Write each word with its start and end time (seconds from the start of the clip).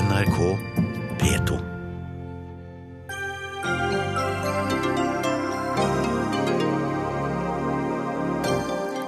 NRK 0.00 0.36
P2. 1.20 1.56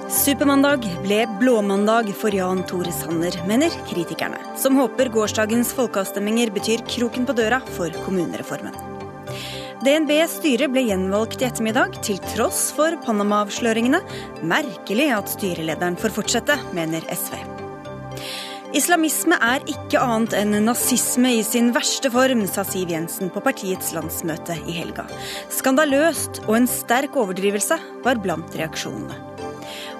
Supermandag 0.09 0.85
ble 1.01 1.27
blåmandag 1.39 2.11
for 2.13 2.35
Jan 2.35 2.61
Tore 2.69 2.91
Sanner, 2.91 3.33
mener 3.47 3.73
kritikerne, 3.89 4.37
som 4.57 4.77
håper 4.77 5.09
gårsdagens 5.09 5.73
folkeavstemninger 5.73 6.53
betyr 6.53 6.85
kroken 6.85 7.25
på 7.25 7.33
døra 7.41 7.63
for 7.73 7.89
kommunereformen. 8.05 8.77
DNBs 9.83 10.37
styre 10.43 10.69
ble 10.69 10.85
gjenvalgt 10.91 11.41
i 11.41 11.49
ettermiddag, 11.49 11.97
til 12.05 12.21
tross 12.35 12.69
for 12.77 12.93
Panama-avsløringene. 13.07 14.03
Merkelig 14.45 15.09
at 15.17 15.33
styrelederen 15.33 15.97
får 15.97 16.13
fortsette, 16.21 16.61
mener 16.77 17.01
SV. 17.17 17.52
Islamisme 18.73 19.37
er 19.37 19.61
ikke 19.69 19.99
annet 20.01 20.33
enn 20.33 20.55
nazisme 20.65 21.29
i 21.37 21.43
sin 21.45 21.67
verste 21.75 22.09
form, 22.09 22.41
sa 22.49 22.63
Siv 22.65 22.89
Jensen 22.89 23.29
på 23.29 23.41
partiets 23.45 23.91
landsmøte 23.93 24.55
i 24.65 24.73
helga. 24.79 25.05
Skandaløst 25.53 26.41
og 26.47 26.55
en 26.57 26.65
sterk 26.69 27.13
overdrivelse 27.21 27.77
var 28.05 28.21
blant 28.23 28.57
reaksjonene. 28.57 29.19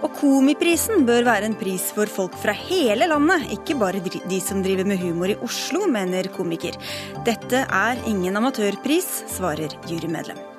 Og 0.03 0.15
Komiprisen 0.17 1.05
bør 1.07 1.27
være 1.27 1.47
en 1.51 1.57
pris 1.59 1.85
for 1.95 2.09
folk 2.09 2.33
fra 2.41 2.55
hele 2.65 3.05
landet, 3.11 3.45
ikke 3.55 3.77
bare 3.79 4.01
de 4.01 4.39
som 4.41 4.65
driver 4.65 4.89
med 4.89 4.99
humor 5.03 5.31
i 5.31 5.37
Oslo, 5.45 5.85
mener 5.85 6.31
komiker. 6.33 6.79
Dette 7.29 7.67
er 7.69 8.01
ingen 8.09 8.41
amatørpris, 8.41 9.11
svarer 9.37 9.77
jurymedlem. 9.85 10.52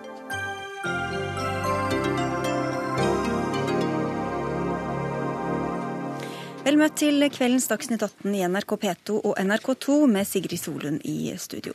Vel 6.65 6.79
møtt 6.81 6.95
til 6.97 7.21
kveldens 7.29 7.67
Dagsnytt 7.69 8.01
18 8.01 8.33
i 8.39 8.39
NRK 8.49 8.71
P2 8.81 9.19
og 9.19 9.35
NRK2 9.37 9.97
med 10.09 10.25
Sigrid 10.25 10.63
Solund 10.63 11.03
i 11.05 11.35
studio. 11.37 11.75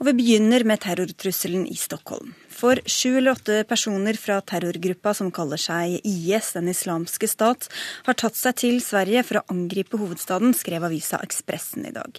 Og 0.00 0.08
Vi 0.08 0.14
begynner 0.18 0.64
med 0.66 0.80
terrortrusselen 0.82 1.68
i 1.70 1.76
Stockholm. 1.78 2.32
For 2.50 2.80
sju 2.82 3.20
eller 3.20 3.36
åtte 3.36 3.60
personer 3.70 4.18
fra 4.18 4.40
terrorgruppa 4.42 5.12
som 5.14 5.30
kaller 5.30 5.60
seg 5.62 6.00
IS, 6.02 6.50
Den 6.58 6.72
islamske 6.74 7.30
stat, 7.30 7.68
har 8.02 8.18
tatt 8.18 8.34
seg 8.34 8.58
til 8.58 8.82
Sverige 8.82 9.22
for 9.22 9.38
å 9.38 9.46
angripe 9.54 9.96
hovedstaden, 10.02 10.50
skrev 10.50 10.82
avisa 10.82 11.22
Ekspressen 11.22 11.86
i 11.86 11.94
dag. 11.94 12.18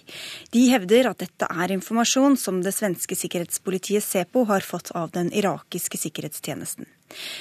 De 0.56 0.64
hevder 0.72 1.12
at 1.12 1.20
dette 1.20 1.44
er 1.52 1.76
informasjon 1.76 2.40
som 2.40 2.64
det 2.64 2.72
svenske 2.72 3.12
sikkerhetspolitiet 3.12 4.02
Sepo 4.02 4.48
har 4.48 4.64
fått 4.64 4.94
av 4.96 5.12
den 5.12 5.28
irakiske 5.36 6.00
sikkerhetstjenesten. 6.00 6.88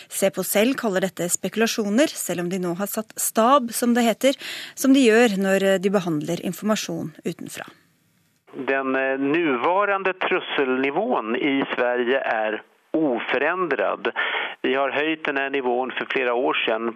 Sepo 0.09 0.43
selv 0.45 0.77
kaller 0.79 1.07
dette 1.07 1.29
spekulasjoner, 1.31 2.11
selv 2.11 2.45
om 2.45 2.49
de 2.51 2.59
nå 2.61 2.73
har 2.79 2.89
satt 2.91 3.13
stab, 3.19 3.71
som 3.73 3.95
det 3.95 4.05
heter, 4.05 4.37
som 4.75 4.93
de 4.93 5.05
gjør 5.05 5.37
når 5.41 5.67
de 5.83 5.93
behandler 5.93 6.43
informasjon 6.45 7.13
utenfra. 7.25 7.65
Den 8.53 8.93
nåværende 8.93 9.33
nuvarande 9.33 10.13
trusselnivån 10.13 11.35
i 11.35 11.63
Sverige 11.73 12.19
er 12.21 12.59
uforandret. 12.93 14.11
Vi 14.61 14.75
har 14.77 14.93
høyt 14.93 15.25
denne 15.25 15.47
nivåen 15.55 15.89
nivån 15.97 16.05
flere 16.13 16.35
år 16.37 16.59
Eh, 16.61 16.93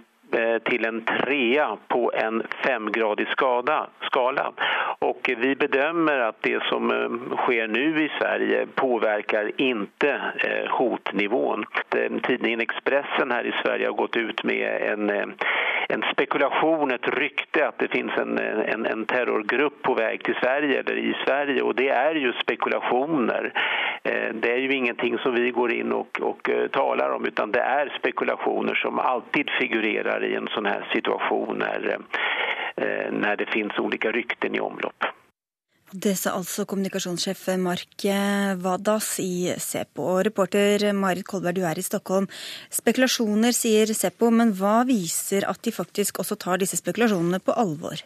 till 0.63 0.85
en 0.85 1.01
trea 1.01 1.77
på 1.87 2.11
en 2.15 2.43
femgradig 2.65 3.27
skada, 3.27 3.87
skala. 4.01 4.51
Och 4.99 5.29
vi 5.37 5.55
bedömer 5.55 6.19
att 6.19 6.41
det 6.41 6.63
som 6.63 6.91
eh, 6.91 7.37
sker 7.37 7.67
nu 7.67 8.05
i 8.05 8.09
Sverige 8.19 8.67
påverkar 8.75 9.51
inte 9.57 10.09
eh, 10.09 10.69
hotnivån. 10.69 11.65
Tidningen 12.23 12.61
Expressen 12.61 13.31
här 13.31 13.43
i 13.43 13.53
Sverige 13.63 13.87
har 13.87 13.93
gått 13.93 14.15
ut 14.15 14.43
med 14.43 14.81
en, 14.81 15.09
en 15.89 16.03
spekulation, 16.11 16.91
ett 16.91 17.07
rykte 17.07 17.67
att 17.67 17.79
det 17.79 17.87
finns 17.87 18.11
en, 18.17 18.37
en, 18.37 18.85
en 18.85 19.05
terrorgrupp 19.05 19.81
på 19.81 19.93
väg 19.93 20.23
till 20.23 20.35
Sverige 20.35 20.79
eller 20.79 20.97
i 20.97 21.15
Sverige 21.25 21.61
och 21.61 21.75
det 21.75 21.89
är 21.89 22.15
ju 22.15 22.33
spekulationer. 22.33 23.53
Det 24.07 24.49
er 24.49 24.61
jo 24.63 24.71
ingenting 24.71 25.17
som 25.19 25.35
vi 25.35 25.49
går 25.51 25.73
inn 25.75 25.91
og, 25.95 26.21
og 26.23 26.49
taler 26.75 27.15
om 27.15 27.25
utan 27.27 27.51
det 27.51 27.63
er 27.63 27.91
spekulasjoner 27.97 28.77
som 28.79 29.01
alltid 29.03 29.51
figurerer 29.57 30.23
i 30.23 30.33
en 30.39 30.47
sånn 30.53 30.69
her 30.69 30.85
situasjon 30.93 31.59
når, 31.59 31.89
når 33.11 33.41
det 33.41 33.49
finnes 33.51 33.79
ulike 33.83 34.13
rykten 34.15 34.55
i 34.55 34.63
omlopp. 34.63 35.11
Det 35.87 36.17
sa 36.19 36.33
altså 36.35 36.65
kommunikasjonssjef 36.67 37.45
Mark 37.63 38.03
Vadas 38.59 39.13
i 39.23 39.53
Sepo. 39.55 40.03
Og 40.17 40.25
reporter 40.27 40.83
Marit 40.91 41.23
Kolberg, 41.27 41.55
du 41.55 41.63
er 41.63 41.79
i 41.79 41.85
Stockholm. 41.85 42.27
Spekulasjoner, 42.67 43.55
sier 43.55 43.93
Sepo, 43.95 44.27
men 44.27 44.51
hva 44.59 44.81
viser 44.87 45.47
at 45.47 45.63
de 45.63 45.71
faktisk 45.71 46.19
også 46.19 46.35
tar 46.43 46.59
disse 46.59 46.79
spekulasjonene 46.81 47.39
på 47.39 47.55
alvor? 47.55 48.03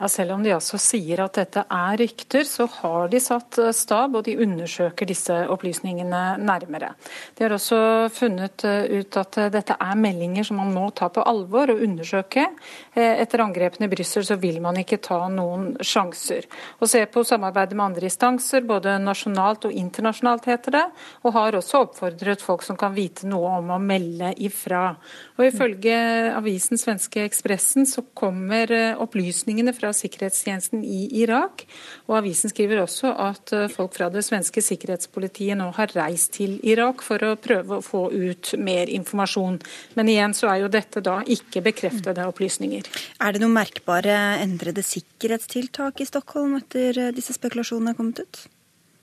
Ja, 0.00 0.08
Selv 0.08 0.32
om 0.32 0.42
de 0.42 0.50
altså 0.50 0.78
sier 0.80 1.20
at 1.22 1.36
dette 1.36 1.62
er 1.68 1.98
rykter, 2.00 2.46
så 2.48 2.64
har 2.80 3.10
de 3.12 3.20
satt 3.22 3.58
eh, 3.60 3.70
stab, 3.76 4.16
og 4.16 4.24
de 4.26 4.38
undersøker 4.40 5.06
disse 5.06 5.34
opplysningene 5.52 6.22
nærmere. 6.42 6.94
De 7.36 7.44
har 7.44 7.52
også 7.54 8.08
funnet 8.10 8.64
eh, 8.66 8.88
ut 8.98 9.18
at 9.20 9.38
eh, 9.38 9.50
dette 9.52 9.76
er 9.76 10.00
meldinger 10.00 10.48
som 10.48 10.58
man 10.58 10.72
må 10.74 10.88
ta 10.96 11.10
på 11.12 11.22
alvor 11.22 11.74
og 11.74 11.84
undersøke. 11.84 12.48
Etter 12.96 13.40
angrepene 13.44 13.86
i 13.86 13.92
Brussel 13.92 14.24
så 14.26 14.36
vil 14.40 14.58
man 14.64 14.76
ikke 14.80 14.98
ta 15.04 15.20
noen 15.32 15.76
sjanser. 15.84 16.48
Og 16.80 16.90
se 16.90 17.04
på 17.08 17.22
samarbeidet 17.24 17.76
med 17.76 17.84
andre 17.86 18.08
instanser, 18.08 18.66
både 18.68 18.96
nasjonalt 19.00 19.68
og 19.68 19.76
internasjonalt, 19.76 20.48
heter 20.50 20.76
det. 20.76 20.82
Og 21.22 21.36
har 21.36 21.56
også 21.56 21.84
oppfordret 21.86 22.42
folk 22.44 22.64
som 22.66 22.78
kan 22.80 22.94
vite 22.96 23.28
noe 23.30 23.54
om 23.60 23.70
å 23.76 23.80
melde 23.80 24.32
ifra. 24.44 24.96
Og 25.38 25.46
Ifølge 25.46 25.96
avisen 26.34 26.80
svenske 26.80 27.24
Ekspressen 27.26 27.86
så 27.88 28.04
kommer 28.18 28.70
opplysningene 29.02 29.74
fra 29.76 29.91
sikkerhetstjenesten 29.96 30.84
i 30.84 31.04
Irak. 31.22 31.64
Og 32.08 32.18
Avisen 32.20 32.52
skriver 32.52 32.82
også 32.82 33.12
at 33.24 33.52
eh, 33.56 33.68
folk 33.72 33.96
fra 33.96 34.08
det 34.12 34.24
svenske 34.26 34.62
sikkerhetspolitiet 34.64 35.58
nå 35.58 35.70
har 35.76 35.94
reist 35.96 36.34
til 36.38 36.58
Irak 36.66 37.04
for 37.06 37.22
å 37.26 37.34
prøve 37.40 37.78
å 37.78 37.84
få 37.84 38.06
ut 38.12 38.54
mer 38.58 38.92
informasjon. 38.92 39.60
Men 39.98 40.12
igjen 40.12 40.36
så 40.36 40.52
er 40.52 40.62
jo 40.62 40.72
dette 40.72 41.04
da 41.04 41.20
ikke 41.22 41.64
bekreftede 41.68 42.26
opplysninger. 42.30 42.88
Er 43.22 43.34
det 43.34 43.44
noen 43.44 43.56
merkbare 43.56 44.18
endrede 44.42 44.84
sikkerhetstiltak 44.86 46.02
i 46.02 46.08
Stockholm 46.08 46.58
etter 46.60 46.98
eh, 47.08 47.14
disse 47.14 47.36
spekulasjonene 47.36 47.94
er 47.94 48.00
kommet 48.00 48.24
ut? 48.26 48.44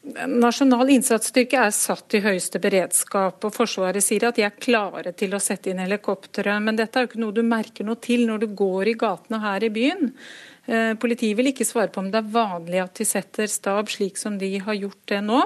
Nasjonal 0.09 0.89
innsatsstyrke 0.93 1.59
er 1.59 1.73
satt 1.75 2.15
i 2.15 2.21
høyeste 2.23 2.61
beredskap, 2.63 3.43
og 3.43 3.51
Forsvaret 3.53 4.03
sier 4.03 4.29
at 4.29 4.37
de 4.39 4.45
er 4.47 4.55
klare 4.55 5.11
til 5.17 5.35
å 5.35 5.41
sette 5.43 5.69
inn 5.69 5.81
helikoptre. 5.83 6.55
Men 6.63 6.79
dette 6.79 6.97
er 6.97 7.05
jo 7.05 7.09
ikke 7.11 7.21
noe 7.25 7.35
du 7.35 7.41
merker 7.43 7.87
noe 7.87 7.99
til 8.01 8.23
når 8.29 8.45
du 8.45 8.47
går 8.61 8.93
i 8.93 8.95
gatene 8.99 9.41
her 9.43 9.65
i 9.67 9.71
byen. 9.75 10.13
Eh, 10.69 10.91
politiet 11.01 11.33
vil 11.33 11.49
ikke 11.49 11.65
svare 11.65 11.89
på 11.89 12.03
om 12.03 12.11
det 12.13 12.19
er 12.19 12.29
vanlig 12.29 12.81
at 12.83 12.99
de 12.99 13.05
setter 13.07 13.49
stab 13.49 13.87
slik 13.89 14.19
som 14.21 14.35
de 14.37 14.51
har 14.61 14.75
gjort 14.77 14.99
det 15.09 15.21
nå. 15.25 15.39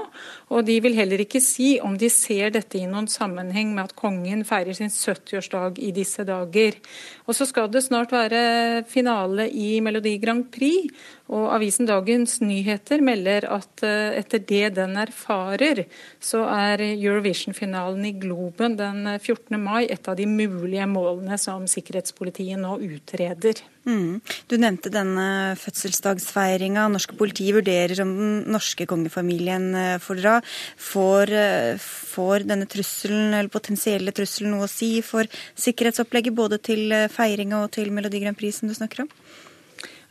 Og 0.51 0.65
de 0.67 0.75
vil 0.83 0.97
heller 0.97 1.23
ikke 1.23 1.39
si 1.43 1.77
om 1.79 1.95
de 1.99 2.09
ser 2.11 2.51
dette 2.51 2.75
i 2.75 2.89
noen 2.89 3.07
sammenheng 3.07 3.71
med 3.71 3.85
at 3.85 3.95
kongen 3.95 4.43
feirer 4.47 4.75
sin 4.75 4.91
70-årsdag 4.91 5.79
i 5.79 5.93
disse 5.95 6.25
dager. 6.27 6.75
Og 7.23 7.37
så 7.37 7.47
skal 7.47 7.71
det 7.71 7.85
snart 7.85 8.11
være 8.11 8.83
finale 8.91 9.47
i 9.47 9.77
Melodi 9.85 10.17
Grand 10.19 10.49
Prix. 10.51 10.91
Og 11.33 11.49
avisen 11.55 11.87
Dagens 11.89 12.37
Nyheter 12.43 13.01
melder 13.05 13.47
at 13.55 13.83
eh, 13.85 14.19
etter 14.19 14.43
det 14.45 14.75
den 14.77 14.97
erfarer, 15.01 15.85
så 16.21 16.43
er 16.53 16.83
Eurovision-finalen 16.91 18.05
i 18.09 18.15
Globen 18.21 18.77
den 18.79 19.05
14. 19.17 19.57
mai 19.57 19.87
et 19.87 20.07
av 20.07 20.19
de 20.19 20.27
mulige 20.29 20.87
målene 20.89 21.39
som 21.41 21.65
sikkerhetspolitiet 21.69 22.61
nå 22.61 22.77
utreder. 22.85 23.63
Mm. 23.83 24.21
Du 24.47 24.55
nevnte 24.55 24.91
denne 24.93 25.55
fødselsdagsfeiringa. 25.59 26.85
Norske 26.91 27.17
politi 27.19 27.49
vurderer 27.55 27.99
om 28.05 28.13
den 28.15 28.37
norske 28.53 28.87
kongefamilien 28.87 29.65
eh, 29.75 29.97
får 30.03 30.21
dra. 30.21 30.37
Får, 30.79 31.33
eh, 31.35 31.81
får, 31.81 32.47
denne 32.47 32.67
trusselen, 32.71 33.33
eller 33.33 33.51
potensielle 33.51 34.15
trusselen 34.15 34.55
noe 34.55 34.69
å 34.69 34.71
si 34.71 34.95
for 35.03 35.27
sikkerhetsopplegget 35.59 36.37
både 36.37 36.61
til 36.63 36.95
eh, 36.95 37.09
feiringa 37.11 37.65
og 37.65 37.73
til 37.75 37.91
Melodi 37.95 38.23
Grand 38.23 38.39
Prix 38.39 38.61
som 38.61 38.71
du 38.71 38.77
snakker 38.77 39.03
om? 39.03 39.11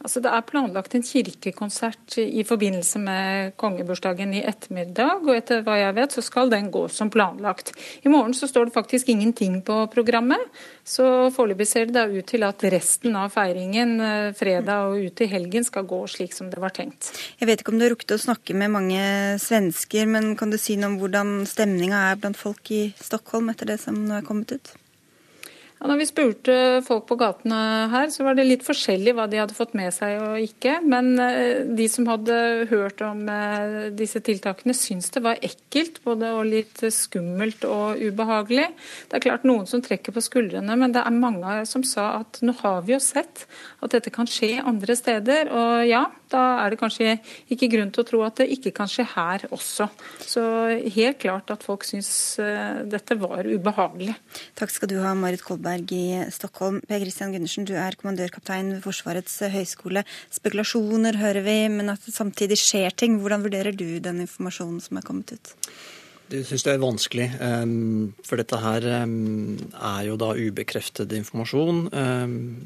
Altså, 0.03 0.19
det 0.23 0.33
er 0.35 0.43
planlagt 0.47 0.97
en 0.97 1.05
kirkekonsert 1.07 2.17
i 2.19 2.43
forbindelse 2.47 2.99
med 3.03 3.53
kongebursdagen 3.61 4.35
i 4.35 4.43
ettermiddag. 4.43 5.23
og 5.23 5.37
Etter 5.37 5.63
hva 5.63 5.77
jeg 5.79 5.95
vet, 5.95 6.17
så 6.17 6.25
skal 6.27 6.51
den 6.51 6.73
gå 6.75 6.89
som 6.91 7.11
planlagt. 7.13 7.71
I 8.03 8.11
morgen 8.11 8.35
så 8.35 8.49
står 8.51 8.69
det 8.69 8.75
faktisk 8.75 9.13
ingenting 9.15 9.61
på 9.63 9.85
programmet. 9.95 10.43
Så 10.83 11.31
foreløpig 11.37 11.69
ser 11.71 11.87
det 11.87 11.95
da 11.95 12.09
ut 12.11 12.27
til 12.27 12.43
at 12.43 12.67
resten 12.75 13.15
av 13.19 13.31
feiringen 13.31 13.95
eh, 14.03 14.35
fredag 14.35 14.91
og 14.91 15.07
ut 15.07 15.23
i 15.23 15.31
helgen 15.31 15.67
skal 15.67 15.87
gå 15.87 16.03
slik 16.11 16.35
som 16.35 16.51
det 16.51 16.59
var 16.63 16.75
tenkt. 16.75 17.13
Jeg 17.39 17.47
vet 17.47 17.63
ikke 17.63 17.75
om 17.75 17.79
du 17.79 17.87
har 17.87 17.95
rukket 17.95 18.17
å 18.17 18.23
snakke 18.27 18.59
med 18.59 18.75
mange 18.75 19.03
svensker, 19.43 20.11
men 20.11 20.35
kan 20.39 20.51
du 20.51 20.59
si 20.59 20.75
noe 20.81 20.91
om 20.91 20.99
hvordan 20.99 21.35
stemninga 21.47 22.09
er 22.11 22.19
blant 22.19 22.41
folk 22.41 22.75
i 22.75 22.89
Stockholm 22.99 23.55
etter 23.55 23.71
det 23.71 23.79
som 23.85 24.03
nå 24.03 24.19
er 24.19 24.27
kommet 24.27 24.59
ut? 24.59 24.75
Ja, 25.83 25.89
når 25.91 25.99
vi 25.99 26.05
spurte 26.07 26.57
folk 26.87 27.09
på 27.09 27.17
gatene 27.19 27.57
her, 27.91 28.05
så 28.15 28.23
var 28.23 28.37
det 28.39 28.45
litt 28.47 28.63
forskjellig 28.63 29.17
hva 29.19 29.25
de 29.27 29.41
hadde 29.41 29.57
fått 29.57 29.73
med 29.75 29.91
seg 29.91 30.21
og 30.23 30.37
ikke. 30.39 30.77
Men 30.87 31.17
eh, 31.19 31.65
de 31.67 31.89
som 31.91 32.07
hadde 32.07 32.37
hørt 32.71 33.03
om 33.03 33.25
eh, 33.27 33.89
disse 33.99 34.23
tiltakene, 34.23 34.77
syns 34.79 35.11
det 35.11 35.25
var 35.25 35.43
ekkelt. 35.43 35.99
Både 36.05 36.31
og 36.39 36.47
litt 36.47 36.85
skummelt 36.95 37.67
og 37.67 37.99
ubehagelig. 37.99 38.69
Det 39.11 39.19
er 39.19 39.25
klart 39.25 39.49
noen 39.49 39.67
som 39.67 39.83
trekker 39.83 40.15
på 40.15 40.23
skuldrene, 40.23 40.77
men 40.79 40.95
det 40.95 41.03
er 41.03 41.17
mange 41.17 41.57
som 41.67 41.83
sa 41.83 42.13
at 42.21 42.39
nå 42.47 42.55
har 42.61 42.87
vi 42.87 42.95
jo 42.95 43.01
sett 43.03 43.49
at 43.83 43.91
dette 43.97 44.15
kan 44.15 44.31
skje 44.31 44.63
andre 44.63 44.95
steder. 44.95 45.51
Og 45.51 45.83
ja, 45.91 46.05
da 46.31 46.45
er 46.63 46.77
det 46.77 46.81
kanskje 46.85 47.17
ikke 47.51 47.73
grunn 47.75 47.91
til 47.91 48.05
å 48.05 48.09
tro 48.13 48.23
at 48.29 48.39
det 48.39 48.53
ikke 48.55 48.75
kan 48.79 48.91
skje 48.91 49.09
her 49.17 49.49
også. 49.51 49.91
Så 50.23 50.47
helt 50.95 51.19
klart 51.27 51.51
at 51.51 51.67
folk 51.67 51.83
syns 51.91 52.39
eh, 52.39 52.87
dette 52.87 53.19
var 53.19 53.51
ubehagelig. 53.51 54.15
Takk 54.63 54.79
skal 54.79 54.95
du 54.95 55.01
ha, 55.03 55.19
Marit 55.19 55.43
Kolberg 55.43 55.72
i 55.93 56.25
Stockholm. 56.35 56.81
Per 56.89 57.01
Christian 57.01 57.33
Gundersen, 57.33 57.65
du 57.69 57.75
er 57.79 57.97
kommandørkaptein 58.01 58.75
ved 58.75 58.83
Forsvarets 58.85 59.39
høgskole. 59.55 60.05
Spekulasjoner 60.35 61.17
hører 61.21 61.47
vi, 61.47 61.57
men 61.73 61.93
at 61.95 62.05
det 62.07 62.15
samtidig 62.17 62.61
skjer 62.61 62.93
ting. 62.97 63.21
Hvordan 63.21 63.45
vurderer 63.47 63.73
du 63.73 63.99
den 64.03 64.23
informasjonen 64.27 64.81
som 64.85 65.01
er 65.01 65.07
kommet 65.07 65.33
ut? 65.33 65.55
Det 66.33 66.41
syns 66.49 66.63
jeg 66.65 66.79
er 66.79 66.81
vanskelig. 66.81 67.27
For 68.25 68.41
dette 68.41 68.61
her 68.63 68.87
er 68.89 70.01
jo 70.07 70.17
da 70.21 70.31
ubekreftet 70.33 71.13
informasjon. 71.19 71.83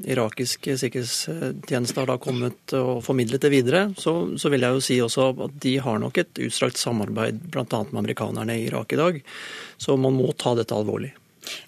Irakiske 0.07 0.77
sikkerhetstjenester 0.85 2.05
har 2.05 2.13
da 2.13 2.19
kommet 2.23 2.77
og 2.79 3.03
formidlet 3.07 3.43
det 3.43 3.51
videre. 3.57 3.83
Så, 3.99 4.39
så, 4.39 4.53
vil 4.55 4.63
jeg 4.63 4.77
jo 4.77 4.87
si 4.87 5.01
også 5.03 5.33
at 5.49 5.59
de 5.67 5.77
har 5.83 5.99
nok 6.03 6.23
et 6.23 6.43
utstrakt 6.47 6.79
samarbeid 6.79 7.43
bl.a. 7.51 7.67
med 7.67 8.03
amerikanerne 8.05 8.55
i 8.55 8.69
Irak 8.69 8.95
i 8.95 9.03
dag. 9.03 9.23
Så 9.83 9.99
man 9.99 10.15
må 10.15 10.31
ta 10.39 10.55
dette 10.55 10.77
alvorlig. 10.77 11.17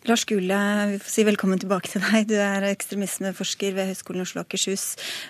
Lars 0.08 0.24
Gule, 0.28 0.58
vi 0.92 1.00
får 1.02 1.12
si 1.12 1.24
velkommen 1.28 1.60
tilbake 1.60 1.90
til 1.92 2.04
deg. 2.04 2.28
Du 2.30 2.36
er 2.40 2.66
ekstremismeforsker 2.70 3.76
ved 3.76 3.90
Høgskolen 3.92 4.24
Oslo 4.24 4.42
og 4.42 4.48
Akershus. 4.48 4.86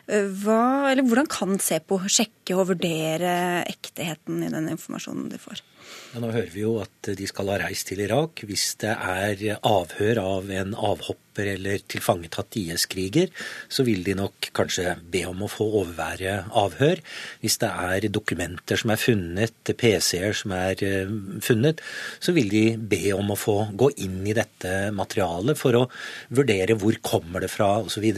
Hva, 0.09 0.95
hvordan 1.01 1.29
kan 1.33 1.59
SEPO 1.63 2.01
sjekke 2.07 2.57
og 2.57 2.71
vurdere 2.73 3.65
ekteheten 3.69 4.45
i 4.47 4.53
den 4.53 4.71
informasjonen 4.75 5.29
de 5.33 5.41
får? 5.43 5.65
Ja, 6.09 6.23
nå 6.25 6.31
hører 6.33 6.53
vi 6.55 6.63
jo 6.63 6.79
at 6.81 7.11
de 7.19 7.27
skal 7.29 7.51
ha 7.53 7.59
reist 7.61 7.91
til 7.91 8.01
Irak. 8.01 8.41
Hvis 8.49 8.71
det 8.81 8.95
er 8.95 9.59
avhør 9.67 10.21
av 10.23 10.49
en 10.57 10.73
avhopper 10.73 11.51
eller 11.53 11.83
tilfangetatt 11.85 12.57
IS-kriger, 12.59 13.29
så 13.69 13.85
vil 13.87 14.01
de 14.07 14.15
nok 14.17 14.49
kanskje 14.57 14.97
be 15.13 15.23
om 15.29 15.45
å 15.45 15.51
få 15.53 15.67
overvære 15.83 16.49
avhør. 16.57 17.03
Hvis 17.43 17.59
det 17.61 17.69
er 17.69 18.09
dokumenter 18.09 18.81
som 18.81 18.95
er 18.95 19.03
funnet, 19.03 19.75
PC-er 19.79 20.33
som 20.39 20.57
er 20.57 20.81
eh, 20.87 21.13
funnet, 21.45 21.85
så 22.25 22.33
vil 22.37 22.49
de 22.57 22.65
be 22.81 23.03
om 23.15 23.35
å 23.35 23.39
få 23.39 23.59
gå 23.77 23.93
inn 24.07 24.23
i 24.25 24.37
dette 24.37 24.89
materialet 24.97 25.61
for 25.61 25.77
å 25.77 25.87
vurdere 26.33 26.79
hvor 26.81 26.97
kommer 27.05 27.45
det 27.45 27.53
fra 27.53 27.75
osv. 27.85 28.09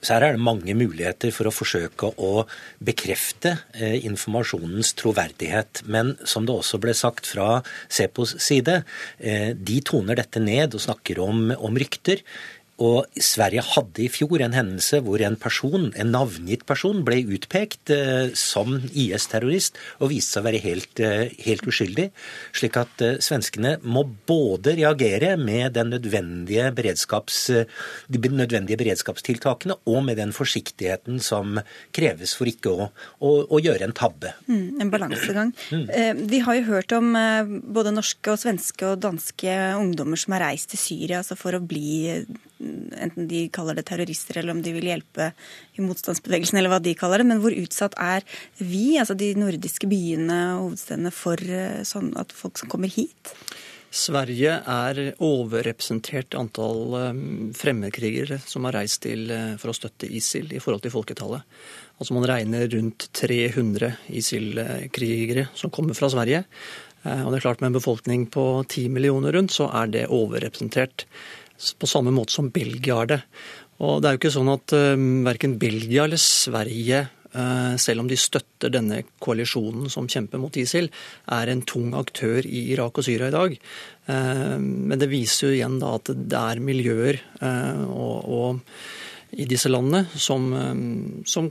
Så, 0.00 0.14
her 0.14 0.24
er 0.24 0.36
det 0.36 0.44
mange 0.44 0.74
muligheter 0.76 1.32
for 1.34 1.48
å 1.48 1.54
forsøke 1.54 2.12
å 2.16 2.44
bekrefte 2.84 3.56
eh, 3.76 3.98
informasjonens 4.08 4.94
troverdighet. 5.00 5.82
Men 5.92 6.14
som 6.24 6.48
det 6.48 6.56
også 6.56 6.80
ble 6.80 6.94
sagt 6.96 7.28
fra 7.28 7.60
Sepos 7.92 8.36
side. 8.40 8.80
Eh, 9.18 9.52
de 9.54 9.80
toner 9.84 10.20
dette 10.20 10.40
ned 10.42 10.76
og 10.76 10.84
snakker 10.86 11.20
om, 11.24 11.50
om 11.56 11.76
rykter. 11.80 12.24
Og 12.80 13.20
Sverige 13.20 13.62
hadde 13.74 14.04
i 14.06 14.08
fjor 14.12 14.40
en 14.40 14.54
hendelse 14.56 15.02
hvor 15.04 15.20
en 15.24 15.36
person, 15.40 15.90
en 15.92 16.12
navngitt 16.14 16.64
person 16.68 17.02
ble 17.04 17.20
utpekt 17.36 17.92
eh, 17.92 18.32
som 18.38 18.78
IS-terrorist 18.88 19.76
og 20.00 20.12
viste 20.14 20.38
seg 20.38 20.42
å 20.42 20.46
være 20.48 20.62
helt, 20.64 21.02
eh, 21.04 21.34
helt 21.44 21.66
uskyldig. 21.68 22.08
Slik 22.56 22.78
at 22.80 23.04
eh, 23.04 23.18
svenskene 23.20 23.76
må 23.84 24.06
både 24.28 24.78
reagere 24.78 25.34
med 25.40 25.76
nødvendige 25.90 26.70
de 26.70 28.30
nødvendige 28.30 28.78
beredskapstiltakene 28.80 29.76
og 29.90 30.00
med 30.06 30.20
den 30.20 30.32
forsiktigheten 30.36 31.20
som 31.24 31.60
kreves 31.96 32.32
for 32.38 32.48
ikke 32.48 32.72
å, 32.72 32.88
å, 33.20 33.30
å 33.44 33.60
gjøre 33.60 33.88
en 33.88 33.96
tabbe. 33.96 34.32
Mm, 34.48 34.80
en 34.80 34.92
balansegang. 34.92 35.54
Mm. 35.70 36.20
Vi 36.30 36.40
har 36.44 36.56
jo 36.56 36.62
hørt 36.66 36.92
om 36.96 37.12
både 37.74 37.92
norske 37.94 38.32
og 38.32 38.40
svenske 38.40 38.86
og 38.88 39.00
danske 39.04 39.52
ungdommer 39.78 40.18
som 40.18 40.34
har 40.34 40.42
reist 40.48 40.72
til 40.72 40.80
Syria 40.80 41.20
altså 41.20 41.36
for 41.38 41.56
å 41.56 41.60
bli 41.62 42.22
enten 42.60 43.28
de 43.30 43.46
kaller 43.52 43.78
det 43.78 43.86
terrorister 43.88 44.40
eller 44.40 44.54
om 44.54 44.62
de 44.64 44.74
vil 44.74 44.90
hjelpe 44.90 45.30
i 45.76 45.84
motstandsbevegelsen, 45.84 46.58
eller 46.60 46.72
hva 46.72 46.82
de 46.82 46.96
kaller 46.98 47.22
det. 47.22 47.28
Men 47.30 47.42
hvor 47.42 47.56
utsatt 47.56 47.96
er 48.00 48.26
vi, 48.58 48.98
altså 49.00 49.16
de 49.18 49.32
nordiske 49.38 49.88
byene 49.90 50.40
og 50.58 50.70
hovedstedene, 50.70 51.14
for 51.14 51.40
eh, 51.40 51.82
sånn 51.88 52.12
at 52.20 52.34
folk 52.36 52.60
som 52.60 52.70
kommer 52.72 52.92
hit? 52.92 53.34
Sverige 53.90 54.52
er 54.70 55.00
overrepresentert 55.26 56.36
antall 56.38 56.98
eh, 56.98 57.22
fremmedkrigere 57.58 58.40
som 58.44 58.68
har 58.68 58.78
reist 58.78 59.02
til 59.06 59.26
eh, 59.34 59.56
for 59.60 59.72
å 59.72 59.76
støtte 59.76 60.10
ISIL 60.10 60.52
i 60.54 60.62
forhold 60.62 60.84
til 60.84 60.94
folketallet. 60.94 61.58
Altså 62.00 62.16
Man 62.16 62.28
regner 62.28 62.68
rundt 62.72 63.10
300 63.16 63.96
ISIL-krigere 64.20 65.50
som 65.58 65.72
kommer 65.74 65.96
fra 65.98 66.08
Sverige. 66.12 66.44
Og 67.00 67.30
det 67.32 67.38
er 67.38 67.44
klart 67.46 67.62
Med 67.62 67.70
en 67.70 67.76
befolkning 67.78 68.26
på 68.28 68.42
10 68.68 68.90
millioner 68.92 69.32
rundt, 69.32 69.54
så 69.56 69.70
er 69.72 69.86
det 69.88 70.02
overrepresentert 70.12 71.06
på 71.78 71.88
samme 71.88 72.12
måte 72.14 72.34
som 72.34 72.50
Belgia 72.52 73.00
har 73.00 73.10
det. 73.10 73.20
Og 73.80 74.00
det 74.00 74.08
er 74.08 74.16
jo 74.16 74.20
ikke 74.20 74.34
sånn 74.34 74.52
at 74.52 74.76
uh, 74.76 74.94
verken 75.26 75.56
Belgia 75.60 76.04
eller 76.04 76.20
Sverige, 76.20 77.04
uh, 77.32 77.76
selv 77.80 78.04
om 78.04 78.10
de 78.10 78.18
støtter 78.20 78.72
denne 78.74 79.02
koalisjonen 79.22 79.88
som 79.92 80.08
kjemper 80.10 80.42
mot 80.42 80.56
ISIL, 80.60 80.90
er 81.32 81.52
en 81.52 81.64
tung 81.68 81.94
aktør 81.96 82.44
i 82.44 82.66
Irak 82.74 83.00
og 83.00 83.06
Syria 83.08 83.30
i 83.30 83.36
dag. 83.36 83.56
Uh, 84.10 84.58
men 84.60 85.00
det 85.00 85.08
viser 85.12 85.48
jo 85.48 85.54
igjen 85.56 85.80
da 85.80 85.94
at 85.96 86.12
det 86.12 86.42
er 86.42 86.64
miljøer 86.64 87.22
og, 87.40 88.16
og 88.28 89.40
i 89.40 89.46
disse 89.48 89.70
landene 89.70 90.08
som, 90.18 90.50
som 91.22 91.46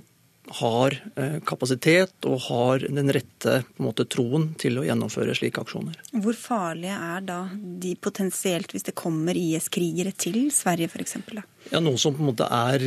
har 0.59 0.95
eh, 1.15 1.37
kapasitet 1.45 2.25
og 2.27 2.39
har 2.47 2.85
den 2.87 3.11
rette 3.13 3.59
måte, 3.81 4.05
troen 4.09 4.49
til 4.59 4.79
å 4.79 4.85
gjennomføre 4.87 5.35
slike 5.37 5.61
aksjoner. 5.63 5.99
Hvor 6.23 6.37
farlige 6.37 6.95
er 6.95 7.25
da 7.27 7.39
de 7.53 7.93
potensielt, 8.01 8.73
hvis 8.73 8.87
det 8.89 8.97
kommer 8.97 9.37
IS-krigere 9.37 10.13
til 10.17 10.49
Sverige 10.55 10.89
f.eks.? 10.89 11.17
Ja, 11.69 11.81
Noe 11.83 11.99
som 12.01 12.15
på 12.15 12.23
en 12.23 12.31
måte 12.31 12.47
er, 12.49 12.85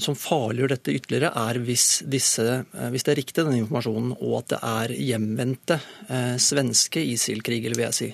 som 0.00 0.16
farliggjør 0.18 0.76
dette 0.76 0.94
ytterligere, 0.94 1.32
er 1.42 1.60
hvis, 1.66 1.88
disse, 2.08 2.62
eh, 2.64 2.88
hvis 2.94 3.06
det 3.06 3.14
er 3.14 3.20
riktig, 3.22 3.42
denne 3.42 3.60
informasjonen, 3.60 4.16
og 4.20 4.38
at 4.40 4.54
det 4.54 4.62
er 4.72 4.96
hjemvendte 5.10 5.78
eh, 6.08 6.34
svenske 6.40 7.04
ISIL-krigere, 7.12 7.76
vil 7.76 7.88
jeg 7.90 7.98
si. 7.98 8.10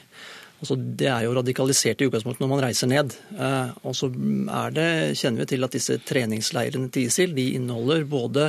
Altså, 0.59 0.75
det 0.75 1.07
er 1.07 1.23
jo 1.23 1.35
radikalisert 1.37 2.01
i 2.03 2.09
utgangspunktet 2.09 2.43
når 2.43 2.51
man 2.51 2.63
reiser 2.65 2.91
ned. 2.91 3.15
Eh, 3.39 3.71
og 3.87 3.95
så 3.95 4.11
kjenner 4.11 5.43
vi 5.43 5.49
til 5.53 5.67
at 5.67 5.77
disse 5.77 5.99
treningsleirene 6.09 6.91
til 6.95 7.07
ISIL 7.07 7.35
de 7.37 7.47
inneholder 7.59 8.03
både 8.11 8.49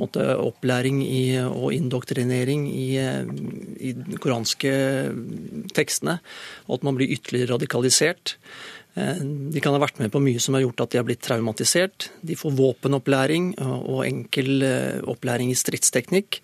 måtte, 0.00 0.26
opplæring 0.34 1.02
i, 1.06 1.24
og 1.46 1.70
indoktrinering 1.76 2.66
i, 2.72 2.88
i 2.98 3.94
de 4.00 4.18
koranske 4.18 4.74
tekstene, 5.78 6.18
og 6.66 6.80
at 6.80 6.88
man 6.88 6.98
blir 6.98 7.14
ytterligere 7.14 7.54
radikalisert. 7.54 8.34
Eh, 8.94 9.18
de 9.50 9.62
kan 9.62 9.74
ha 9.74 9.82
vært 9.82 9.98
med 9.98 10.12
på 10.14 10.22
mye 10.22 10.42
som 10.42 10.54
har 10.54 10.62
gjort 10.62 10.84
at 10.84 10.92
de 10.92 11.00
har 11.00 11.06
blitt 11.06 11.22
traumatisert. 11.26 12.10
De 12.22 12.38
får 12.38 12.54
våpenopplæring 12.58 13.52
og 13.62 14.04
enkel 14.06 14.66
eh, 14.66 15.00
opplæring 15.10 15.50
i 15.50 15.58
stridsteknikk. 15.58 16.38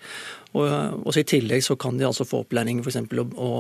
Og, 0.57 0.67
og 1.07 1.19
I 1.19 1.25
tillegg 1.27 1.65
så 1.65 1.77
kan 1.81 1.99
de 1.99 2.07
altså 2.09 2.27
få 2.29 2.43
opplæring 2.45 2.83
f.eks. 2.83 2.99
Å, 3.01 3.27
å, 3.47 3.51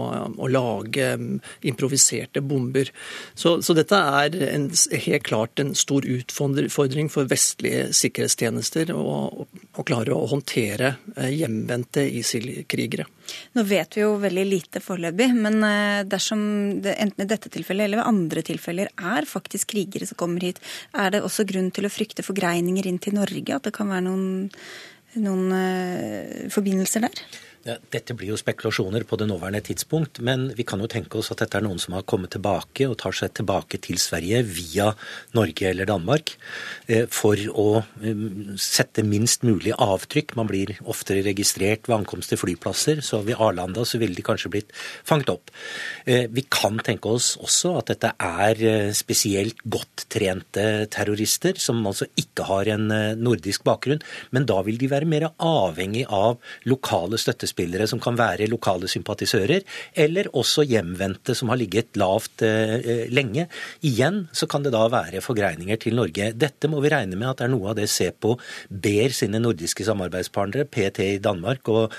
å 0.40 0.50
lage 0.50 1.12
mm, 1.20 1.38
improviserte 1.70 2.42
bomber. 2.42 2.90
Så, 3.34 3.58
så 3.62 3.76
dette 3.76 3.98
er 3.98 4.36
en, 4.50 4.68
helt 5.06 5.26
klart 5.26 5.62
en 5.62 5.74
stor 5.78 6.06
utfordring 6.06 7.10
for 7.12 7.30
vestlige 7.30 7.90
sikkerhetstjenester 7.96 8.92
å, 8.96 9.46
å 9.46 9.86
klare 9.86 10.16
å 10.16 10.28
håndtere 10.30 10.94
eh, 11.16 11.30
hjemvendte 11.40 12.04
ISIL-krigere. 12.20 13.06
Nå 13.54 13.64
vet 13.68 13.96
vi 13.96 14.02
jo 14.02 14.16
veldig 14.20 14.44
lite 14.48 14.82
foreløpig, 14.82 15.30
men 15.38 15.62
eh, 15.66 16.02
dersom 16.10 16.42
det 16.82 16.96
enten 17.02 17.24
i 17.24 17.30
dette 17.30 17.52
tilfellet 17.52 17.86
eller 17.86 18.02
ved 18.02 18.10
andre 18.10 18.44
tilfeller 18.46 18.90
er 18.96 19.28
faktisk 19.28 19.74
krigere 19.74 20.08
som 20.08 20.18
kommer 20.20 20.48
hit, 20.48 20.60
er 20.98 21.14
det 21.14 21.22
også 21.26 21.46
grunn 21.48 21.70
til 21.74 21.86
å 21.86 21.92
frykte 21.92 22.26
forgreininger 22.26 22.88
inn 22.90 22.98
til 23.02 23.18
Norge? 23.18 23.56
At 23.56 23.68
det 23.68 23.76
kan 23.76 23.90
være 23.92 24.08
noen 24.08 24.26
noen 25.18 25.52
eh, 25.56 26.50
forbindelser 26.52 27.00
der? 27.06 27.24
Dette 27.60 28.14
blir 28.16 28.30
jo 28.32 28.38
spekulasjoner 28.40 29.04
på 29.04 29.18
det 29.20 29.26
nåværende 29.28 29.60
tidspunkt, 29.60 30.22
men 30.24 30.46
vi 30.56 30.64
kan 30.64 30.80
jo 30.80 30.88
tenke 30.88 31.18
oss 31.20 31.28
at 31.34 31.42
dette 31.42 31.58
er 31.58 31.64
noen 31.66 31.80
som 31.82 31.92
har 31.92 32.06
kommet 32.08 32.32
tilbake 32.32 32.86
og 32.88 32.96
tar 33.02 33.12
seg 33.16 33.34
tilbake 33.36 33.76
til 33.84 33.98
Sverige 34.00 34.40
via 34.48 34.86
Norge 35.36 35.66
eller 35.68 35.88
Danmark 35.90 36.32
eh, 36.88 37.04
for 37.12 37.36
å 37.36 37.82
eh, 38.00 38.22
sette 38.56 39.04
minst 39.04 39.44
mulig 39.44 39.74
avtrykk. 39.76 40.32
Man 40.40 40.48
blir 40.48 40.72
oftere 40.88 41.24
registrert 41.26 41.84
ved 41.84 41.98
ankomst 41.98 42.32
til 42.32 42.40
flyplasser, 42.40 43.02
så 43.04 43.20
ved 43.26 43.36
Arlanda 43.36 43.84
så 43.84 44.00
ville 44.00 44.16
de 44.16 44.24
kanskje 44.24 44.52
blitt 44.56 44.72
fanget 45.04 45.34
opp. 45.34 45.52
Eh, 46.08 46.30
vi 46.32 46.46
kan 46.48 46.80
tenke 46.80 47.12
oss 47.12 47.34
også 47.44 47.74
at 47.82 47.92
dette 47.92 48.14
er 48.16 48.64
spesielt 48.96 49.60
godt 49.68 50.06
trente 50.08 50.66
terrorister, 50.96 51.60
som 51.60 51.84
altså 51.84 52.08
ikke 52.16 52.48
har 52.48 52.72
en 52.72 52.88
nordisk 53.20 53.68
bakgrunn, 53.68 54.00
men 54.32 54.48
da 54.48 54.62
vil 54.64 54.80
de 54.80 54.88
være 54.88 55.08
mer 55.08 55.28
avhengig 55.36 56.06
av 56.08 56.40
lokale 56.64 57.20
støttespillere 57.20 57.49
støttespillere 57.50 57.86
som 57.88 58.00
kan 58.00 58.16
være 58.16 58.48
lokale 58.48 58.88
sympatisører, 58.88 59.62
eller 59.94 60.28
også 60.34 60.64
hjemvendte 60.64 61.34
som 61.34 61.50
har 61.50 61.58
ligget 61.58 61.96
lavt 61.96 62.42
eh, 62.42 63.08
lenge. 63.10 63.48
Igjen 63.82 64.28
så 64.32 64.46
kan 64.46 64.62
det 64.62 64.72
da 64.72 64.86
være 64.88 65.20
forgreininger 65.20 65.76
til 65.80 65.96
Norge. 65.96 66.32
Dette 66.34 66.68
må 66.68 66.80
vi 66.80 66.90
regne 66.90 67.16
med 67.16 67.30
at 67.30 67.42
er 67.44 67.50
noe 67.50 67.70
av 67.70 67.78
det 67.78 67.88
SEPO 67.90 68.36
ber 68.68 69.10
sine 69.12 69.40
nordiske 69.40 69.84
samarbeidspartnere, 69.84 70.68
PT 70.70 71.00
i 71.16 71.18
Danmark 71.22 71.68
og 71.68 71.92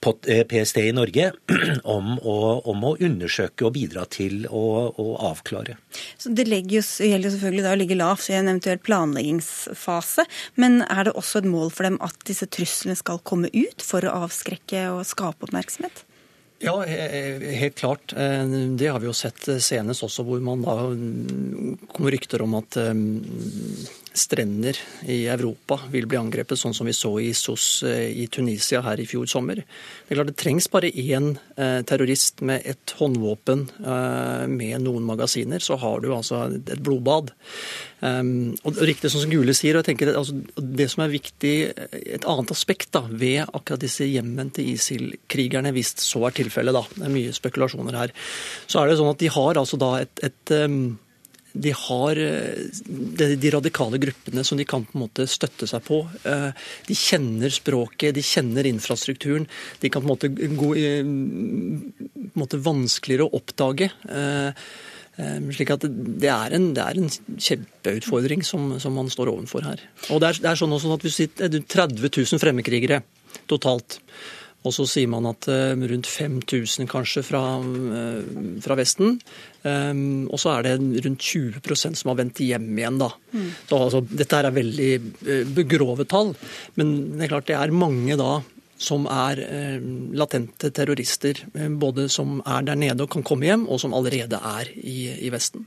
PST 0.00 0.82
i 0.82 0.94
Norge, 0.94 1.32
om 1.96 2.16
å, 2.18 2.36
om 2.66 2.84
å 2.84 2.96
undersøke 2.96 3.66
og 3.66 3.74
bidra 3.76 4.06
til 4.10 4.46
å, 4.50 4.64
å 4.90 5.08
avklare. 5.30 5.78
Så 6.18 6.32
Det 6.36 6.46
legger, 6.48 6.82
gjelder 6.82 7.32
selvfølgelig 7.32 7.66
da 7.66 7.74
å 7.74 7.80
ligge 7.80 7.98
lavt 7.98 8.30
i 8.30 8.36
en 8.36 8.50
eventuell 8.50 8.80
planleggingsfase, 8.82 10.26
men 10.60 10.82
er 10.86 11.08
det 11.08 11.16
også 11.16 11.42
et 11.42 11.50
mål 11.50 11.72
for 11.74 11.88
dem 11.88 11.98
at 12.04 12.16
disse 12.28 12.48
truslene 12.52 12.96
skal 12.98 13.22
komme 13.26 13.50
ut 13.54 13.84
for 13.84 14.04
å 14.04 14.14
avskrekke 14.26 14.86
og 14.96 15.08
skape 15.08 15.48
oppmerksomhet? 15.48 16.04
Ja, 16.58 16.78
helt 16.80 17.76
klart. 17.76 18.14
Eh, 18.16 18.44
det 18.80 18.88
har 18.88 19.00
vi 19.02 19.10
jo 19.10 19.16
sett 19.16 19.44
senest 19.60 20.04
også, 20.06 20.24
hvor 20.24 20.40
man 20.40 20.64
da 20.64 20.76
kommer 21.92 22.14
rykter 22.14 22.44
om 22.46 22.56
at 22.56 22.78
eh, 22.80 22.94
strender 24.16 24.78
i 25.06 25.26
Europa 25.30 25.78
vil 25.92 26.06
bli 26.08 26.18
angrepet, 26.18 26.58
sånn 26.58 26.74
som 26.76 26.88
vi 26.88 26.94
så 26.96 27.12
i 27.22 27.32
SOS 27.36 27.66
eh, 27.86 28.08
i 28.22 28.26
Tunisia 28.32 28.82
her 28.84 29.00
i 29.00 29.06
fjor 29.08 29.28
sommer. 29.30 29.62
Det 29.62 30.14
er 30.14 30.20
klart 30.20 30.32
det 30.32 30.38
trengs 30.40 30.68
bare 30.72 30.90
én 30.90 31.34
eh, 31.56 31.80
terrorist 31.88 32.42
med 32.46 32.64
et 32.68 32.96
håndvåpen 32.98 33.66
eh, 33.80 34.46
med 34.50 34.80
noen 34.86 35.06
magasiner, 35.08 35.62
så 35.62 35.78
har 35.82 36.02
du 36.02 36.10
altså 36.14 36.46
et 36.56 36.82
blodbad. 36.82 37.32
Um, 38.04 38.52
og 38.68 38.76
riktig 38.84 39.08
som 39.08 39.24
Gule 39.30 39.54
sier, 39.56 39.72
og 39.72 39.80
jeg 39.80 39.94
tenker 39.94 40.10
altså, 40.20 40.34
Det 40.60 40.84
som 40.92 41.00
er 41.06 41.14
viktig, 41.14 41.52
et 41.96 42.26
annet 42.28 42.50
aspekt 42.52 42.90
da, 42.92 43.00
ved 43.08 43.46
akkurat 43.46 43.80
disse 43.80 44.04
hjemvendte 44.04 44.60
ISIL-krigerne, 44.60 45.72
hvis 45.72 45.94
så 46.04 46.26
er 46.28 46.36
tilfellet, 46.36 46.76
da, 46.76 46.84
det 46.92 47.06
er 47.08 47.14
mye 47.14 47.32
spekulasjoner 47.32 47.96
her, 47.96 48.12
så 48.68 48.82
er 48.82 48.90
det 48.90 48.98
sånn 49.00 49.14
at 49.14 49.24
de 49.24 49.32
har 49.32 49.62
altså 49.62 49.80
da 49.80 49.94
et, 50.04 50.24
et 50.28 50.54
um, 50.68 50.98
de 51.62 51.72
har 51.76 52.18
eh, 52.20 53.36
de 53.36 53.50
radikale 53.54 54.00
gruppene 54.02 54.44
som 54.44 54.58
de 54.58 54.66
kan 54.68 54.84
på 54.86 54.96
en 54.96 55.04
måte 55.06 55.26
støtte 55.30 55.68
seg 55.70 55.84
på. 55.86 56.02
Eh, 56.28 56.50
de 56.88 56.96
kjenner 56.96 57.52
språket, 57.54 58.14
de 58.16 58.24
kjenner 58.24 58.68
infrastrukturen. 58.68 59.46
De 59.82 59.90
kan 59.92 60.04
på 60.04 60.08
en 60.08 60.12
måte 60.14 60.32
gå 60.32 60.72
på 60.72 60.82
en 60.82 62.42
måte 62.42 62.60
vanskeligere 62.60 63.28
å 63.28 63.40
oppdage. 63.40 63.90
Eh, 64.10 64.66
slik 65.56 65.72
at 65.72 65.86
det 65.88 66.28
er 66.28 66.56
en, 66.56 66.72
det 66.76 66.82
er 66.84 66.98
en 67.00 67.08
kjempeutfordring 67.08 68.44
som, 68.44 68.74
som, 68.82 68.96
man 68.96 69.08
står 69.12 69.32
overfor 69.32 69.64
her. 69.64 69.84
Og 70.10 70.20
det 70.20 70.28
er, 70.32 70.42
det 70.44 70.50
er 70.50 70.60
sånn 70.60 70.76
at 70.76 71.06
Hvis 71.06 71.22
det 71.22 71.46
er 71.48 71.56
30 71.62 72.10
000 72.10 72.42
fremmedkrigere 72.42 73.00
totalt, 73.48 74.00
og 74.66 74.74
så 74.74 74.86
sier 74.90 75.10
man 75.10 75.28
at 75.30 75.46
uh, 75.50 75.76
rundt 75.78 76.08
5000 76.10 76.88
kanskje 76.90 77.22
fra, 77.26 77.42
uh, 77.60 78.58
fra 78.64 78.76
Vesten. 78.78 79.16
Um, 79.62 80.26
og 80.30 80.40
så 80.42 80.56
er 80.56 80.66
det 80.66 81.04
rundt 81.06 81.22
20% 81.22 82.00
som 82.00 82.12
har 82.12 82.18
vendt 82.20 82.42
hjem 82.42 82.68
igjen, 82.74 83.00
da. 83.02 83.10
Mm. 83.32 83.48
Så 83.68 83.80
altså, 83.86 84.02
Dette 84.10 84.42
er 84.42 84.58
veldig 84.58 84.90
uh, 84.98 85.40
begrove 85.56 86.08
tall, 86.10 86.34
men 86.80 86.92
det 87.16 87.26
er 87.26 87.34
klart 87.36 87.50
det 87.50 87.58
er 87.60 87.74
mange 87.74 88.18
da 88.18 88.36
som 88.76 89.06
er 89.08 89.38
latente 90.20 90.68
terrorister. 90.76 91.38
Både 91.80 92.10
som 92.12 92.42
er 92.44 92.66
der 92.66 92.76
nede 92.76 93.06
og 93.06 93.08
kan 93.14 93.24
komme 93.24 93.48
hjem, 93.48 93.62
og 93.72 93.80
som 93.80 93.94
allerede 93.96 94.36
er 94.36 94.68
i, 94.76 94.98
i 95.24 95.30
Vesten. 95.32 95.64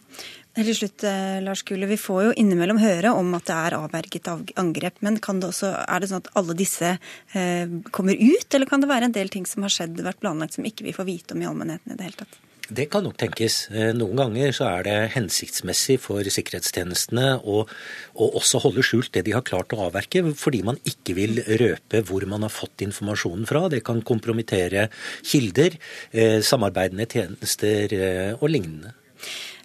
Helt 0.57 0.65
til 0.65 0.77
slutt, 0.79 1.03
eh, 1.05 1.39
Lars 1.45 1.61
Gule. 1.61 1.85
Vi 1.85 1.95
får 1.95 2.23
jo 2.23 2.35
innimellom 2.41 2.79
høre 2.81 3.13
om 3.13 3.29
at 3.37 3.45
det 3.45 3.55
er 3.55 3.77
avverget 3.77 4.29
angrep. 4.57 4.97
Men 5.05 5.19
det 5.21 5.23
også, 5.45 5.69
er 5.85 5.99
det 5.99 6.09
sånn 6.09 6.23
at 6.25 6.31
alle 6.35 6.55
disse 6.57 6.97
eh, 7.37 7.67
kommer 7.93 8.17
ut, 8.17 8.49
eller 8.53 8.65
kan 8.65 8.81
det 8.81 8.89
være 8.89 9.05
en 9.05 9.15
del 9.15 9.29
ting 9.29 9.45
som 9.45 9.61
har 9.61 9.69
skjedd, 9.69 10.01
vært 10.01 10.19
planlagt, 10.19 10.57
som 10.57 10.65
ikke 10.65 10.87
vi 10.87 10.95
får 10.95 11.05
vite 11.05 11.35
om 11.35 11.43
i 11.43 11.45
allmennheten 11.45 11.93
i 11.93 11.97
det 11.99 12.07
hele 12.07 12.17
tatt? 12.23 12.39
Det 12.69 12.87
kan 12.89 13.05
nok 13.05 13.17
tenkes. 13.21 13.59
Eh, 13.69 13.91
noen 13.97 14.17
ganger 14.17 14.51
så 14.53 14.67
er 14.71 14.83
det 14.85 14.97
hensiktsmessig 15.13 15.99
for 16.01 16.25
sikkerhetstjenestene 16.25 17.27
å, 17.45 17.61
å, 17.65 18.29
også 18.41 18.61
holde 18.65 18.85
skjult 18.85 19.13
det 19.13 19.27
de 19.29 19.35
har 19.37 19.45
klart 19.45 19.73
å 19.73 19.83
avverke, 19.85 20.23
fordi 20.37 20.63
man 20.65 20.81
ikke 20.81 21.13
vil 21.17 21.43
røpe 21.61 22.01
hvor 22.09 22.25
man 22.29 22.45
har 22.45 22.53
fått 22.53 22.81
informasjonen 22.85 23.45
fra. 23.49 23.67
Det 23.69 23.83
kan 23.85 24.01
kompromittere 24.01 24.89
kilder, 25.21 25.77
eh, 26.09 26.39
samarbeidende 26.41 27.05
tjenester 27.09 27.95
og 28.41 28.49
lignende. 28.49 28.95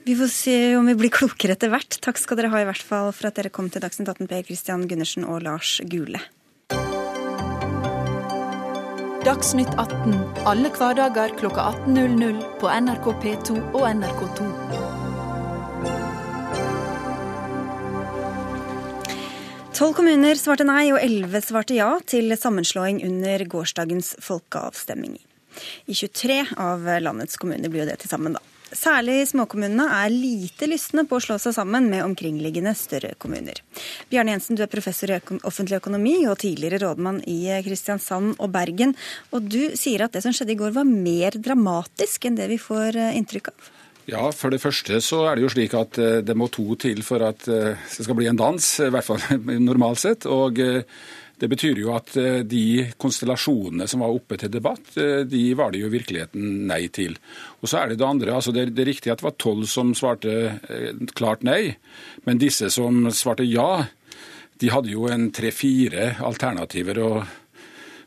Vi 0.06 0.16
får 0.16 0.26
se 0.26 0.76
om 0.76 0.86
vi 0.86 0.94
blir 1.00 1.08
klokere 1.08 1.54
etter 1.56 1.70
hvert. 1.72 1.96
Takk 2.04 2.18
skal 2.20 2.36
dere 2.36 2.50
ha 2.52 2.58
i 2.60 2.66
hvert 2.68 2.84
fall 2.84 3.06
for 3.16 3.30
at 3.30 3.38
dere 3.38 3.48
kom 3.48 3.70
til 3.72 3.80
Dagsnytt 3.80 4.10
18, 4.12 4.26
Per 4.28 4.42
Christian 4.44 4.84
Gundersen 4.90 5.24
og 5.24 5.40
Lars 5.46 5.78
Gule. 5.88 6.20
Dagsnytt 9.24 9.72
18 9.80 10.44
alle 10.44 10.68
hverdager 10.76 11.32
klokka 11.40 11.70
18.00 11.88 12.42
på 12.60 12.68
NRK 12.84 13.08
P2 13.24 13.56
og 13.72 13.88
NRK2. 13.94 14.50
Tolv 19.74 19.96
kommuner 19.96 20.36
svarte 20.36 20.68
nei, 20.68 20.90
og 20.92 21.00
elleve 21.00 21.40
svarte 21.40 21.80
ja 21.80 21.94
til 22.04 22.36
sammenslåing 22.36 23.00
under 23.08 23.48
gårsdagens 23.56 24.18
folkeavstemning. 24.20 25.16
I 25.88 25.96
23 25.96 26.42
av 26.60 26.84
landets 27.00 27.40
kommuner 27.40 27.72
blir 27.72 27.86
jo 27.86 27.94
det 27.94 28.02
til 28.04 28.12
sammen, 28.12 28.36
da. 28.36 28.44
Særlig 28.74 29.20
småkommunene 29.30 29.86
er 30.00 30.10
lite 30.10 30.66
lystne 30.66 31.04
på 31.06 31.18
å 31.18 31.22
slå 31.22 31.36
seg 31.38 31.54
sammen 31.54 31.86
med 31.92 32.02
omkringliggende 32.02 32.72
større 32.74 33.12
kommuner. 33.22 33.60
Bjarne 34.10 34.34
Jensen, 34.34 34.58
du 34.58 34.64
er 34.64 34.72
professor 34.72 35.12
i 35.14 35.20
offentlig 35.46 35.78
økonomi 35.78 36.16
og 36.26 36.40
tidligere 36.42 36.82
rådmann 36.82 37.22
i 37.30 37.38
Kristiansand 37.64 38.34
og 38.34 38.50
Bergen. 38.54 38.96
Og 39.30 39.46
du 39.46 39.76
sier 39.78 40.04
at 40.04 40.16
det 40.16 40.24
som 40.24 40.34
skjedde 40.34 40.56
i 40.56 40.58
går 40.58 40.74
var 40.74 40.90
mer 40.90 41.38
dramatisk 41.38 42.26
enn 42.26 42.38
det 42.40 42.50
vi 42.50 42.58
får 42.58 42.98
eh, 42.98 43.16
inntrykk 43.20 43.52
av? 43.54 43.72
Ja, 44.10 44.26
For 44.36 44.52
det 44.52 44.60
første 44.60 44.98
så 45.00 45.22
er 45.30 45.38
det 45.38 45.46
jo 45.46 45.52
slik 45.54 45.76
at 45.78 46.00
eh, 46.02 46.18
det 46.26 46.36
må 46.36 46.50
to 46.52 46.66
til 46.80 47.04
for 47.06 47.22
at 47.24 47.46
eh, 47.46 47.78
det 47.78 48.08
skal 48.08 48.18
bli 48.18 48.26
en 48.28 48.40
dans, 48.40 48.70
i 48.82 48.90
hvert 48.90 49.06
fall 49.06 49.22
normalt 49.70 50.02
sett. 50.02 50.26
og 50.26 50.58
det 51.44 51.50
betyr 51.52 51.76
jo 51.82 51.92
at 51.92 52.14
eh, 52.16 52.40
de 52.48 52.86
konstellasjonene 53.00 53.84
som 53.90 54.00
var 54.00 54.14
oppe 54.16 54.38
til 54.40 54.52
debatt, 54.52 54.94
eh, 54.96 55.26
de 55.28 55.42
var 55.58 55.74
det 55.74 55.82
jo 55.82 55.90
i 55.90 55.92
virkeligheten 55.98 56.64
nei 56.70 56.86
til. 56.94 57.18
Og 57.60 57.68
så 57.68 57.82
er 57.82 57.92
det 57.92 57.98
det 58.00 58.08
andre. 58.08 58.32
altså 58.38 58.54
Det, 58.54 58.70
det 58.72 58.84
er 58.84 58.92
riktig 58.94 59.12
at 59.12 59.20
det 59.20 59.28
var 59.28 59.36
tolv 59.36 59.68
som 59.68 59.92
svarte 59.96 60.34
eh, 60.56 60.90
klart 61.12 61.44
nei, 61.44 61.76
men 62.24 62.40
disse 62.40 62.70
som 62.72 63.10
svarte 63.12 63.44
ja, 63.44 63.84
de 64.62 64.70
hadde 64.72 64.94
jo 64.94 65.08
en 65.12 65.28
tre-fire 65.36 66.14
alternativer. 66.24 67.04
og 67.04 67.24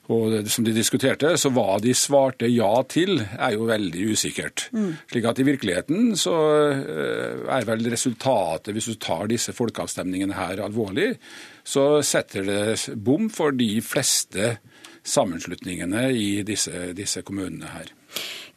og 0.08 0.46
som 0.48 0.64
de 0.64 0.72
diskuterte, 0.72 1.34
så 1.36 1.50
hva 1.52 1.82
de 1.84 1.92
svarte 1.92 2.48
ja 2.48 2.70
til, 2.88 3.18
er 3.20 3.58
jo 3.58 3.66
veldig 3.68 4.06
usikkert. 4.16 4.70
Mm. 4.72 4.94
Slik 5.12 5.26
at 5.28 5.42
i 5.44 5.46
virkeligheten 5.50 6.14
så 6.16 6.36
er 7.52 7.68
vel 7.68 7.84
resultatet, 7.92 8.72
hvis 8.72 8.88
du 8.88 8.96
tar 9.04 9.28
disse 9.28 9.52
folkeavstemningene 9.52 10.38
her 10.38 10.64
alvorlig, 10.64 11.10
så 11.68 12.00
setter 12.06 12.48
det 12.48 12.96
bom 13.04 13.28
for 13.34 13.56
de 13.56 13.82
fleste 13.84 14.56
sammenslutningene 15.08 16.10
i 16.16 16.30
disse, 16.48 16.92
disse 16.96 17.24
kommunene 17.28 17.72
her. 17.74 17.92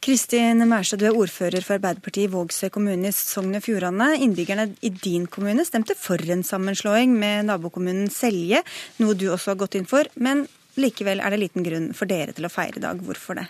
Kristin 0.01 0.63
Mærstad, 0.65 0.97
du 0.97 1.05
er 1.05 1.17
ordfører 1.17 1.61
for 1.61 1.77
Arbeiderpartiet 1.77 2.25
i 2.25 2.31
Vågsøy 2.33 2.71
kommune 2.73 3.11
i 3.11 3.13
Sogn 3.13 3.53
og 3.59 3.61
Fjordane. 3.61 4.15
Innbyggerne 4.25 4.71
i 4.81 4.89
din 4.95 5.27
kommune 5.29 5.65
stemte 5.67 5.93
for 5.99 6.23
en 6.33 6.41
sammenslåing 6.47 7.13
med 7.13 7.45
nabokommunen 7.51 8.09
Selje, 8.09 8.63
noe 9.03 9.13
du 9.13 9.27
også 9.29 9.53
har 9.53 9.61
gått 9.61 9.77
inn 9.77 9.89
for. 9.91 10.09
Men 10.15 10.47
likevel 10.81 11.21
er 11.21 11.35
det 11.35 11.43
liten 11.43 11.67
grunn 11.67 11.91
for 11.93 12.09
dere 12.09 12.33
til 12.33 12.47
å 12.47 12.53
feire 12.53 12.81
i 12.81 12.85
dag. 12.87 13.03
Hvorfor 13.05 13.37
det? 13.43 13.45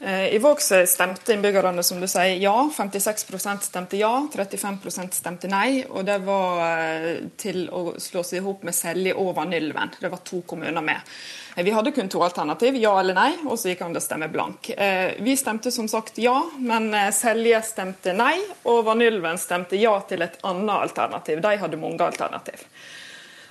Eh, 0.00 0.34
I 0.34 0.38
Vågsøy 0.38 0.86
stemte 0.86 1.34
innbyggerne 1.34 1.82
som 1.82 1.98
du 1.98 2.06
sier, 2.06 2.36
ja. 2.38 2.54
56% 2.74 3.66
stemte 3.66 3.98
ja, 3.98 4.12
35% 4.34 5.16
stemte 5.18 5.50
nei. 5.50 5.82
Og 5.90 6.04
det 6.06 6.20
var 6.26 6.62
eh, 6.68 7.08
til 7.36 7.64
å 7.74 7.96
slå 7.98 8.22
seg 8.22 8.38
i 8.38 8.44
hop 8.44 8.62
med 8.68 8.76
Selje 8.78 9.16
og 9.18 9.32
Vanylven. 9.40 9.96
Det 9.98 10.10
var 10.12 10.22
to 10.26 10.44
kommuner 10.46 10.84
med. 10.86 11.02
Eh, 11.56 11.64
vi 11.66 11.74
hadde 11.74 11.90
kun 11.96 12.10
to 12.12 12.22
alternativ, 12.22 12.78
ja 12.78 12.94
eller 13.00 13.18
nei, 13.18 13.32
og 13.48 13.58
så 13.58 13.72
gikk 13.72 13.82
an 13.88 13.98
å 13.98 14.04
stemme 14.04 14.30
blank. 14.30 14.70
Vi 15.18 15.34
stemte 15.36 15.74
som 15.74 15.90
sagt 15.90 16.20
ja, 16.22 16.36
men 16.62 16.92
Selje 17.14 17.58
stemte 17.66 18.14
nei, 18.14 18.36
og 18.70 18.84
Vanylven 18.86 19.40
stemte 19.40 19.80
ja 19.80 19.96
til 20.06 20.22
et 20.22 20.38
annet 20.46 20.76
alternativ. 20.76 21.42
De 21.42 21.58
hadde 21.58 21.82
mange 21.82 22.06
alternativ. 22.06 22.62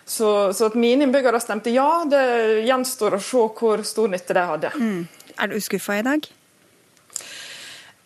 Så, 0.08 0.54
så 0.56 0.70
at 0.72 0.80
mine 0.80 1.04
innbyggere 1.04 1.42
stemte 1.44 1.76
ja, 1.76 2.06
det 2.08 2.24
gjenstår 2.64 3.18
å 3.18 3.20
se 3.20 3.46
hvor 3.60 3.84
stor 3.84 4.08
nytte 4.16 4.38
de 4.38 4.48
hadde. 4.54 4.72
Mm. 4.80 5.02
Er 5.38 5.52
du 5.52 5.60
skuffa 5.62 6.00
i 6.00 6.06
dag? 6.08 6.24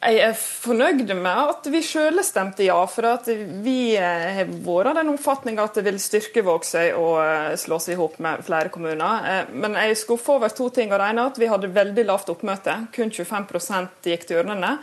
Jeg 0.02 0.18
er 0.26 0.32
fornøyd 0.34 1.12
med 1.14 1.28
at 1.30 1.68
vi 1.70 1.80
sjøl 1.86 2.24
stemte 2.26 2.66
ja. 2.66 2.80
For 2.90 3.06
at 3.06 3.28
vi 3.62 3.94
eh, 3.94 4.24
har 4.40 4.50
vært 4.50 4.90
av 4.90 4.98
den 4.98 5.12
oppfatning 5.14 5.60
at 5.62 5.78
det 5.78 5.84
vil 5.86 6.00
styrke 6.02 6.42
Vågsøy 6.48 6.96
å 6.98 7.06
eh, 7.22 7.54
slå 7.62 7.78
seg 7.84 8.02
i 8.02 8.08
med 8.26 8.42
flere 8.48 8.74
kommuner. 8.74 9.28
Eh, 9.30 9.52
men 9.54 9.78
jeg 9.78 9.94
er 9.94 10.02
skuffa 10.02 10.40
over 10.40 10.50
to 10.58 10.72
ting. 10.74 10.90
Det 10.90 11.06
ene 11.06 11.28
at 11.30 11.38
vi 11.38 11.52
hadde 11.52 11.70
veldig 11.76 12.08
lavt 12.10 12.34
oppmøte. 12.34 12.80
Kun 12.96 13.14
25 13.14 14.10
gikk 14.10 14.26
til 14.26 14.42
urnene. 14.42 14.74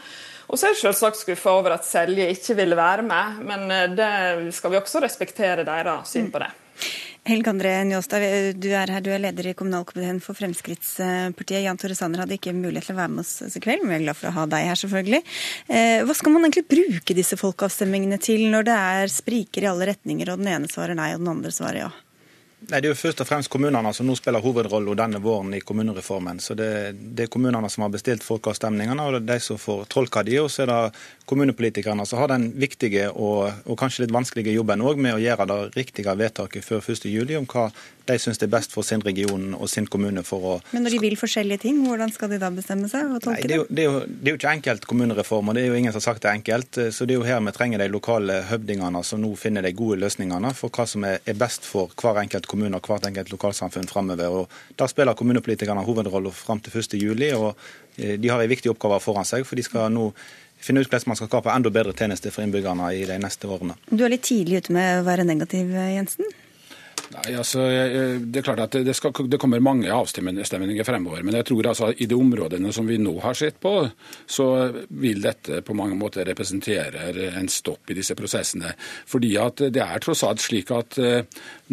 Og 0.47 0.55
så 0.55 0.69
er 0.69 0.77
jeg 0.77 0.85
selvsagt 0.85 1.19
skuffa 1.25 1.57
over 1.59 1.75
at 1.75 1.89
Selje 1.89 2.31
ikke 2.37 2.55
ville 2.63 2.79
være 2.79 3.03
med, 3.05 3.43
men 3.51 3.97
det 3.99 4.55
skal 4.57 4.73
vi 4.73 4.79
også 4.79 5.03
respektere 5.05 5.67
deres 5.67 6.15
syn 6.15 6.31
på 6.33 6.41
det. 6.41 6.49
Helge 7.29 7.51
André 7.51 7.75
Njåstad, 7.85 8.23
du 8.57 8.71
er 8.73 8.89
her, 8.89 9.03
du 9.05 9.11
er 9.13 9.21
leder 9.21 9.51
i 9.51 9.53
kommunalkomiteen 9.57 10.17
for 10.25 10.39
Fremskrittspartiet. 10.39 11.61
Jan 11.61 11.77
Tore 11.77 11.93
Sanner 11.99 12.23
hadde 12.23 12.39
ikke 12.39 12.55
mulighet 12.57 12.89
til 12.89 12.97
å 12.97 13.01
være 13.03 13.13
med 13.13 13.21
oss 13.27 13.59
i 13.59 13.61
kveld, 13.61 13.85
men 13.85 13.93
vi 13.93 13.97
er 13.99 14.05
glad 14.07 14.17
for 14.17 14.31
å 14.31 14.37
ha 14.39 14.47
deg 14.49 14.65
her, 14.71 14.81
selvfølgelig. 14.81 15.21
Eh, 15.69 15.99
hva 16.09 16.17
skal 16.17 16.33
man 16.33 16.47
egentlig 16.47 16.65
bruke 16.73 17.17
disse 17.19 17.37
folkeavstemningene 17.37 18.17
til 18.25 18.47
når 18.49 18.69
det 18.71 18.79
er 18.95 19.13
spriker 19.13 19.67
i 19.67 19.69
alle 19.69 19.91
retninger, 19.91 20.33
og 20.33 20.41
den 20.41 20.55
ene 20.55 20.73
svarer 20.73 20.97
nei, 20.97 21.11
og 21.13 21.21
den 21.21 21.35
andre 21.35 21.53
svarer 21.53 21.83
ja? 21.83 21.91
Nei, 22.59 22.81
Det 22.81 22.89
er 22.89 22.91
jo 22.91 22.99
først 22.99 23.21
og 23.23 23.29
fremst 23.29 23.51
kommunene 23.53 23.93
som 23.95 24.09
nå 24.09 24.17
spiller 24.19 24.43
hovedrollen 24.43 24.99
denne 24.99 25.21
våren 25.23 25.53
i 25.55 25.61
kommunereformen. 25.63 26.41
Så 26.43 26.57
det, 26.59 26.97
det, 26.99 27.29
er 27.29 27.31
kommunene 27.31 27.71
som 27.71 27.85
har 27.85 27.93
bestilt 27.95 28.27
folkeavstemningene, 28.27 29.05
og 29.05 29.15
det 29.15 29.21
er 29.21 29.29
de 29.39 29.45
som 29.45 29.61
får 29.63 29.85
tolka 29.95 30.25
de. 30.27 30.41
Og 30.43 30.51
så 30.51 30.65
er 30.65 30.73
det 30.73 30.81
kommunepolitikerne 31.31 32.07
som 32.07 32.19
har 32.19 32.33
den 32.35 32.49
viktige 32.59 33.13
og, 33.13 33.63
og 33.63 33.79
kanskje 33.79 34.05
litt 34.05 34.17
vanskelige 34.17 34.57
jobben 34.57 34.83
også 34.83 35.05
med 35.07 35.15
å 35.15 35.23
gjøre 35.23 35.47
det 35.53 35.61
riktige 35.79 36.17
vedtaket 36.19 36.67
før 36.67 36.83
1.7 36.83 37.39
om 37.39 37.47
hva 37.47 37.69
de 38.09 38.17
syns 38.21 38.41
det 38.41 38.49
er 38.49 38.53
best 38.55 38.75
for 38.75 38.87
sin 38.87 39.03
region 39.05 39.53
og 39.57 39.69
sin 39.71 39.87
kommune. 39.91 40.25
for 40.27 40.47
å... 40.51 40.55
Men 40.73 40.87
når 40.87 40.97
de 40.97 41.01
vil 41.03 41.17
forskjellige 41.21 41.63
ting, 41.67 41.83
hvordan 41.87 42.13
skal 42.15 42.33
de 42.33 42.41
da 42.43 42.51
bestemme 42.55 42.89
seg 42.91 43.13
og 43.13 43.23
tolke 43.25 43.45
Nei, 43.45 43.49
det? 43.49 43.55
Er 43.55 43.63
jo, 43.63 43.67
det, 43.69 43.85
er 43.85 43.89
jo, 43.89 44.01
det 44.09 44.31
er 44.31 44.35
jo 44.35 44.41
ikke 44.41 44.55
enkelt 44.59 44.89
kommunereform, 44.91 45.51
og 45.51 45.59
det 45.59 45.65
er 45.65 45.73
jo 45.73 45.79
ingen 45.79 45.95
som 45.95 46.01
har 46.01 46.07
sagt 46.09 46.25
det 46.25 46.33
er 46.33 46.41
enkelt. 46.41 46.81
Så 46.95 47.09
det 47.09 47.17
er 47.17 47.21
jo 47.21 47.29
her 47.29 47.45
vi 47.45 47.55
trenger 47.57 47.83
de 47.83 47.91
lokale 47.93 48.41
høvdingene 48.49 49.05
som 49.07 49.23
nå 49.23 49.33
finner 49.41 49.65
de 49.65 49.75
gode 49.77 50.01
løsningene 50.03 50.53
for 50.57 50.75
hva 50.75 50.89
som 50.89 51.07
er, 51.09 51.21
best 51.39 51.69
for 51.69 51.93
hver 52.01 52.19
enkelt 52.25 52.49
kommune 52.51 52.81
og 52.81 52.89
hvert 52.91 53.07
enkelt 53.07 53.31
lokalsamfunn 53.35 53.89
framover. 53.91 54.49
Da 54.79 54.89
spiller 54.91 55.17
kommunepolitikerne 55.19 55.85
hovedrollen 55.87 56.35
fram 56.35 56.63
til 56.65 56.75
1.7, 56.81 57.29
og 57.39 57.53
eh, 57.97 58.17
de 58.19 58.33
har 58.33 58.43
en 58.43 58.51
viktig 58.51 58.73
oppgave 58.73 59.01
foran 59.05 59.29
seg. 59.29 59.47
for 59.47 59.59
de 59.59 59.67
skal 59.67 59.93
nå 59.93 60.11
finne 60.59 60.83
ut 60.83 60.91
hvordan 60.91 61.13
man 61.13 61.19
skal 61.19 61.31
skape 61.31 61.55
enda 61.55 61.71
bedre 61.71 61.95
tjenester 61.95 62.35
for 62.35 62.45
innbyggerne 62.45 62.91
i 62.97 63.07
de 63.07 63.19
neste 63.23 63.47
årene. 63.47 63.79
Du 63.91 64.05
er 64.05 64.15
litt 64.15 64.27
tidlig 64.27 64.65
ute 64.65 64.75
med 64.75 65.01
å 65.01 65.07
være 65.07 65.27
negativ, 65.29 65.71
Jensen? 65.71 66.27
Nei, 67.15 67.35
altså, 67.41 67.63
Det 68.21 68.41
er 68.41 68.45
klart 68.45 68.63
at 68.67 68.77
det, 68.85 68.95
skal, 68.97 69.15
det 69.31 69.41
kommer 69.41 69.63
mange 69.65 69.91
avstemninger 69.93 70.85
fremover. 70.85 71.23
Men 71.25 71.39
jeg 71.41 71.49
tror 71.49 71.71
altså 71.71 71.91
i 71.97 72.09
de 72.09 72.17
områdene 72.19 72.73
som 72.75 72.89
vi 72.89 72.99
nå 73.01 73.15
har 73.25 73.39
sett 73.39 73.61
på, 73.63 73.73
så 74.27 74.49
vil 74.89 75.23
dette 75.25 75.63
på 75.65 75.77
mange 75.79 75.97
måter 75.99 76.27
representere 76.29 77.09
en 77.39 77.49
stopp 77.53 77.91
i 77.91 77.97
disse 77.99 78.17
prosessene. 78.19 78.75
Fordi 79.09 79.35
at 79.41 79.65
det 79.73 79.85
er 79.85 80.05
tross 80.05 80.25
alt 80.27 80.45
slik 80.45 80.73
at 80.75 80.99
eh, 81.01 81.25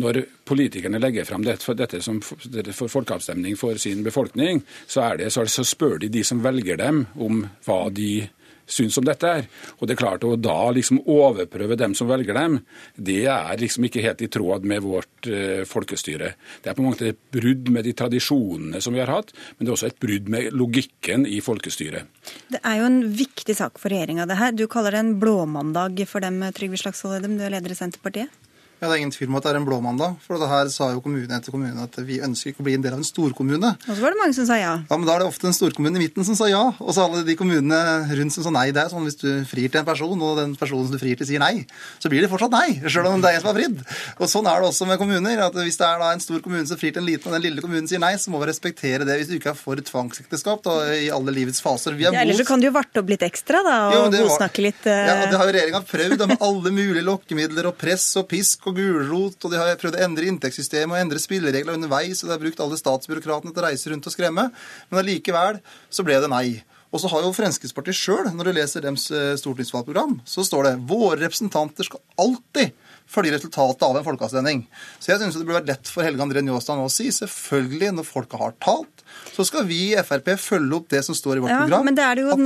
når 0.01 0.21
politikerne 0.47 1.01
legger 1.01 1.27
frem 1.27 1.45
dette, 1.45 2.01
som 2.05 2.21
for 2.21 2.91
folkeavstemning 2.91 3.57
for 3.59 3.79
sin 3.81 4.03
befolkning, 4.05 4.61
så, 4.87 5.07
det, 5.19 5.31
så 5.33 5.65
spør 5.65 5.99
de 6.03 6.11
de 6.13 6.23
som 6.23 6.43
velger 6.43 6.79
dem 6.79 7.05
om 7.19 7.45
hva 7.65 7.79
de 7.93 8.27
syns 8.65 8.97
om 8.97 9.05
dette. 9.05 9.27
er. 9.27 9.47
Og 9.79 9.87
det 9.87 9.95
er 9.95 10.01
klart 10.01 10.23
Å 10.23 10.35
da 10.35 10.71
liksom 10.73 11.01
overprøve 11.05 11.77
dem 11.77 11.93
som 11.95 12.07
velger 12.09 12.33
dem, 12.33 12.59
det 12.95 13.25
er 13.31 13.57
liksom 13.59 13.85
ikke 13.85 14.03
helt 14.05 14.21
i 14.21 14.29
tråd 14.31 14.65
med 14.65 14.83
vårt 14.85 15.27
eh, 15.27 15.63
folkestyre. 15.67 16.33
Det 16.61 16.71
er 16.71 16.77
på 16.77 16.83
en 16.83 16.89
måte 16.89 17.09
et 17.11 17.21
brudd 17.31 17.69
med 17.69 17.85
de 17.85 17.93
tradisjonene 17.93 18.81
som 18.81 18.95
vi 18.95 19.03
har 19.03 19.11
hatt, 19.11 19.33
men 19.57 19.65
det 19.65 19.71
er 19.71 19.77
også 19.77 19.91
et 19.91 19.99
brudd 20.01 20.29
med 20.31 20.53
logikken 20.53 21.27
i 21.29 21.41
folkestyret. 21.45 22.09
Det 22.51 22.61
er 22.63 22.79
jo 22.79 22.89
en 22.89 23.01
viktig 23.15 23.55
sak 23.57 23.79
for 23.81 23.93
regjeringa, 23.93 24.27
det 24.29 24.39
her. 24.39 24.55
Du 24.55 24.65
kaller 24.71 24.95
det 24.95 25.03
en 25.03 25.15
blåmandag 25.21 26.01
for 26.09 26.25
dem, 26.25 26.41
Trygve 26.55 26.79
Slagsvold 26.81 27.19
Vedum, 27.19 27.37
du 27.37 27.45
er 27.45 27.55
leder 27.57 27.73
i 27.73 27.77
Senterpartiet? 27.77 28.44
Ja, 28.81 28.89
Det 28.89 28.93
er 28.95 29.01
ingen 29.01 29.13
tvil 29.15 29.29
om 29.31 29.37
at 29.39 29.45
det 29.45 29.51
er 29.53 29.57
en 29.61 29.65
blåmandag. 29.67 30.17
For 30.25 30.41
det 30.41 30.49
her 30.51 30.67
sa 30.73 30.89
jo 30.91 31.01
kommune 31.03 31.31
etter 31.31 31.53
kommune 31.53 31.85
at 31.85 31.95
vi 32.03 32.19
ønsker 32.23 32.51
ikke 32.51 32.63
å 32.63 32.67
bli 32.67 32.75
en 32.75 32.83
del 32.83 32.95
av 32.97 32.99
en 32.99 33.07
storkommune. 33.07 33.71
Og 33.87 33.91
så 33.91 34.03
var 34.03 34.11
det 34.11 34.19
mange 34.19 34.35
som 34.35 34.47
sa 34.49 34.57
ja. 34.59 34.73
Ja, 34.89 34.97
men 34.97 35.07
Da 35.07 35.15
er 35.15 35.23
det 35.23 35.29
ofte 35.29 35.47
en 35.47 35.55
storkommune 35.55 35.95
i 35.95 36.03
midten 36.03 36.27
som 36.27 36.35
sa 36.35 36.49
ja. 36.51 36.63
Og 36.83 36.91
så 36.91 37.05
alle 37.05 37.23
de 37.23 37.37
kommunene 37.39 37.79
rundt 38.19 38.35
som 38.35 38.43
sa 38.43 38.51
nei. 38.51 38.67
Det 38.75 38.83
er 38.83 38.91
sånn 38.91 39.07
hvis 39.07 39.19
du 39.21 39.29
frir 39.47 39.71
til 39.71 39.79
en 39.79 39.87
person, 39.87 40.25
og 40.27 40.41
den 40.41 40.57
personen 40.59 40.89
som 40.89 40.97
du 40.97 40.99
frir 40.99 41.15
til 41.15 41.29
sier 41.29 41.43
nei, 41.43 41.63
så 42.03 42.11
blir 42.11 42.25
det 42.25 42.31
fortsatt 42.33 42.51
nei. 42.51 42.81
Selv 42.83 43.07
om 43.13 43.23
det 43.23 43.31
er 43.31 43.39
en 43.39 43.45
som 43.45 43.51
har 43.53 43.59
fridd. 43.61 43.79
Og 44.19 44.31
sånn 44.31 44.49
er 44.51 44.59
det 44.59 44.69
også 44.73 44.89
med 44.89 44.99
kommuner. 44.99 45.45
at 45.47 45.55
Hvis 45.55 45.79
det 45.79 45.87
er 45.87 46.03
da 46.03 46.11
en 46.11 46.25
stor 46.25 46.43
kommune 46.43 46.67
som 46.67 46.81
frir 46.81 46.91
til 46.91 47.03
en 47.03 47.07
liten, 47.07 47.31
og 47.31 47.37
den 47.39 47.47
lille 47.47 47.63
kommunen 47.63 47.87
sier 47.87 48.03
nei, 48.03 48.13
så 48.19 48.33
må 48.33 48.43
vi 48.43 48.51
respektere 48.51 49.07
det 49.07 49.17
hvis 49.21 49.31
du 49.31 49.37
ikke 49.39 49.53
er 49.53 49.59
for 49.59 49.79
tvangsekteskap 49.79 50.67
da, 50.67 50.75
i 50.99 51.07
alle 51.15 51.31
livets 51.31 51.63
faser. 51.63 51.95
Ja, 52.01 52.11
Ellers 52.25 52.43
så 52.43 52.47
kan 52.47 52.59
du 52.59 52.67
jo 52.67 52.75
varte 52.75 52.99
opp 52.99 53.09
litt 53.11 53.23
ekstra, 53.23 53.63
da, 53.63 53.77
og 54.01 54.11
godsnakke 54.11 54.67
litt. 54.67 54.83
Uh... 54.83 54.91
Ja, 54.91 55.15
det 55.31 55.39
har 55.39 55.47
jo 55.47 55.55
regjeringa 55.55 55.83
prøvd 55.87 56.27
med 56.27 56.43
alle 56.43 56.75
mulige 56.75 57.05
lokkemidler 57.07 57.71
og 57.71 57.77
press 57.79 58.09
og 58.19 58.27
pisk 58.31 58.64
og 58.69 58.77
gulrot 58.79 59.47
og 59.47 59.51
de 59.53 59.59
har 59.59 59.81
prøvd 59.81 59.97
å 59.99 60.05
endre 60.05 60.29
inntektssystemet 60.29 60.95
og 60.95 61.01
endre 61.01 61.21
spilleregler 61.21 61.77
underveis, 61.77 62.21
og 62.23 62.29
de 62.29 62.35
har 62.35 62.43
brukt 62.43 62.63
alle 62.63 62.79
statsbyråkratene 62.79 63.53
til 63.53 63.63
å 63.63 63.67
reise 63.67 63.91
rundt 63.91 64.07
og 64.09 64.15
skremme. 64.15 64.47
Men 64.89 65.01
allikevel 65.01 65.61
så 65.89 66.05
ble 66.07 66.21
det 66.23 66.31
nei. 66.31 66.47
Og 66.95 67.01
så 67.01 67.09
har 67.11 67.25
jo 67.25 67.33
Fremskrittspartiet 67.35 67.97
sjøl, 67.97 68.29
når 68.31 68.47
du 68.47 68.55
leser 68.55 68.85
deres 68.85 69.09
eh, 69.11 69.33
stortingsvalgprogram, 69.39 70.19
så 70.29 70.45
står 70.47 70.69
det 70.69 70.75
våre 70.87 71.19
representanter 71.25 71.87
skal 71.87 71.99
alltid 72.21 72.71
følge 73.11 73.33
resultatet 73.35 73.83
av 73.85 73.97
en 73.99 74.05
folkeavstemning. 74.05 74.61
Så 74.99 75.11
jeg 75.11 75.21
syns 75.21 75.35
det 75.35 75.43
burde 75.43 75.59
vært 75.59 75.73
lett 75.73 75.91
for 75.91 76.05
Helge 76.07 76.23
André 76.23 76.41
Njåstad 76.45 76.79
nå 76.79 76.87
å 76.87 76.93
si 76.93 77.09
selvfølgelig, 77.13 77.91
når 77.97 78.07
folket 78.07 78.41
har 78.41 78.55
talt, 78.63 79.03
så 79.35 79.45
skal 79.47 79.67
vi 79.67 79.81
i 79.91 80.05
Frp 80.07 80.31
følge 80.41 80.79
opp 80.79 80.87
det 80.93 81.03
som 81.05 81.17
står 81.17 81.37
i 81.37 81.43
vårt 81.43 81.53
ja, 81.53 81.59
program. 81.65 81.85
Men 81.89 81.99
det 81.99 82.05
er 82.07 82.23
jo 82.23 82.37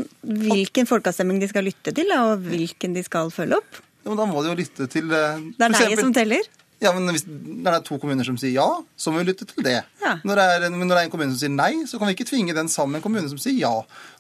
hvilken 0.50 0.90
folkeavstemning 0.90 1.40
de 1.44 1.52
skal 1.52 1.70
lytte 1.70 1.94
til, 1.96 2.12
og 2.18 2.42
hvilken 2.50 2.98
de 2.98 3.06
skal 3.06 3.32
følge 3.34 3.62
opp. 3.62 3.84
Ja, 4.10 4.16
men 4.16 4.18
da 4.18 4.26
må 4.26 4.42
de 4.42 4.50
jo 4.50 4.58
lytte 4.58 4.90
til 4.90 5.12
eh, 5.14 5.44
Det 5.54 5.68
er 5.68 5.76
nei 5.76 6.00
som 6.00 6.16
teller? 6.16 6.48
Ja, 6.80 6.94
men 6.96 7.12
hvis 7.12 7.26
det 7.28 7.68
er 7.68 7.82
to 7.84 7.98
kommuner 8.00 8.24
som 8.24 8.38
sier 8.40 8.54
ja, 8.56 8.68
så 8.96 9.12
må 9.12 9.20
vi 9.20 9.28
lytte 9.28 9.44
til 9.46 9.66
det. 9.66 9.82
Ja. 10.00 10.14
Når, 10.24 10.40
det 10.40 10.46
er, 10.48 10.66
når, 10.72 10.86
det 10.88 10.96
er, 10.96 11.02
en 11.04 11.12
kommune 11.12 11.36
som 11.36 11.42
sier 11.42 11.52
nei, 11.52 11.84
så 11.92 12.00
kan 12.00 12.08
vi 12.08 12.16
ikke 12.16 12.30
tvinge 12.30 12.56
den 12.56 12.72
sammen 12.72 12.96
med 12.96 13.02
en 13.02 13.06
kommune 13.06 13.32
som 13.32 13.42
sier 13.42 13.58
ja. 13.60 13.74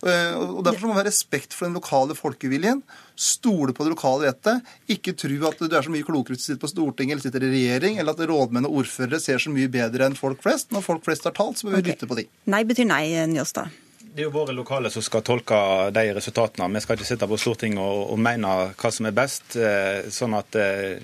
Eh, 0.04 0.36
og 0.36 0.60
Derfor 0.68 0.90
må 0.90 0.98
vi 0.98 1.00
ha 1.00 1.08
respekt 1.08 1.56
for 1.56 1.70
den 1.70 1.80
lokale 1.80 2.18
folkeviljen. 2.20 2.84
Stole 3.16 3.74
på 3.74 3.88
det 3.88 3.96
lokale 3.96 4.28
vettet. 4.28 4.76
Ikke 4.92 5.16
tro 5.16 5.40
at 5.48 5.64
du 5.64 5.72
er 5.72 5.88
så 5.88 5.96
mye 5.96 6.06
klokere 6.06 6.36
hvis 6.36 6.44
du 6.44 6.50
sitter 6.52 6.64
på 6.68 6.74
Stortinget 6.76 7.16
eller 7.16 7.26
sitter 7.26 7.48
i 7.48 7.54
regjering, 7.56 8.02
eller 8.04 8.14
at 8.14 8.30
rådmenn 8.30 8.68
og 8.68 8.82
ordførere 8.84 9.24
ser 9.24 9.40
så 9.40 9.56
mye 9.56 9.72
bedre 9.72 10.12
enn 10.12 10.20
folk 10.20 10.44
flest. 10.44 10.74
Når 10.76 10.84
folk 10.86 11.08
flest 11.08 11.32
har 11.32 11.40
talt, 11.40 11.62
så 11.62 11.70
må 11.70 11.78
vi 11.78 11.86
okay. 11.86 11.96
lytte 11.96 12.12
på 12.12 12.20
de. 12.20 12.28
Nei 12.52 12.66
betyr 12.68 12.92
nei, 12.92 13.06
Njåstad. 13.32 13.72
Det 14.10 14.24
er 14.24 14.26
jo 14.26 14.34
våre 14.34 14.56
lokale 14.58 14.90
som 14.92 15.04
skal 15.06 15.22
tolke 15.26 15.58
de 15.96 16.06
resultatene. 16.18 16.70
Vi 16.74 16.82
skal 16.84 16.98
ikke 16.98 17.08
sitte 17.08 17.28
på 17.30 17.38
Stortinget 17.40 17.82
og, 17.84 18.14
og 18.16 18.22
mene 18.22 18.54
hva 18.74 18.92
som 18.94 19.08
er 19.10 19.16
best. 19.16 19.54
Eh, 19.56 20.10
sånn 20.14 20.34
at 20.38 20.58
eh, 20.60 20.98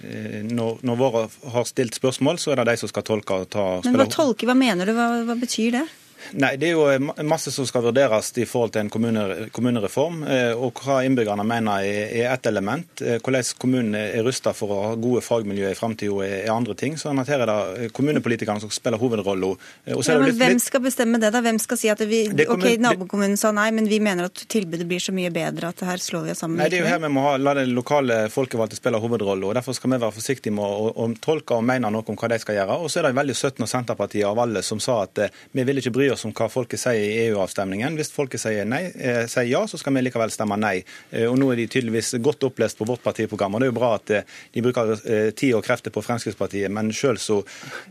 når, 0.49 0.81
når, 0.81 0.97
våre 0.99 1.25
har 1.53 1.67
stilt 1.69 1.97
spørsmål, 1.97 2.41
så 2.41 2.53
er 2.53 2.61
det 2.61 2.71
de 2.71 2.81
som 2.81 2.91
skal 2.91 3.05
tolke. 3.05 3.37
og 3.45 3.51
ta 3.53 3.67
Men 3.85 4.01
hva 4.01 4.09
tolke, 4.09 4.49
hva 4.49 4.57
mener 4.57 4.89
du? 4.89 4.95
Hva, 4.97 5.11
hva 5.29 5.37
betyr 5.39 5.77
det? 5.77 5.85
Nei, 6.33 6.55
Det 6.57 6.69
er 6.69 6.73
jo 6.73 7.13
masse 7.27 7.51
som 7.53 7.67
skal 7.67 7.83
vurderes 7.85 8.31
i 8.37 8.45
forhold 8.49 8.73
til 8.75 8.85
en 8.85 8.89
kommune, 8.89 9.49
kommunereform. 9.55 10.23
Eh, 10.27 10.53
og 10.53 10.81
Hva 10.81 11.01
innbyggerne 11.05 11.45
mener 11.47 11.85
er 11.85 12.31
ett 12.33 12.45
element. 12.45 13.01
Eh, 13.01 13.19
hvordan 13.19 13.51
kommunen 13.61 13.95
er 13.95 14.23
rustet 14.25 14.55
for 14.57 14.73
å 14.73 14.81
ha 14.89 14.95
gode 14.95 15.21
fagmiljø 15.25 15.69
i 15.71 15.77
framtida 15.77 16.25
er 16.25 16.51
andre 16.53 16.75
ting. 16.75 16.95
sånn 16.95 17.19
at 17.19 17.27
Her 17.27 17.45
er 17.45 17.51
det 17.51 17.93
kommunepolitikerne 17.93 18.61
som 18.61 18.69
spiller 18.69 18.97
hovedrollen. 18.97 19.57
Eh, 19.85 19.93
ja, 19.95 20.19
men 20.19 20.35
hvem 20.35 20.59
skal 20.59 20.81
bestemme 20.81 21.19
det? 21.19 21.31
da? 21.33 21.41
Hvem 21.41 21.59
skal 21.59 21.77
si 21.77 21.89
at 21.89 21.99
vi, 21.99 22.25
ok, 22.29 22.77
nabokommunen 22.79 23.37
sa 23.37 23.51
nei, 23.51 23.69
men 23.71 23.87
vi 23.87 23.99
mener 23.99 24.29
at 24.29 24.45
tilbudet 24.47 24.87
blir 24.87 24.99
så 24.99 25.13
mye 25.15 25.31
bedre 25.33 25.69
at 25.69 25.83
her 25.85 26.01
slår 26.01 26.25
vi 26.25 26.31
oss 26.31 26.43
sammen? 26.43 26.57
Nei, 26.57 26.69
Det 26.69 26.79
er 26.79 26.85
jo 26.85 26.91
her 26.93 26.99
vi 27.03 27.11
må 27.11 27.25
ha, 27.27 27.35
la 27.37 27.53
det 27.53 27.67
lokale 27.67 28.29
folkevalgte 28.29 28.79
spille 28.79 29.01
hovedrollen. 29.01 29.43
og 29.49 29.55
Derfor 29.55 29.73
skal 29.73 29.91
vi 29.91 30.01
være 30.01 30.15
forsiktige 30.15 30.53
med 30.55 30.63
å, 30.63 30.89
å, 30.89 31.05
å 31.05 31.09
tolke 31.19 31.57
og 31.57 31.65
mene 31.67 31.91
noe 31.91 32.05
om 32.07 32.15
hva 32.15 32.31
de 32.31 32.39
skal 32.39 32.55
gjøre. 32.59 32.79
Og 32.79 32.89
så 32.89 33.01
er 33.01 33.09
det 33.09 33.19
veldig 33.19 33.35
søtt 33.35 33.59
når 33.59 33.71
Senterpartiet 33.71 34.27
av 34.29 34.39
alle 34.39 34.63
som 34.63 34.79
sa 34.79 35.01
at 35.03 35.25
vi 35.51 35.63
vil 35.67 35.81
ikke 35.81 35.93
bry 35.95 36.09
oss 36.13 36.14
oss 36.15 36.25
om 36.27 36.33
hva 36.35 36.47
folket 36.51 36.81
sier 36.81 37.03
i 37.03 37.27
EU-avstemningen. 37.27 37.95
Hvis 37.99 38.11
folket 38.15 38.41
sier, 38.41 38.65
nei, 38.67 38.83
eh, 38.95 39.23
sier, 39.31 39.47
ja, 39.49 39.61
så 39.67 39.79
skal 39.79 39.95
vi 39.95 40.05
likevel 40.05 40.31
stemme 40.33 40.57
nei. 40.59 40.77
Eh, 41.11 41.27
og 41.29 41.37
Nå 41.39 41.51
er 41.53 41.61
de 41.61 41.67
tydeligvis 41.71 42.15
godt 42.23 42.47
opplest 42.47 42.79
på 42.79 42.87
vårt 42.87 43.03
partiprogram. 43.03 43.55
og 43.55 43.61
Det 43.61 43.67
er 43.67 43.73
jo 43.73 43.77
bra 43.79 43.91
at 43.99 44.13
eh, 44.15 44.25
de 44.55 44.63
bruker 44.65 44.95
tid 45.35 45.53
og 45.57 45.63
krefter 45.65 45.93
på 45.93 46.03
Fremskrittspartiet, 46.05 46.71
men 46.71 46.91
selv 46.95 47.19
så 47.21 47.41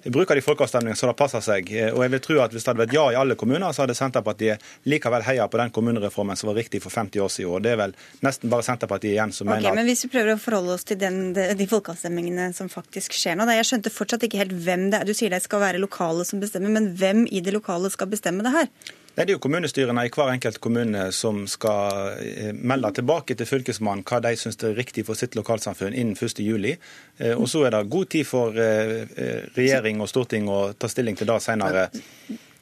bruker 0.05 0.35
de 0.35 0.45
folkeavstemninger 0.45 0.99
så 0.99 1.11
det 1.11 1.17
passer 1.19 1.45
seg. 1.45 1.71
Og 1.93 2.03
jeg 2.05 2.15
vil 2.15 2.25
tro 2.25 2.41
at 2.43 2.53
Hvis 2.55 2.65
det 2.65 2.71
hadde 2.71 2.85
vært 2.85 2.95
ja 2.95 3.05
i 3.13 3.19
alle 3.19 3.35
kommuner, 3.35 3.73
så 3.73 3.83
hadde 3.85 3.97
Senterpartiet 3.99 4.63
likevel 4.87 5.25
heia 5.27 5.47
på 5.51 5.59
den 5.59 5.73
kommunereformen 5.75 6.37
som 6.37 6.49
var 6.51 6.59
riktig 6.61 6.81
for 6.83 6.91
50 6.91 7.21
år 7.21 7.33
siden. 7.33 7.51
og 7.51 7.63
Det 7.63 7.73
er 7.73 7.81
vel 7.81 7.95
nesten 8.23 8.51
bare 8.51 8.63
Senterpartiet 8.63 9.15
igjen 9.15 9.33
som 9.33 9.49
okay, 9.49 9.61
mener 9.61 9.71
at 9.71 9.79
Men 9.81 9.89
Hvis 9.91 10.05
vi 10.07 10.13
prøver 10.15 10.35
å 10.35 10.41
forholde 10.41 10.77
oss 10.77 10.85
til 10.85 10.99
den, 11.01 11.35
de 11.35 11.67
folkeavstemningene 11.71 12.53
som 12.55 12.71
faktisk 12.73 13.13
skjer 13.13 13.39
nå. 13.39 13.47
Da 13.49 13.59
Jeg 13.59 13.69
skjønte 13.71 13.91
fortsatt 13.91 14.27
ikke 14.27 14.43
helt 14.43 14.55
hvem 14.55 14.89
det 14.91 15.01
er. 15.01 15.09
Du 15.09 15.15
sier 15.15 15.31
det 15.35 15.43
skal 15.45 15.61
være 15.61 15.83
lokale 15.83 16.25
som 16.25 16.41
bestemmer, 16.43 16.73
men 16.73 16.93
hvem 16.99 17.27
i 17.27 17.43
det 17.45 17.55
lokale 17.55 17.91
skal 17.93 18.07
bestemme 18.07 18.14
det 18.23 18.55
her? 18.55 18.69
Nei, 19.15 19.25
Det 19.25 19.31
er 19.31 19.37
jo 19.37 19.43
kommunestyrene 19.45 20.07
i 20.07 20.11
hver 20.11 20.33
enkelt 20.33 20.59
kommune 20.59 21.05
som 21.15 21.45
skal 21.47 22.17
eh, 22.19 22.51
melde 22.51 22.91
tilbake 22.97 23.37
til 23.39 23.47
Fylkesmannen 23.47 24.03
hva 24.03 24.19
de 24.25 24.33
syns 24.37 24.59
er 24.67 24.75
riktig 24.75 25.05
for 25.07 25.15
sitt 25.15 25.37
lokalsamfunn 25.39 25.95
innen 25.95 26.17
1.7. 26.19 26.75
Eh, 27.19 27.35
og 27.37 27.47
så 27.51 27.63
er 27.67 27.77
det 27.77 27.85
god 27.95 28.11
tid 28.11 28.27
for 28.27 28.59
eh, 28.59 29.07
regjering 29.55 30.03
og 30.03 30.11
storting 30.11 30.51
å 30.51 30.73
ta 30.75 30.91
stilling 30.91 31.15
til 31.21 31.31
det 31.31 31.39
senere. 31.47 31.87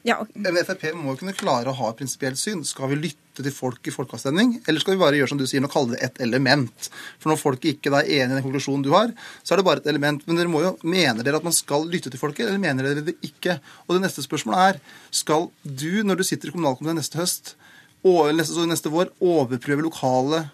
Ja. 0.03 0.17
Frp 0.67 0.89
må 0.99 1.13
jo 1.13 1.19
kunne 1.21 1.35
klare 1.35 1.71
å 1.71 1.77
ha 1.77 1.89
et 1.89 1.99
prinsipielt 2.01 2.39
syn. 2.39 2.65
Skal 2.67 2.91
vi 2.91 2.97
lytte 3.05 3.43
til 3.45 3.53
folk 3.55 3.87
i 3.87 3.93
folkeavstemning, 3.93 4.57
eller 4.67 4.83
skal 4.83 4.97
vi 4.97 5.01
bare 5.01 5.17
gjøre 5.17 5.31
som 5.31 5.39
du 5.39 5.45
sier, 5.47 5.63
og 5.63 5.71
kalle 5.71 5.95
det 5.95 6.01
et 6.03 6.19
element? 6.25 6.89
For 7.23 7.31
når 7.31 7.39
folk 7.39 7.67
ikke 7.71 7.93
er 7.95 8.09
enig 8.09 8.27
i 8.27 8.35
den 8.35 8.43
konklusjonen 8.43 8.83
du 8.83 8.91
har, 8.93 9.13
så 9.41 9.55
er 9.55 9.61
det 9.61 9.67
bare 9.69 9.83
et 9.83 9.87
element. 9.93 10.25
Men 10.27 10.39
dere 10.39 10.51
må 10.51 10.61
jo, 10.65 10.73
mener 10.83 11.23
dere 11.23 11.39
at 11.39 11.47
man 11.47 11.55
skal 11.55 11.87
lytte 11.87 12.11
til 12.11 12.19
folket, 12.19 12.49
eller 12.49 12.61
mener 12.61 12.89
dere 12.89 13.05
det 13.07 13.15
ikke? 13.23 13.57
Og 13.87 13.95
det 13.95 14.03
neste 14.03 14.25
spørsmålet 14.27 14.73
er, 14.73 14.99
skal 15.23 15.47
du, 15.63 16.03
når 16.03 16.19
du 16.19 16.27
sitter 16.27 16.51
i 16.51 16.55
kommunalkomiteen 16.55 16.99
neste 16.99 17.21
høst, 17.21 17.55
og 18.03 18.27
neste, 18.35 18.67
neste 18.67 18.91
vår, 18.91 19.15
overprøve 19.23 19.87
lokale 19.87 20.45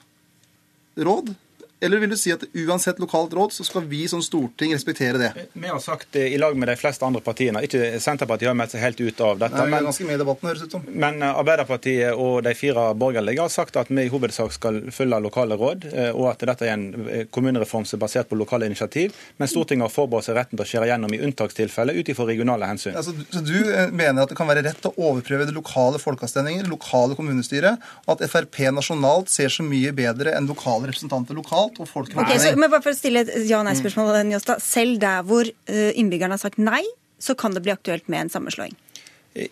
råd? 1.09 1.33
Eller 1.81 1.97
vil 1.97 2.11
du 2.11 2.17
si 2.19 2.31
at 2.33 2.43
uansett 2.53 2.99
lokalt 2.99 3.33
råd, 3.33 3.53
så 3.55 3.63
skal 3.63 3.85
vi 3.87 4.01
som 4.11 4.21
storting 4.23 4.73
respektere 4.75 5.19
det? 5.21 5.29
Vi 5.53 5.67
har 5.67 5.79
sagt 5.79 6.09
det 6.11 6.25
i 6.33 6.37
lag 6.37 6.57
med 6.57 6.67
de 6.67 6.75
fleste 6.75 7.05
andre 7.07 7.21
partiene. 7.23 7.61
Ikke 7.63 8.01
Senterpartiet 8.03 8.49
har 8.51 8.57
meldt 8.59 8.73
seg 8.75 8.83
helt 8.83 8.99
ut 8.99 9.21
av 9.23 9.39
dette. 9.39 9.55
Nei, 9.55 9.69
men, 9.71 9.87
ganske 9.87 10.07
med 10.07 10.17
i 10.17 10.19
debatten, 10.19 10.49
høres 10.51 10.65
ut 10.65 10.75
som. 10.75 10.83
men 10.89 11.23
eh, 11.23 11.39
Arbeiderpartiet 11.39 12.19
og 12.19 12.41
de 12.43 12.53
fire 12.57 12.89
borgerlige 12.99 13.45
har 13.45 13.53
sagt 13.53 13.79
at 13.79 13.91
vi 13.93 14.03
i 14.03 14.11
hovedsak 14.11 14.51
skal 14.55 14.81
følge 14.95 15.21
lokale 15.23 15.55
råd, 15.59 15.87
eh, 15.93 16.09
og 16.11 16.27
at 16.33 16.43
dette 16.51 16.67
er 16.67 16.75
en 16.75 17.07
eh, 17.07 17.23
kommunereform 17.31 17.87
som 17.87 17.95
er 17.95 18.03
basert 18.03 18.31
på 18.31 18.39
lokale 18.39 18.67
initiativ. 18.67 19.15
Men 19.39 19.51
Stortinget 19.51 19.87
har 19.87 19.95
forberedt 19.95 20.27
seg 20.27 20.35
retten 20.35 20.59
til 20.59 20.65
å 20.65 20.69
skjære 20.73 20.91
gjennom 20.91 21.15
i 21.15 21.21
unntakstilfeller 21.29 21.95
ut 21.95 22.11
ifra 22.11 22.27
regionale 22.27 22.67
hensyn. 22.67 22.99
Altså, 22.99 23.15
så 23.31 23.43
du 23.45 23.55
eh, 23.55 23.87
mener 23.87 24.25
at 24.25 24.33
det 24.33 24.39
kan 24.39 24.51
være 24.51 24.65
rett 24.67 24.91
å 24.91 24.93
overprøve 24.97 25.47
det 25.47 25.55
lokale 25.55 26.03
folkeavstemninger, 26.03 26.67
lokale 26.67 27.15
kommunestyret, 27.15 27.79
og 28.03 28.17
at 28.17 28.27
Frp 28.27 28.65
nasjonalt 28.75 29.31
ser 29.31 29.47
så 29.53 29.63
mye 29.63 29.95
bedre 29.95 30.35
enn 30.35 30.49
lokale 30.49 30.91
representanter 30.91 31.39
lokalt 31.39 31.68
og 31.77 31.87
folk 31.89 32.15
Ok, 32.17 32.33
så, 32.41 32.55
men 32.57 32.71
bare 32.71 32.81
for 32.81 32.95
å 32.95 32.97
stille 32.97 33.21
et 33.25 33.49
ja-nei-spørsmål. 33.49 34.33
Selv 34.63 34.99
der 35.01 35.21
hvor 35.27 35.45
eh, 35.45 35.91
innbyggerne 35.99 36.35
har 36.37 36.41
sagt 36.41 36.57
nei, 36.57 36.83
så 37.19 37.35
kan 37.37 37.53
det 37.53 37.61
bli 37.65 37.71
aktuelt 37.75 38.07
med 38.09 38.25
en 38.25 38.29
sammenslåing? 38.33 38.73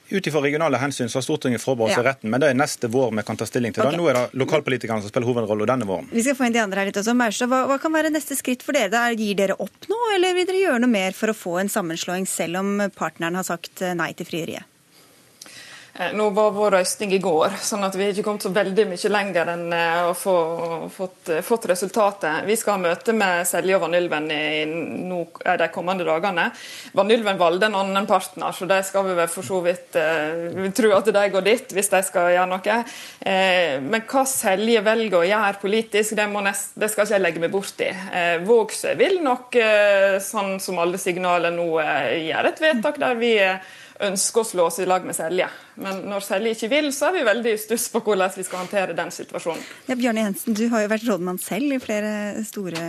Ut 0.10 0.26
ifra 0.28 0.42
regionale 0.42 0.80
hensyn 0.82 1.08
så 1.08 1.20
har 1.20 1.24
Stortinget 1.24 1.62
forberedt 1.62 1.94
seg 1.96 2.02
Ja. 2.04 2.10
retten, 2.10 2.32
men 2.34 2.42
det 2.42 2.50
er 2.50 2.56
neste 2.58 2.90
vår 2.92 3.12
vi 3.16 3.24
kan 3.24 3.38
ta 3.38 3.46
stilling 3.46 3.76
til. 3.76 3.86
Okay. 3.86 4.00
Nå 4.00 4.08
er 4.10 4.18
det 4.18 4.40
lokalpolitikerne 4.42 5.06
som 5.06 5.12
spiller 5.12 5.30
hovedrollen 5.30 5.70
denne 5.70 5.86
våren. 5.88 6.10
Vi 6.12 6.24
skal 6.26 6.36
få 6.36 6.48
inn 6.48 6.56
de 6.56 6.60
andre 6.64 6.82
her 6.82 6.90
litt 6.90 6.98
også. 6.98 7.14
Maurstad, 7.16 7.52
hva, 7.52 7.62
hva 7.70 7.78
kan 7.80 7.94
være 7.94 8.10
neste 8.12 8.36
skritt 8.36 8.66
for 8.66 8.74
dere? 8.76 8.90
Da? 8.92 9.06
Gir 9.14 9.38
dere 9.38 9.56
opp 9.62 9.88
nå, 9.88 10.00
eller 10.16 10.34
vil 10.34 10.50
dere 10.50 10.64
gjøre 10.66 10.82
noe 10.82 10.92
mer 10.92 11.14
for 11.16 11.32
å 11.32 11.38
få 11.38 11.60
en 11.62 11.70
sammenslåing, 11.72 12.26
selv 12.28 12.60
om 12.64 12.82
partneren 12.98 13.38
har 13.38 13.46
sagt 13.48 13.86
eh, 13.86 13.94
nei 13.96 14.10
til 14.18 14.28
frieriet? 14.28 14.66
Eh, 16.00 16.14
Nå 16.14 16.30
var 16.30 16.52
vår 16.52 16.72
røysting 16.78 17.14
i 17.16 17.18
går, 17.18 17.56
sånn 17.64 17.82
at 17.88 17.96
vi 17.98 18.06
har 18.06 18.14
ikke 18.14 18.26
kommet 18.28 18.44
så 18.46 18.52
veldig 18.54 18.84
mye 18.92 19.10
lenger 19.10 19.50
enn 19.54 19.72
eh, 19.74 20.02
å 20.06 20.14
få 20.14 20.36
fått, 20.94 21.32
fått 21.46 21.66
resultatet. 21.72 22.44
Vi 22.46 22.58
skal 22.60 22.76
ha 22.76 22.84
møte 22.84 23.16
med 23.18 23.48
Selje 23.50 23.80
og 23.80 23.82
Vanylven 23.88 24.28
i 24.30 24.42
eh, 24.62 25.56
de 25.58 25.70
kommende 25.74 26.06
dagene. 26.06 26.52
Vanylven 26.98 27.40
valgte 27.42 27.72
en 27.72 27.80
annen 27.80 28.10
partner, 28.10 28.54
så 28.54 28.68
de 28.70 28.78
skal 28.86 29.08
vi 29.08 29.16
vel 29.18 29.32
for 29.34 29.48
så 29.48 29.64
vidt 29.66 29.98
eh, 29.98 30.52
vi 30.60 30.70
tror 30.78 31.00
at 31.00 31.10
de 31.18 31.26
går 31.34 31.48
dit 31.48 31.76
hvis 31.80 31.90
de 31.96 32.04
skal 32.06 32.30
gjøre 32.36 32.52
noe. 32.54 32.78
Eh, 33.26 33.82
Men 33.82 34.06
hva 34.06 34.26
Selje 34.30 34.86
velger 34.86 35.24
å 35.24 35.26
gjøre 35.26 35.64
politisk, 35.64 36.14
det, 36.20 36.30
nest, 36.46 36.78
det 36.78 36.92
skal 36.94 37.08
ikke 37.08 37.18
jeg 37.18 37.26
legge 37.26 37.42
meg 37.42 37.54
bort 37.56 37.82
i. 37.82 37.90
Vågsøy 38.46 38.94
vil 39.02 39.18
nok, 39.26 39.58
eh, 39.58 40.22
sånn 40.22 40.60
som 40.62 40.78
alle 40.84 41.02
signaler 41.02 41.58
nå, 41.58 41.68
eh, 41.82 42.30
gjøre 42.30 42.54
et 42.54 42.66
vedtak 42.68 43.02
der 43.02 43.18
vi 43.18 43.34
eh, 43.42 43.58
ønsker 44.04 44.44
å 44.44 44.46
slå 44.46 44.66
oss 44.70 44.78
i 44.80 44.86
lag 44.86 45.06
med 45.08 45.16
Selje. 45.18 45.48
Men 45.82 46.04
når 46.10 46.24
Selje 46.26 46.52
ikke 46.56 46.70
vil, 46.72 46.88
så 46.94 47.08
er 47.10 47.16
vi 47.18 47.24
veldig 47.28 47.52
i 47.54 47.60
stuss 47.62 47.88
på 47.94 48.02
hvordan 48.06 48.32
vi 48.38 48.44
skal 48.46 48.62
håndtere 48.64 48.96
den 48.98 49.10
situasjonen. 49.14 49.62
Ja, 49.90 49.96
Bjarne 49.98 50.24
Jensen, 50.26 50.56
du 50.58 50.64
har 50.74 50.84
jo 50.84 50.92
vært 50.92 51.06
rådmann 51.08 51.40
selv 51.42 51.74
i 51.74 51.80
flere 51.82 52.12
store 52.46 52.84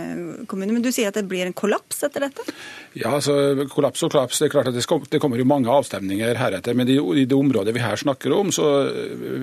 kommuner, 0.49 0.73
men 0.75 0.85
du 0.85 0.91
sier 0.93 1.09
at 1.11 1.17
det 1.17 1.25
blir 1.29 1.45
en 1.49 1.55
kollaps 1.57 2.03
etter 2.05 2.25
dette? 2.27 2.45
Ja, 2.97 3.15
altså 3.17 3.35
kollaps 3.73 4.03
og 4.05 4.13
kollaps. 4.13 4.39
Det 4.41 4.49
er 4.49 4.53
klart 4.55 4.69
at 4.71 4.77
det, 4.77 4.83
skal, 4.85 5.01
det 5.09 5.21
kommer 5.21 5.41
jo 5.41 5.47
mange 5.49 5.69
avstemninger 5.73 6.37
heretter. 6.41 6.77
Men 6.77 6.89
i, 6.89 6.97
i 6.97 7.25
det 7.29 7.37
området 7.37 7.73
vi 7.77 7.83
her 7.85 7.97
snakker 8.01 8.33
om, 8.37 8.51
så 8.53 8.67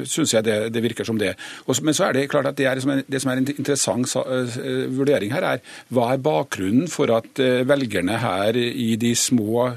syns 0.06 0.34
jeg 0.36 0.46
det, 0.46 0.58
det 0.74 0.82
virker 0.86 1.06
som 1.08 1.18
det. 1.20 1.34
Og, 1.66 1.74
men 1.86 1.94
så 1.96 2.08
er 2.08 2.18
det 2.18 2.28
klart 2.32 2.50
at 2.52 2.58
det, 2.58 2.66
er, 2.70 2.82
som 2.82 2.94
en- 2.94 3.04
det 3.06 3.22
som 3.22 3.30
er 3.34 3.42
en 3.42 3.50
interessant 3.56 4.16
eh, 4.22 4.86
vurdering 4.96 5.34
her, 5.34 5.46
er 5.56 5.62
hva 5.94 6.12
er 6.14 6.22
bakgrunnen 6.22 6.86
for 6.90 7.10
at 7.14 7.42
eh, 7.42 7.62
velgerne 7.66 8.18
her 8.22 8.58
i 8.58 8.94
de 9.00 9.14
små 9.18 9.68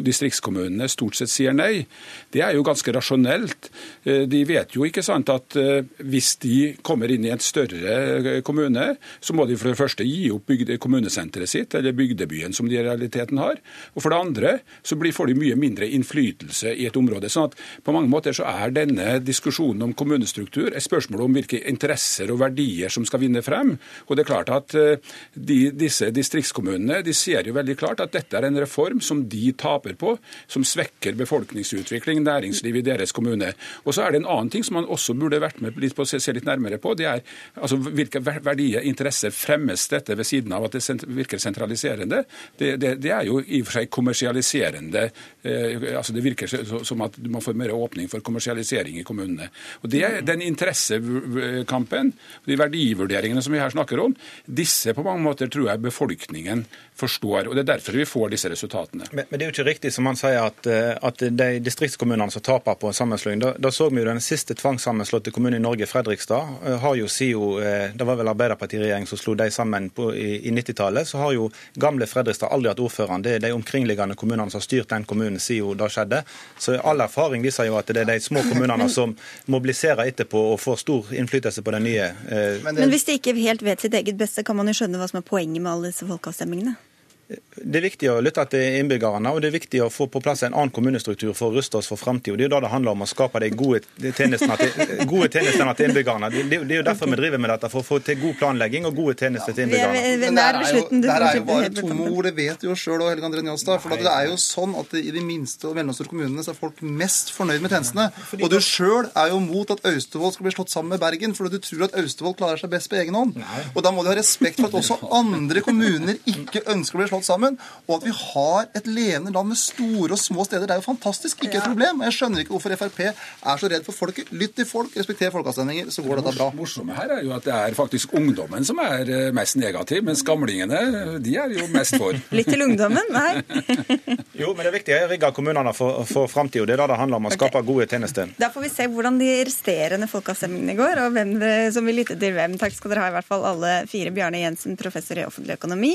distriktskommunene 0.00 0.88
stort 0.88 1.16
sett 1.18 1.30
sier 1.30 1.54
nei. 1.54 1.86
Det 2.34 2.42
er 2.42 2.56
jo 2.56 2.64
ganske 2.66 2.92
rasjonelt. 2.94 3.70
Eh, 4.02 4.24
De 4.30 4.42
vet 4.48 4.74
jo 4.74 4.84
ikke 4.86 5.04
sant 5.06 5.30
at 5.30 5.54
eh, 5.60 5.86
hvis 6.02 6.34
de 6.42 6.56
kommer 6.82 7.12
inn 7.12 7.26
i 7.26 7.30
en 7.30 7.42
større 7.42 7.98
eh, 8.18 8.40
kommune, 8.46 8.88
så 9.22 9.36
må 9.36 9.46
de 9.46 9.58
for 9.60 9.70
det 9.70 9.78
første 9.78 10.06
gi 10.06 10.32
opp 10.34 10.48
bygde, 10.50 10.80
kommunesenteret 10.82 11.50
sitt, 11.50 11.76
eller 11.78 11.94
bygdebyen 11.94 12.56
som 12.56 12.66
de 12.68 12.78
i 12.80 12.82
realiteten 12.82 13.38
har. 13.38 13.60
Og 13.94 14.02
for 14.02 14.10
det 14.10 14.18
andre 14.18 14.54
så 14.82 14.98
får 14.98 15.30
de 15.30 15.38
mye 15.38 15.58
mindre 15.60 15.86
innflytelse 15.86 16.72
i 16.74 16.88
et 16.88 16.96
område. 16.98 17.30
sånn 17.30 17.52
at 17.52 17.58
på 17.84 17.94
mange 17.94 18.10
måter 18.10 18.34
så 18.34 18.48
er 18.50 18.74
denne 18.74 19.20
diskusjonen 19.22 19.84
om 19.86 19.94
kommunestruktur 19.94 20.72
et 20.74 20.82
spørsmål 20.82 21.26
om 21.28 21.36
hvilke 21.38 21.60
interesser 21.70 22.32
og 22.32 22.40
verdier 22.40 22.90
som 22.90 23.06
skal 23.06 23.22
vinne 23.22 23.44
frem. 23.46 23.76
Og 24.08 24.16
det 24.16 24.24
er 24.24 24.30
klart 24.32 24.50
at 24.50 24.74
de, 24.74 25.58
disse 25.70 26.10
distriktskommunene 26.10 27.02
de 27.04 27.14
ser 27.14 27.46
jo 27.46 27.54
veldig 27.54 27.76
klart 27.78 28.02
at 28.02 28.14
dette 28.16 28.36
er 28.38 28.48
en 28.48 28.58
reform 28.58 29.00
som 29.04 29.22
de 29.30 29.52
taper 29.52 29.94
på, 30.00 30.16
som 30.50 30.66
svekker 30.66 31.14
befolkningsutvikling, 31.20 32.23
næringsliv 32.24 32.80
i 32.80 32.84
deres 32.86 33.12
kommune. 33.14 33.52
Og 33.84 33.94
så 33.94 34.04
er 34.04 34.14
det 34.14 34.22
en 34.22 34.30
annen 34.30 34.50
ting 34.52 34.64
som 34.66 34.78
man 34.78 34.88
også 34.90 35.16
burde 35.18 35.40
vært 35.42 35.60
med 35.64 35.78
litt 35.82 35.96
på 35.96 36.06
se, 36.08 36.20
se 36.22 36.34
litt 36.34 36.48
nærmere 36.48 36.80
på. 36.82 36.94
Det 36.98 37.08
er 37.10 37.22
altså, 37.60 37.78
hvilke 37.78 38.22
ver- 38.24 38.42
verdier, 38.44 38.84
interesser 38.84 39.34
fremmes 39.34 39.88
dette 39.92 40.16
ved 40.16 40.28
siden 40.28 40.54
av 40.56 40.66
at 40.68 40.76
det 40.78 41.08
virker 41.08 41.42
sentraliserende. 41.42 42.24
Det, 42.58 42.74
det, 42.80 42.94
det 43.02 43.12
er 43.14 43.28
jo 43.28 43.40
i 43.44 43.60
og 43.62 43.68
for 43.68 43.78
seg 43.78 43.90
kommersialiserende. 43.92 45.08
Eh, 45.42 45.88
altså 45.96 46.14
Det 46.14 46.24
virker 46.24 46.50
som 46.84 47.04
at 47.06 47.18
man 47.18 47.44
får 47.44 47.58
mer 47.58 47.74
åpning 47.74 48.08
for 48.10 48.24
kommersialisering 48.24 48.98
i 49.00 49.06
kommunene. 49.06 49.50
Og 49.82 49.90
det 49.90 50.04
er 50.04 50.20
Den 50.24 50.42
interessekampen, 50.42 52.12
de 52.46 52.58
verdivurderingene 52.58 53.42
som 53.42 53.52
vi 53.52 53.60
her 53.60 53.70
snakker 53.74 54.00
om, 54.00 54.14
disse 54.46 54.94
på 54.94 55.04
mange 55.04 55.24
måter 55.24 55.50
tror 55.52 55.70
jeg 55.70 55.82
befolkningen 55.84 56.64
forstår. 56.94 57.48
og 57.48 57.54
Det 57.56 57.64
er 57.64 57.72
derfor 57.74 57.92
vi 57.98 58.06
får 58.06 58.30
disse 58.30 58.50
resultatene. 58.50 59.08
Men, 59.12 59.26
men 59.28 59.38
det 59.38 59.44
er 59.44 59.50
jo 59.50 59.54
ikke 59.56 59.70
riktig 59.70 59.92
som 59.92 60.06
han 60.06 60.18
sier 60.18 60.44
at, 60.46 60.66
eh, 60.70 60.94
at 60.94 61.18
de 61.18 61.48
distriktskommunene 61.64 62.13
som 62.30 62.42
taper 62.42 62.74
på 62.74 62.86
en 62.86 62.94
sammenslåing. 62.94 63.38
Da, 63.42 63.54
da 63.58 63.70
så 63.70 63.88
vi 63.90 64.00
jo 64.00 64.04
den 64.08 64.20
siste 64.20 64.54
tvangssammenslåtte 64.54 65.30
kommunen 65.30 65.60
i 65.60 65.62
Norge, 65.62 65.86
Fredrikstad. 65.86 66.48
eh, 66.66 66.78
har 66.78 66.94
jo 66.96 67.08
siden, 67.08 67.62
eh, 67.62 67.90
Det 67.94 68.04
var 68.04 68.16
vel 68.16 68.28
Arbeiderpartiregjeringen 68.28 69.06
som 69.06 69.18
slo 69.18 69.34
de 69.34 69.50
sammen 69.50 69.90
på, 69.90 70.14
i, 70.14 70.48
i 70.48 70.50
90-tallet. 70.50 71.06
Så 71.08 71.18
har 71.18 71.32
jo 71.32 71.50
gamle 71.74 72.06
Fredrikstad 72.06 72.48
aldri 72.52 72.68
hatt 72.68 72.80
ordføreren. 72.80 73.22
Det 73.22 73.34
er 73.34 73.38
de 73.38 73.52
omkringliggende 73.52 74.14
kommunene 74.14 74.50
som 74.50 74.58
har 74.60 74.64
styrt 74.66 74.88
den 74.88 75.04
kommunen 75.04 75.40
siden 75.40 75.76
det 75.78 75.90
skjedde. 75.90 76.22
Så 76.58 76.78
all 76.80 77.00
erfaring 77.00 77.42
viser 77.42 77.66
jo 77.68 77.76
at 77.78 77.86
det 77.86 78.02
er 78.04 78.10
de 78.14 78.20
små 78.20 78.42
kommunene 78.48 78.88
som 78.88 79.16
mobiliserer 79.46 80.06
etterpå 80.06 80.40
og 80.52 80.60
får 80.60 80.76
stor 80.84 81.12
innflytelse 81.14 81.62
på 81.62 81.70
den 81.70 81.84
nye. 81.84 82.10
Eh, 82.28 82.62
Men 82.72 82.90
hvis 82.90 83.04
de 83.04 83.18
ikke 83.18 83.34
helt 83.38 83.62
vet 83.62 83.80
sitt 83.80 83.94
eget 83.94 84.16
beste, 84.18 84.42
kan 84.44 84.56
man 84.56 84.66
jo 84.66 84.72
skjønne 84.74 84.98
hva 84.98 85.08
som 85.10 85.18
er 85.18 85.26
poenget 85.28 85.62
med 85.62 85.72
alle 85.72 85.92
disse 85.92 86.06
folkeavstemningene? 86.06 86.76
Det 87.26 87.78
er 87.78 87.84
viktig 87.86 88.08
å 88.12 88.18
lytte 88.20 88.42
til 88.52 88.76
innbyggerne, 88.80 89.30
og 89.32 89.40
det 89.40 89.48
er 89.48 89.54
viktig 89.54 89.80
å 89.80 89.86
få 89.92 90.06
på 90.12 90.20
plass 90.20 90.42
en 90.44 90.52
annen 90.52 90.72
kommunestruktur 90.74 91.30
for 91.32 91.48
å 91.48 91.56
ruste 91.56 91.78
oss 91.78 91.88
for 91.88 91.96
framtida. 91.96 92.36
Det 92.36 92.44
er 92.44 92.50
jo 92.50 92.52
da 92.52 92.60
det 92.66 92.70
handler 92.72 92.92
om 92.92 93.04
å 93.04 93.08
skape 93.08 93.40
de 93.40 93.48
gode 93.56 93.80
tjenestene 94.18 94.58
til, 94.60 94.90
gode 95.08 95.30
tjenestene 95.32 95.72
til 95.78 95.88
innbyggerne. 95.88 96.28
Det, 96.34 96.58
er 96.60 96.74
jo 96.76 96.84
derfor 96.84 97.08
vi 97.08 97.18
driver 97.22 97.40
med 97.40 97.52
dette, 97.54 97.70
for 97.72 97.80
å 97.80 97.86
få 97.86 98.00
til 98.04 98.18
god 98.20 98.36
planlegging 98.42 98.88
og 98.90 98.98
gode 98.98 99.16
tjenester 99.16 99.56
til 99.56 99.64
er 99.64 99.70
innbyggerne. 99.70 100.02
Men 100.24 100.36
det 100.36 100.44
er 100.44 100.58
jo, 100.76 100.82
det 100.90 101.14
er 101.14 101.38
jo 101.38 101.46
bare 101.48 101.68
helt 101.68 101.80
tomme 101.80 102.10
ord, 102.10 102.28
det 102.28 102.34
vet 102.36 102.60
du 102.60 102.68
jo 102.68 102.76
sjøl 102.82 103.06
og 103.06 103.08
Helge 103.08 103.28
André 103.30 103.46
Njåstad. 103.46 103.80
For 103.86 103.96
det 103.96 104.12
er 104.12 104.28
jo 104.28 104.36
sånn 104.44 104.76
at 104.82 104.92
i 105.00 105.14
de 105.16 105.24
minste 105.24 105.70
og 105.70 105.78
mellomstore 105.80 106.12
kommunene 106.12 106.44
så 106.44 106.52
er 106.52 106.60
folk 106.60 106.84
mest 106.84 107.32
fornøyd 107.38 107.64
med 107.64 107.72
tjenestene. 107.72 108.10
Og 108.42 108.52
du 108.52 108.58
sjøl 108.60 109.08
er 109.08 109.32
jo 109.32 109.40
mot 109.46 109.72
at 109.72 109.80
Austevoll 109.94 110.34
skal 110.36 110.50
bli 110.50 110.54
slått 110.58 110.74
sammen 110.74 110.92
med 110.92 111.00
Bergen, 111.00 111.32
fordi 111.38 111.56
du 111.56 111.64
tror 111.64 111.88
at 111.88 111.96
Austevoll 112.02 112.36
klarer 112.36 112.60
seg 112.60 112.74
best 112.74 112.92
på 112.92 113.00
egen 113.00 113.16
hånd. 113.16 113.40
Og 113.72 113.80
da 113.80 113.94
må 113.94 114.04
du 114.04 114.12
ha 114.12 114.18
respekt 114.18 114.60
for 114.60 114.68
at 114.68 114.76
også 114.82 115.00
andre 115.14 115.64
kommuner 115.64 116.20
ikke 116.28 116.66
ønsker 116.74 116.98
å 116.98 117.00
bli 117.00 117.08
slått 117.08 117.13
sammen, 117.22 117.58
og 117.86 118.00
at 118.00 118.06
vi 118.08 118.14
har 118.18 118.66
et 118.74 118.86
levende 118.90 119.32
land 119.32 119.52
med 119.52 119.60
store 119.60 120.12
og 120.16 120.18
små 120.18 120.44
steder. 120.44 120.66
Det 120.66 120.74
er 120.74 120.82
jo 120.82 120.86
fantastisk, 120.88 121.44
ikke 121.44 121.60
et 121.60 121.68
problem. 121.68 122.02
Jeg 122.08 122.16
skjønner 122.18 122.42
ikke 122.42 122.56
hvorfor 122.56 122.74
Frp 122.80 123.00
er 123.04 123.60
så 123.60 123.70
redd 123.70 123.86
for 123.86 123.94
folket. 123.94 124.32
Lytt 124.34 124.56
til 124.58 124.66
folk, 124.66 124.96
respekter 124.98 125.30
folkeavstemninger, 125.34 125.90
så 125.94 126.02
går 126.02 126.20
dette 126.20 126.34
bra. 126.36 126.50
Det 126.50 126.58
morsomme 126.58 126.96
her 126.96 127.14
er 127.18 127.22
jo 127.22 127.34
at 127.36 127.46
det 127.46 127.54
er 127.54 127.78
faktisk 127.78 128.14
ungdommen 128.18 128.66
som 128.66 128.80
er 128.82 129.06
eh, 129.06 129.30
mest 129.36 129.58
negativ, 129.60 130.02
mens 130.06 130.24
gamlingene 130.26 131.20
de 131.22 131.36
er 131.38 131.54
jo 131.54 131.68
mest 131.74 131.98
for. 132.00 132.18
Litt 132.38 132.50
til 132.50 132.66
ungdommen? 132.66 133.14
Nei. 133.14 133.32
Jo, 134.34 134.48
men 134.50 134.64
det 134.64 134.70
er 134.72 134.74
viktig 134.74 134.94
å 134.96 135.08
rigge 135.12 135.28
kommunene 135.36 135.70
for, 135.76 136.00
for 136.08 136.26
framtida. 136.30 136.64
Det 136.66 136.74
er 136.74 136.80
da 136.82 136.88
det 136.90 136.96
handler 136.98 137.20
om 137.20 137.28
å 137.28 137.30
skape 137.30 137.60
gode 137.66 137.86
tjenester. 137.86 138.32
Da 138.40 138.48
får 138.50 138.64
vi 138.64 138.70
se 138.72 138.86
hvordan 138.90 139.20
de 139.20 139.28
resterende 139.46 140.08
folkeavstemningene 140.10 140.74
går, 140.78 141.00
og 141.04 141.14
hvem 141.14 141.36
det, 141.38 141.52
som 141.76 141.86
vil 141.86 142.00
lytte 142.00 142.16
til 142.18 142.34
hvem. 142.34 142.56
Takk 142.58 142.74
skal 142.74 142.90
dere 142.90 143.04
ha, 143.04 143.12
i 143.12 143.14
hvert 143.14 143.28
fall 143.28 143.46
alle 143.46 143.72
fire. 143.90 144.10
Bjarne 144.14 144.42
Jensen, 144.42 144.74
professor 144.80 145.20
i 145.20 145.26
offentlig 145.26 145.54
økonomi. 145.54 145.92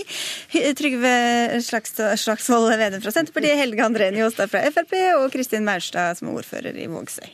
Trygve 0.80 1.09
Slagsvold 1.62 2.78
Vedum 2.80 3.04
fra 3.04 3.14
Senterpartiet, 3.16 3.60
Helge 3.60 3.86
André 3.86 4.10
Njåstad 4.14 4.52
fra 4.52 4.64
Frp 4.72 4.96
og 5.20 5.30
Kristin 5.34 5.68
Maurstad, 5.68 6.20
som 6.20 6.32
er 6.32 6.42
ordfører 6.42 6.78
i 6.78 6.90
Vågsøy. 6.92 7.30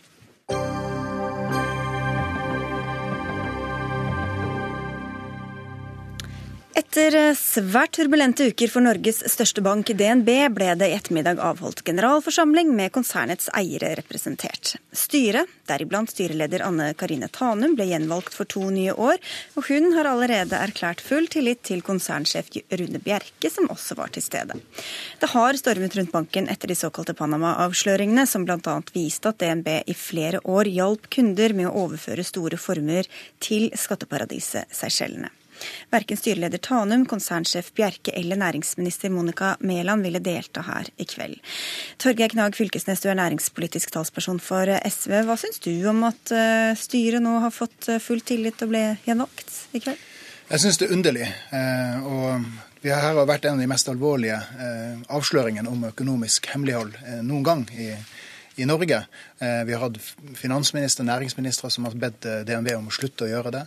Etter 6.76 7.16
svært 7.40 7.94
turbulente 7.96 8.50
uker 8.52 8.68
for 8.68 8.84
Norges 8.84 9.22
største 9.32 9.62
bank, 9.64 9.94
DNB, 9.96 10.28
ble 10.52 10.74
det 10.76 10.90
i 10.92 10.96
ettermiddag 10.98 11.38
avholdt 11.40 11.86
generalforsamling 11.88 12.74
med 12.76 12.92
konsernets 12.92 13.48
eiere 13.56 13.94
representert. 13.96 14.74
Styret, 14.92 15.48
deriblant 15.72 16.12
styreleder 16.12 16.66
Anne 16.66 16.90
Karine 17.00 17.30
Tanum, 17.32 17.78
ble 17.78 17.88
gjenvalgt 17.88 18.36
for 18.36 18.52
to 18.52 18.66
nye 18.76 18.92
år, 18.92 19.24
og 19.56 19.70
hun 19.70 19.88
har 19.96 20.10
allerede 20.12 20.60
erklært 20.60 21.00
full 21.06 21.30
tillit 21.32 21.62
til 21.64 21.80
konsernsjef 21.80 22.52
Rune 22.76 23.00
Bjerke, 23.08 23.54
som 23.54 23.72
også 23.72 23.96
var 24.02 24.12
til 24.12 24.28
stede. 24.28 24.60
Det 25.24 25.32
har 25.32 25.62
stormet 25.62 25.96
rundt 25.96 26.12
banken 26.12 26.52
etter 26.52 26.74
de 26.74 26.76
såkalte 26.76 27.16
Panama-avsløringene, 27.16 28.28
som 28.28 28.44
bl.a. 28.44 28.76
viste 28.92 29.32
at 29.32 29.40
DNB 29.40 29.72
i 29.88 29.96
flere 29.96 30.44
år 30.44 30.68
hjalp 30.76 31.08
kunder 31.08 31.56
med 31.56 31.72
å 31.72 31.88
overføre 31.88 32.28
store 32.28 32.60
formuer 32.60 33.08
til 33.40 33.72
skatteparadiset 33.80 34.68
Seychellene. 34.76 35.32
Verken 35.94 36.20
styreleder 36.20 36.62
Tanum, 36.64 37.06
konsernsjef 37.10 37.72
Bjerke 37.76 38.14
eller 38.16 38.40
næringsminister 38.40 39.14
Monica 39.14 39.56
Mæland 39.60 40.06
ville 40.06 40.20
delta 40.24 40.64
her 40.66 40.90
i 40.98 41.08
kveld. 41.10 41.38
Torgeir 42.02 42.34
Knag 42.34 42.56
Fylkesnes, 42.56 43.02
du 43.04 43.10
er 43.10 43.20
næringspolitisk 43.20 43.94
talsperson 43.96 44.40
for 44.44 44.70
SV. 44.90 45.22
Hva 45.28 45.38
syns 45.40 45.62
du 45.64 45.72
om 45.90 46.04
at 46.08 46.34
eh, 46.36 46.74
styret 46.80 47.24
nå 47.24 47.38
har 47.44 47.54
fått 47.54 47.90
eh, 47.92 48.02
full 48.04 48.24
tillit 48.26 48.62
og 48.66 48.74
ble 48.74 48.84
gjenvalgt 49.06 49.56
i 49.76 49.82
kveld? 49.84 50.12
Jeg 50.50 50.62
syns 50.62 50.78
det 50.82 50.90
er 50.90 50.96
underlig. 50.98 51.30
Eh, 51.56 52.06
og 52.06 52.46
vi 52.86 52.94
har 52.94 53.02
her 53.02 53.18
vært 53.26 53.48
en 53.48 53.58
av 53.58 53.64
de 53.64 53.70
mest 53.72 53.88
alvorlige 53.90 54.38
avsløringene 55.10 55.72
om 55.72 55.88
økonomisk 55.88 56.52
hemmelighold 56.52 56.94
noen 57.26 57.46
gang 57.48 57.64
i, 57.74 57.88
i 58.62 58.68
Norge. 58.70 59.00
Vi 59.40 59.74
har 59.74 59.82
hatt 59.82 59.98
finansminister 60.38 61.08
næringsministre 61.08 61.72
som 61.74 61.88
har 61.88 61.98
bedt 61.98 62.28
DNV 62.46 62.76
om 62.76 62.92
å 62.92 62.94
slutte 62.94 63.26
å 63.26 63.32
gjøre 63.32 63.56
det. 63.56 63.64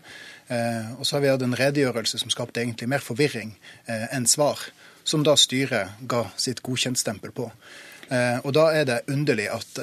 Og 0.48 1.04
så 1.04 1.16
har 1.16 1.22
vi 1.24 1.30
hatt 1.32 1.44
en 1.44 1.56
redegjørelse 1.58 2.20
som 2.22 2.32
skapte 2.32 2.62
egentlig 2.62 2.88
mer 2.88 3.04
forvirring 3.04 3.52
enn 3.86 4.28
svar, 4.30 4.62
som 5.04 5.24
da 5.24 5.34
styret 5.36 6.00
ga 6.08 6.24
sitt 6.40 6.62
godkjentstempel 6.64 7.34
på. 7.36 7.50
Og 8.44 8.50
da 8.56 8.70
er 8.72 8.88
det 8.88 9.02
underlig 9.12 9.50
at 9.52 9.80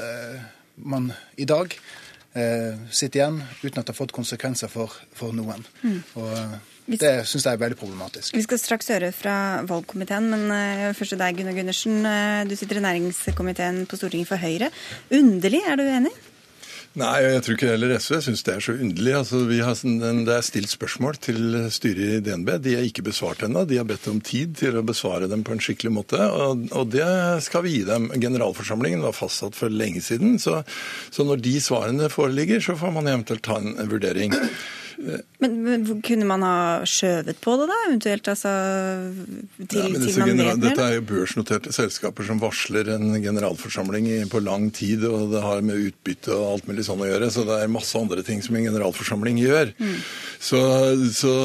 man 0.81 1.11
i 1.37 1.45
dag 1.45 1.73
sitter 2.89 3.19
igjen 3.19 3.41
uten 3.61 3.79
at 3.79 3.85
det 3.85 3.93
har 3.93 3.99
fått 3.99 4.15
konsekvenser 4.15 4.71
for, 4.73 4.93
for 5.15 5.35
noen. 5.37 5.61
Mm. 5.85 6.01
Og 6.19 6.99
det 7.01 7.13
syns 7.29 7.45
jeg 7.47 7.55
er 7.55 7.61
veldig 7.61 7.77
problematisk. 7.79 8.35
Vi 8.35 8.43
skal 8.45 8.59
straks 8.61 8.89
høre 8.93 9.11
fra 9.15 9.37
valgkomiteen, 9.69 10.27
men 10.33 10.93
først 10.97 11.15
til 11.15 11.21
deg, 11.21 11.37
Gunnar 11.39 11.57
Gundersen. 11.57 12.05
Du 12.49 12.57
sitter 12.57 12.81
i 12.81 12.85
næringskomiteen 12.89 13.85
på 13.89 14.01
Stortinget 14.01 14.29
for 14.33 14.41
Høyre. 14.41 14.73
Underlig, 15.13 15.61
er 15.65 15.77
du 15.77 15.85
enig? 15.85 16.13
Nei, 16.95 17.15
jeg 17.25 17.41
tror 17.43 17.57
ikke 17.57 17.69
heller 17.73 17.91
SV 17.99 18.13
syns 18.23 18.43
det 18.47 18.53
er 18.53 18.63
så 18.63 18.73
underlig. 18.79 19.11
Altså, 19.17 19.41
har, 19.67 19.79
det 20.27 20.35
er 20.35 20.45
stilt 20.47 20.71
spørsmål 20.71 21.17
til 21.19 21.57
styret 21.75 22.03
i 22.05 22.21
DNB. 22.23 22.53
De 22.63 22.77
er 22.77 22.87
ikke 22.87 23.03
besvart 23.03 23.43
ennå. 23.43 23.65
De 23.67 23.81
har 23.81 23.87
bedt 23.89 24.07
om 24.07 24.21
tid 24.23 24.53
til 24.61 24.79
å 24.79 24.85
besvare 24.85 25.27
dem 25.27 25.43
på 25.43 25.51
en 25.51 25.59
skikkelig 25.63 25.91
måte. 25.91 26.21
Og, 26.23 26.63
og 26.71 26.93
det 26.93 27.09
skal 27.43 27.65
vi 27.65 27.75
gi 27.75 27.83
dem. 27.89 28.07
Generalforsamlingen 28.15 29.03
var 29.03 29.17
fastsatt 29.17 29.59
for 29.59 29.73
lenge 29.73 29.99
siden. 30.05 30.39
Så, 30.39 30.61
så 31.11 31.27
når 31.27 31.43
de 31.43 31.57
svarene 31.59 32.07
foreligger, 32.13 32.63
så 32.63 32.77
får 32.79 32.95
man 32.95 33.11
eventuelt 33.11 33.43
ta 33.43 33.59
en 33.59 33.75
vurdering. 33.91 34.31
Men, 34.97 35.55
men, 35.63 35.85
kunne 36.05 36.25
man 36.27 36.43
ha 36.45 36.57
skjøvet 36.87 37.39
på 37.43 37.55
det, 37.59 37.67
da? 37.69 37.77
Eventuelt 37.89 38.29
altså 38.31 38.51
til, 39.67 39.81
ja, 39.81 39.89
til 39.99 40.19
man 40.21 40.39
vet 40.39 40.61
Dette 40.63 40.85
er 40.85 40.95
jo 40.97 41.03
børsnoterte 41.09 41.73
selskaper 41.75 42.27
som 42.27 42.39
varsler 42.41 42.93
en 42.95 43.17
generalforsamling 43.23 44.07
på 44.31 44.41
lang 44.45 44.69
tid, 44.75 45.03
og 45.09 45.33
det 45.33 45.43
har 45.43 45.65
med 45.65 45.89
utbytte 45.89 46.31
og 46.35 46.45
alt 46.53 46.69
mulig 46.69 46.87
sånn 46.87 47.03
å 47.03 47.09
gjøre. 47.09 47.29
Så 47.33 47.43
det 47.47 47.59
er 47.59 47.73
masse 47.73 47.99
andre 47.99 48.23
ting 48.25 48.41
som 48.45 48.55
en 48.55 48.67
generalforsamling 48.69 49.41
gjør. 49.43 49.75
Mm. 49.75 49.99
Så, 50.45 50.61
så 51.17 51.35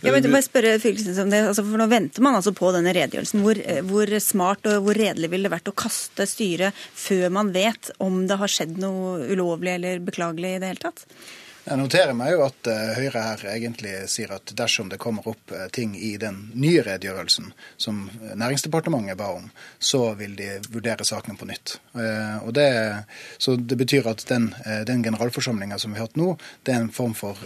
Jeg 0.00 0.16
vil 0.16 0.30
bare 0.30 0.44
spørre 0.46 0.74
Fylkesnes 0.82 1.20
om 1.22 1.32
det. 1.32 1.44
Altså, 1.50 1.66
for 1.66 1.80
Nå 1.80 1.88
venter 1.90 2.24
man 2.24 2.38
altså 2.38 2.54
på 2.56 2.72
denne 2.74 2.96
redegjørelsen. 2.96 3.44
Hvor, 3.44 3.60
hvor 3.90 4.16
smart 4.24 4.68
og 4.70 4.88
hvor 4.88 4.98
redelig 4.98 5.32
ville 5.32 5.50
det 5.50 5.56
vært 5.58 5.72
å 5.72 5.76
kaste 5.76 6.26
styret 6.30 6.84
før 6.96 7.28
man 7.34 7.52
vet 7.54 7.92
om 8.02 8.24
det 8.30 8.40
har 8.40 8.50
skjedd 8.50 8.78
noe 8.80 9.20
ulovlig 9.28 9.76
eller 9.76 10.04
beklagelig 10.04 10.56
i 10.56 10.60
det 10.62 10.72
hele 10.72 10.86
tatt? 10.88 11.08
Jeg 11.64 11.80
noterer 11.80 12.12
meg 12.16 12.34
jo 12.34 12.42
at 12.44 12.68
uh, 12.68 12.92
Høyre 12.98 13.22
her 13.24 13.44
egentlig 13.54 13.92
sier 14.12 14.34
at 14.36 14.52
dersom 14.56 14.90
det 14.92 14.98
kommer 15.00 15.24
opp 15.32 15.52
uh, 15.54 15.64
ting 15.72 15.94
i 15.96 16.14
den 16.20 16.50
nye 16.52 16.82
redegjørelsen 16.84 17.52
som 17.80 18.02
Næringsdepartementet 18.34 19.16
ba 19.16 19.30
om, 19.38 19.46
så 19.80 20.12
vil 20.18 20.34
de 20.36 20.58
vurdere 20.68 21.06
saken 21.06 21.38
på 21.38 21.46
nytt. 21.48 21.76
Det, 21.94 22.66
så 23.38 23.54
det 23.56 23.76
betyr 23.78 24.06
at 24.10 24.24
den, 24.28 24.48
den 24.88 25.02
generalforsamlinga 25.04 25.78
som 25.80 25.94
vi 25.94 26.00
har 26.00 26.08
hatt 26.08 26.18
nå, 26.18 26.32
det 26.66 26.74
er 26.74 26.82
en 26.82 26.90
form 26.94 27.14
for 27.16 27.38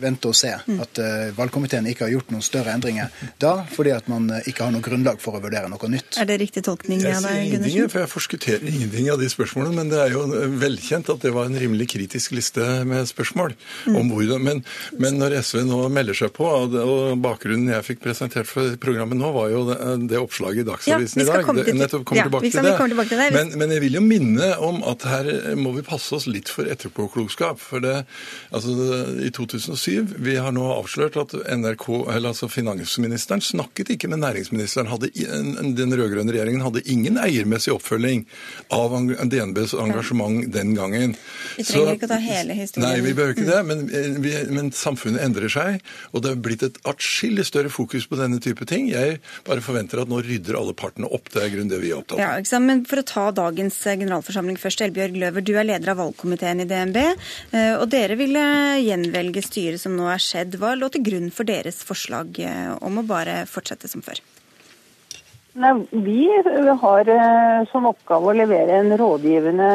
vente 0.00 0.30
og 0.30 0.36
se. 0.36 0.50
Mm. 0.66 0.80
At 0.82 1.00
valgkomiteen 1.36 1.86
ikke 1.90 2.06
har 2.06 2.12
gjort 2.14 2.32
noen 2.34 2.44
større 2.44 2.74
endringer 2.74 3.12
da, 3.42 3.52
fordi 3.70 3.94
at 3.94 4.08
man 4.10 4.28
ikke 4.40 4.66
har 4.66 4.74
noe 4.74 4.84
grunnlag 4.84 5.22
for 5.22 5.38
å 5.38 5.42
vurdere 5.44 5.70
noe 5.70 5.92
nytt. 5.92 6.18
Er 6.20 6.28
det 6.30 6.40
riktig 6.42 6.64
tolkning? 6.66 7.04
Jeg 7.04 7.20
sier 7.22 7.44
ingenting, 7.44 7.90
for 7.92 8.02
jeg 8.02 8.12
forskutterer 8.12 8.66
ingenting 8.72 9.10
av 9.14 9.22
de 9.22 9.30
spørsmålene, 9.32 9.76
men 9.78 9.92
det 9.92 10.02
er 10.02 10.16
jo 10.16 10.26
velkjent 10.60 11.12
at 11.14 11.26
det 11.26 11.34
var 11.36 11.50
en 11.50 11.60
rimelig 11.60 11.90
kritisk 11.94 12.34
liste 12.36 12.66
med 12.88 13.06
spørsmål 13.10 13.29
spørsmål 13.30 13.54
om 13.96 14.10
hvordan, 14.10 14.42
men, 14.42 14.62
men, 14.98 15.18
når 15.20 15.36
SV 15.42 15.62
nå 15.68 15.80
melder 15.92 16.16
seg 16.16 16.32
på, 16.36 16.46
og 16.46 16.74
bakgrunnen 17.22 17.72
jeg 17.74 17.86
fikk 17.86 18.02
presentert 18.04 18.48
for 18.48 18.76
programmet 18.82 19.18
nå, 19.18 19.30
var 19.34 19.50
jo 19.52 19.62
det, 19.68 19.78
det 20.10 20.20
oppslaget 20.20 20.64
i 20.64 20.68
Dagsavisen 20.68 21.22
ja, 21.22 21.26
i 21.26 21.28
dag. 21.30 21.50
Det, 21.60 21.74
nettopp 21.78 22.04
kommer 22.08 22.22
ja, 22.22 22.28
tilbake 22.28 22.50
til 22.50 22.66
det. 22.66 22.74
Tilbake 22.80 23.12
til 23.12 23.22
det. 23.22 23.28
Men, 23.36 23.52
men, 23.60 23.74
jeg 23.76 23.84
vil 23.84 23.98
jo 24.00 24.04
minne 24.04 24.50
om 24.64 24.82
at 24.90 25.06
her 25.08 25.30
må 25.60 25.74
vi 25.76 25.84
passe 25.86 26.14
oss 26.16 26.26
litt 26.30 26.50
for 26.52 26.68
etterpåklokskap. 26.70 27.60
For 27.60 27.84
det, 27.84 27.96
altså, 28.54 28.74
i 29.20 29.30
2007 29.34 30.16
Vi 30.20 30.36
har 30.40 30.52
nå 30.54 30.64
avslørt 30.74 31.18
at 31.20 31.34
NRK, 31.34 31.86
eller 32.10 32.32
altså 32.32 32.48
finansministeren 32.50 33.42
snakket 33.44 33.94
ikke 33.96 34.10
med 34.10 34.22
næringsministeren. 34.24 34.90
Hadde, 34.90 35.10
den 35.10 35.94
rød-grønne 35.96 36.34
regjeringen 36.34 36.64
hadde 36.64 36.84
ingen 36.90 37.18
eiermessig 37.20 37.74
oppfølging 37.74 38.26
av 38.74 38.96
DNBs 39.30 39.76
engasjement 39.78 40.48
den 40.52 40.74
gangen. 40.76 41.16
Vi 41.56 41.66
trenger 41.66 41.92
Så, 41.92 41.96
ikke 41.98 42.08
å 42.08 42.12
ta 42.14 42.20
hele 42.22 42.56
historien. 42.56 42.86
Nei, 42.86 43.04
vi 43.04 43.14
behøver 43.20 43.36
ikke 43.36 43.48
det, 43.48 43.60
men, 43.68 43.84
vi, 44.24 44.32
men, 44.50 44.70
samfunnet 44.74 45.22
endrer 45.24 45.52
seg. 45.52 45.80
Og 46.14 46.24
det 46.24 46.32
er 46.32 46.42
blitt 46.42 46.64
et 46.66 46.80
atskillig 46.88 47.46
større 47.48 47.72
fokus 47.72 48.08
på 48.10 48.18
denne 48.20 48.40
type 48.42 48.66
ting. 48.68 48.88
Jeg 48.90 49.20
bare 49.46 49.64
forventer 49.64 50.02
at 50.02 50.10
nå 50.10 50.22
rydder 50.24 50.58
alle 50.58 50.74
partene 50.76 51.10
opp. 51.10 51.30
Det 51.32 51.44
er 51.44 51.52
grunn 51.54 51.70
det 51.70 51.80
vi 51.82 51.92
er 51.92 52.00
opptatt 52.00 52.18
av. 52.18 52.40
Ja, 52.40 52.62
men 52.64 52.84
For 52.90 53.02
å 53.02 53.06
ta 53.06 53.28
dagens 53.36 53.78
eh, 53.86 53.98
generalforsamling 54.00 54.58
først. 54.60 54.84
Elbjørg 54.86 55.18
Løver, 55.20 55.44
du 55.44 55.54
er 55.54 55.68
leder 55.68 55.92
av 55.92 56.00
valgkomiteen 56.00 56.64
i 56.64 56.68
DNB. 56.70 57.00
Eh, 57.04 57.74
og 57.76 57.86
dere 57.92 58.18
ville 58.20 58.44
gjenvelge 58.80 59.44
styret 59.46 59.82
som 59.82 59.96
nå 59.98 60.08
er 60.10 60.22
skjedd. 60.22 60.58
Hva 60.60 60.74
lå 60.78 60.90
til 60.92 61.04
grunn 61.06 61.30
for 61.34 61.48
deres 61.48 61.82
forslag 61.86 62.40
eh, 62.42 62.70
om 62.80 63.02
å 63.02 63.06
bare 63.06 63.42
fortsette 63.50 63.90
som 63.90 64.04
før? 64.04 64.22
Nei, 65.58 65.86
vi 65.90 66.28
har 66.80 67.08
eh, 67.08 67.68
som 67.72 67.86
oppgave 67.90 68.30
å 68.30 68.34
levere 68.38 68.76
en 68.78 68.92
rådgivende 68.98 69.70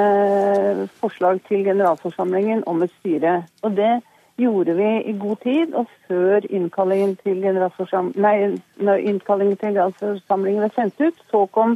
forslag 1.02 1.42
til 1.50 1.66
generalforsamlingen 1.68 2.62
om 2.72 2.86
et 2.86 2.94
styre. 3.02 3.42
Og 3.60 3.76
det 3.76 3.98
gjorde 4.40 4.76
vi 4.78 4.88
i 5.12 5.16
god 5.20 5.42
tid, 5.44 5.74
og 5.76 5.92
før 6.08 6.48
innkallingen 6.48 7.18
til 7.24 7.42
generalforsamlingen, 7.44 8.56
nei, 8.88 8.96
innkallingen 9.12 9.60
til 9.60 9.74
generalforsamlingen 9.74 10.64
ble 10.64 10.72
sendt 10.78 11.04
ut, 11.04 11.20
så 11.32 11.44
kom 11.52 11.76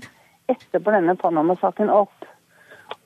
etterpå 0.50 0.96
denne 0.96 1.18
Panama-saken 1.20 1.92
opp. 1.92 2.16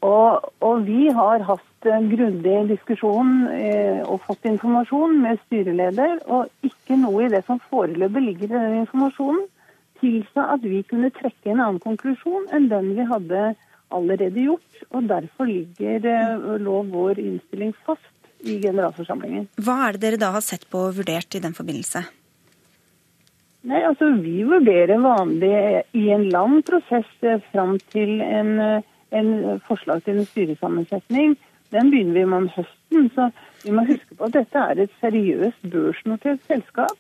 Og, 0.05 0.45
og, 0.61 0.85
vi 0.85 1.07
har 1.15 1.41
hatt 1.47 1.89
en 1.89 2.05
grundig 2.11 2.59
diskusjon 2.69 3.33
eh, 3.55 4.03
og 4.05 4.21
fått 4.27 4.45
informasjon 4.45 5.17
med 5.25 5.41
styreleder, 5.47 6.21
og 6.29 6.69
ikke 6.69 7.01
noe 7.01 7.25
i 7.25 7.33
det 7.33 7.41
som 7.47 7.61
foreløpig 7.71 8.25
ligger 8.29 8.51
i 8.51 8.53
den 8.53 8.79
informasjonen 8.83 9.45
tilsa 10.03 10.49
at 10.55 10.65
vi 10.67 10.83
kunne 10.87 11.11
trekke 11.15 11.53
en 11.53 11.61
annen 11.63 11.83
konklusjon 11.83 12.49
enn 12.55 12.69
den 12.71 12.91
vi 12.97 13.05
hadde 13.09 13.53
allerede 13.93 14.47
gjort. 14.47 14.81
og 14.91 15.07
Derfor 15.09 15.49
ligger 15.49 16.09
eh, 16.09 16.49
lå 16.61 16.81
vår 16.91 17.21
innstilling 17.21 17.73
fast 17.85 18.09
i 18.43 18.59
generalforsamlingen. 18.59 19.47
Hva 19.63 19.77
er 19.87 19.95
det 19.95 20.03
dere 20.03 20.21
da 20.25 20.33
har 20.35 20.43
sett 20.43 20.67
på 20.69 20.89
og 20.89 20.97
vurdert 20.99 21.37
i 21.37 21.41
den 21.43 21.55
forbindelse? 21.55 22.03
Nei, 23.63 23.79
altså 23.87 24.09
Vi 24.19 24.41
vurderer 24.43 24.99
vanlig 24.99 25.53
i 25.95 26.09
en 26.11 26.27
lang 26.33 26.59
prosess 26.67 27.09
eh, 27.23 27.39
fram 27.53 27.77
til 27.93 28.19
en, 28.21 28.57
eh, 28.59 28.91
en 29.15 29.61
forslag 29.67 30.03
til 30.03 30.19
en 30.19 30.29
styresammensetning. 30.33 31.37
Den 31.73 31.89
begynner 31.89 32.19
vi 32.19 32.25
med 32.25 32.41
om 32.43 32.51
høsten. 32.57 33.09
så 33.15 33.31
vi 33.63 33.71
må 33.71 33.85
huske 33.87 34.17
på 34.17 34.27
at 34.27 34.35
dette 34.35 34.59
er 34.59 34.83
et 34.83 34.99
seriøst 35.01 35.63
børsnotert 35.71 36.43
selskap 36.49 36.97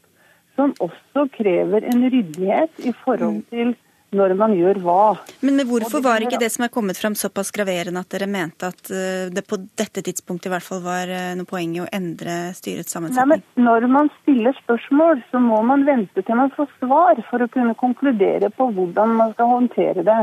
som 0.55 0.73
også 0.83 1.27
krever 1.33 1.85
en 1.89 2.05
ryddighet 2.09 2.85
i 2.85 2.93
forhold 3.03 3.41
mm. 3.41 3.49
til 3.53 3.73
når 4.13 4.33
man 4.37 4.53
gjør 4.53 4.79
hva. 4.83 5.15
Men 5.45 5.61
hvorfor 5.67 6.03
var 6.05 6.23
ikke 6.23 6.39
det 6.41 6.51
som 6.53 6.65
er 6.65 6.71
kommet 6.73 6.99
fram 6.99 7.15
såpass 7.17 7.51
graverende 7.55 8.03
at 8.03 8.11
dere 8.13 8.27
mente 8.29 8.69
at 8.69 8.91
eh, 8.93 9.29
det 9.33 9.45
på 9.49 9.57
dette 9.79 10.03
tidspunktet 10.05 10.49
i 10.49 10.53
hvert 10.53 10.65
fall 10.65 10.83
var 10.85 11.09
eh, 11.09 11.31
noe 11.37 11.49
poeng 11.49 11.75
i 11.77 11.81
å 11.83 11.89
endre 11.93 12.53
styrets 12.57 12.93
sammensetning? 12.93 13.41
Nei, 13.41 13.65
når 13.65 13.87
man 13.91 14.11
stiller 14.21 14.55
spørsmål, 14.61 15.23
så 15.31 15.41
må 15.43 15.61
man 15.65 15.85
vente 15.89 16.21
til 16.21 16.39
man 16.39 16.53
får 16.55 16.69
svar 16.79 17.21
for 17.29 17.43
å 17.43 17.49
kunne 17.53 17.77
konkludere 17.79 18.51
på 18.53 18.69
hvordan 18.77 19.17
man 19.19 19.33
skal 19.35 19.51
håndtere 19.55 20.05
det. 20.05 20.21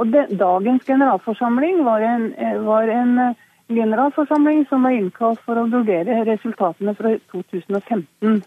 Og 0.00 0.10
det, 0.10 0.26
Dagens 0.40 0.86
generalforsamling 0.88 1.84
var 1.86 2.06
en, 2.06 2.32
eh, 2.34 2.58
var 2.66 2.90
en 2.90 3.34
generalforsamling 3.70 4.64
som 4.68 4.82
var 4.82 4.96
innkalt 4.96 5.42
for 5.46 5.60
å 5.60 5.68
vurdere 5.70 6.24
resultatene 6.26 6.96
fra 6.98 7.14
2015. 7.30 8.40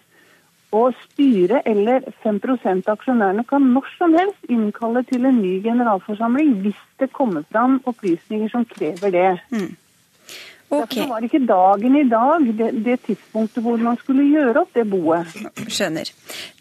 Og 0.73 0.95
styret 1.03 1.67
eller 1.69 2.07
5 2.23 2.39
av 2.47 2.95
aksjonærene 2.95 3.45
kan 3.45 3.67
når 3.75 3.89
som 3.99 4.15
helst 4.17 4.49
innkalle 4.49 5.03
til 5.05 5.25
en 5.29 5.37
ny 5.41 5.59
generalforsamling 5.61 6.55
hvis 6.63 6.79
det 6.99 7.11
kommer 7.13 7.45
fram 7.51 7.79
opplysninger 7.85 8.49
som 8.49 8.65
krever 8.65 9.13
det. 9.13 9.29
Mm. 9.53 9.75
Okay. 10.73 11.03
Derfor 11.03 11.11
var 11.13 11.25
ikke 11.27 11.41
dagen 11.45 11.95
i 11.99 12.03
dag 12.09 12.47
det, 12.57 12.69
det, 12.85 12.95
tidspunktet 13.05 13.61
hvor 13.65 13.77
man 13.81 13.97
skulle 14.01 14.25
gjøre 14.25 14.63
opp 14.63 14.73
det 14.73 14.85
boet. 14.89 15.35
Skjønner. 15.67 16.09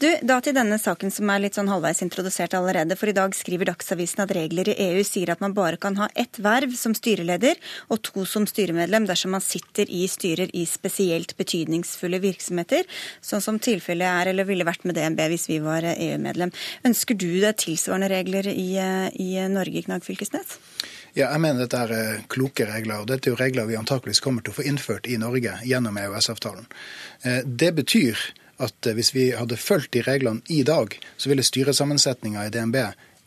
Du, 0.03 0.09
Da 0.29 0.39
til 0.45 0.57
denne 0.57 0.79
saken 0.81 1.13
som 1.15 1.31
er 1.33 1.43
litt 1.45 1.57
sånn 1.57 1.71
halvveis 1.73 2.03
introdusert 2.05 2.57
allerede. 2.59 2.99
For 3.01 3.11
i 3.11 3.17
dag 3.17 3.35
skriver 3.37 3.71
Dagsavisen 3.73 4.25
at 4.27 4.35
regler 4.37 4.73
i 4.73 4.77
EU 4.91 5.03
sier 5.07 5.33
at 5.33 5.43
man 5.45 5.57
bare 5.57 5.81
kan 5.81 5.97
ha 6.01 6.11
ett 6.19 6.41
verv 6.43 6.77
som 6.79 6.97
styreleder 6.99 7.61
og 7.89 8.03
to 8.05 8.27
som 8.29 8.47
styremedlem 8.49 9.09
dersom 9.09 9.33
man 9.37 9.45
sitter 9.45 9.89
i 9.89 10.05
styrer 10.11 10.53
i 10.53 10.67
spesielt 10.69 11.37
betydningsfulle 11.39 12.21
virksomheter, 12.23 12.85
sånn 13.25 13.45
som 13.45 13.61
tilfellet 13.63 14.09
er 14.09 14.33
eller 14.33 14.49
ville 14.49 14.67
vært 14.69 14.85
med 14.89 14.99
DNB 14.99 15.25
hvis 15.33 15.49
vi 15.51 15.61
var 15.65 15.87
EU-medlem. 15.95 16.53
Ønsker 16.89 17.17
du 17.17 17.31
deg 17.43 17.57
tilsvarende 17.63 18.11
regler 18.13 18.51
i, 18.53 18.71
i 19.23 19.31
Norge, 19.53 19.87
Knag 19.87 20.05
Fylkesnes? 20.05 20.59
Ja, 21.13 21.27
jeg 21.29 21.43
mener 21.45 21.67
dette 21.67 21.77
er 21.77 22.23
kloke 22.33 22.65
regler. 22.65 23.03
og 23.03 23.09
Dette 23.11 23.29
er 23.29 23.35
jo 23.35 23.41
regler 23.41 23.67
vi 23.69 23.77
antakeligvis 23.77 24.23
kommer 24.25 24.45
til 24.45 24.55
å 24.55 24.57
få 24.57 24.65
innført 24.65 25.09
i 25.13 25.19
Norge 25.21 25.59
gjennom 25.69 25.99
EØS-avtalen. 26.01 26.65
Eh, 27.29 27.43
det 27.45 27.75
betyr 27.77 28.17
at 28.65 28.89
eh, 28.89 28.97
hvis 28.97 29.13
vi 29.13 29.27
hadde 29.37 29.61
fulgt 29.61 29.93
de 29.93 30.01
reglene 30.07 30.41
i 30.49 30.63
dag, 30.65 30.97
så 31.21 31.29
ville 31.29 31.45
styresammensetninga 31.45 32.47
i 32.47 32.55
DNB 32.55 32.79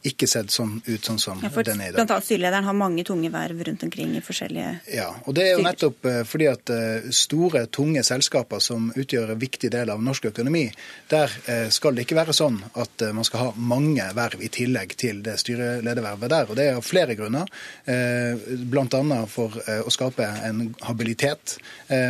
ikke 0.06 0.28
sett 0.30 0.54
sånn 0.54 0.78
ut 0.86 1.08
sånn 1.08 1.20
som 1.22 1.41
ja, 1.41 1.50
den 1.50 1.82
er 1.82 1.89
i 1.89 1.94
dag. 1.94 1.98
Blant 1.98 2.13
annet 2.13 2.28
styrelederen 2.28 2.68
har 2.68 2.78
mange 2.78 3.06
tunge 3.08 3.30
verv 3.34 3.62
rundt 3.68 3.86
omkring 3.88 4.15
i 4.18 4.22
forskjellige 4.24 4.72
Ja, 4.94 5.08
og 5.26 5.36
det 5.38 5.48
er 5.48 5.56
jo 5.56 5.63
nettopp 5.65 6.08
eh, 6.10 6.22
fordi 6.28 6.50
at 6.52 6.72
eh, 6.74 7.08
store, 7.15 7.65
tunge 7.74 8.04
selskaper 8.06 8.62
som 8.63 8.91
utgjør 8.96 9.34
en 9.34 9.41
viktig 9.41 9.72
del 9.74 9.91
av 9.94 10.04
norsk 10.06 10.30
økonomi, 10.32 10.65
der 11.12 11.34
eh, 11.52 11.68
skal 11.74 11.96
det 11.98 12.06
ikke 12.06 12.20
være 12.20 12.36
sånn 12.38 12.60
at 12.82 13.06
man 13.15 13.28
skal 13.28 13.48
ha 13.48 13.65
mange 13.74 14.06
verv 14.18 14.44
i 14.46 14.52
tillegg 14.54 14.96
til 15.00 15.22
det 15.26 15.38
styreledervervet 15.41 16.32
der. 16.32 16.50
Og 16.50 16.60
det 16.60 16.68
er 16.70 16.80
av 16.80 16.86
flere 16.86 17.15
grunner, 17.18 17.50
bl.a. 17.86 19.20
for 19.32 19.56
å 19.56 19.94
skape 19.94 20.28
en 20.48 20.62
habilitet, 20.86 21.58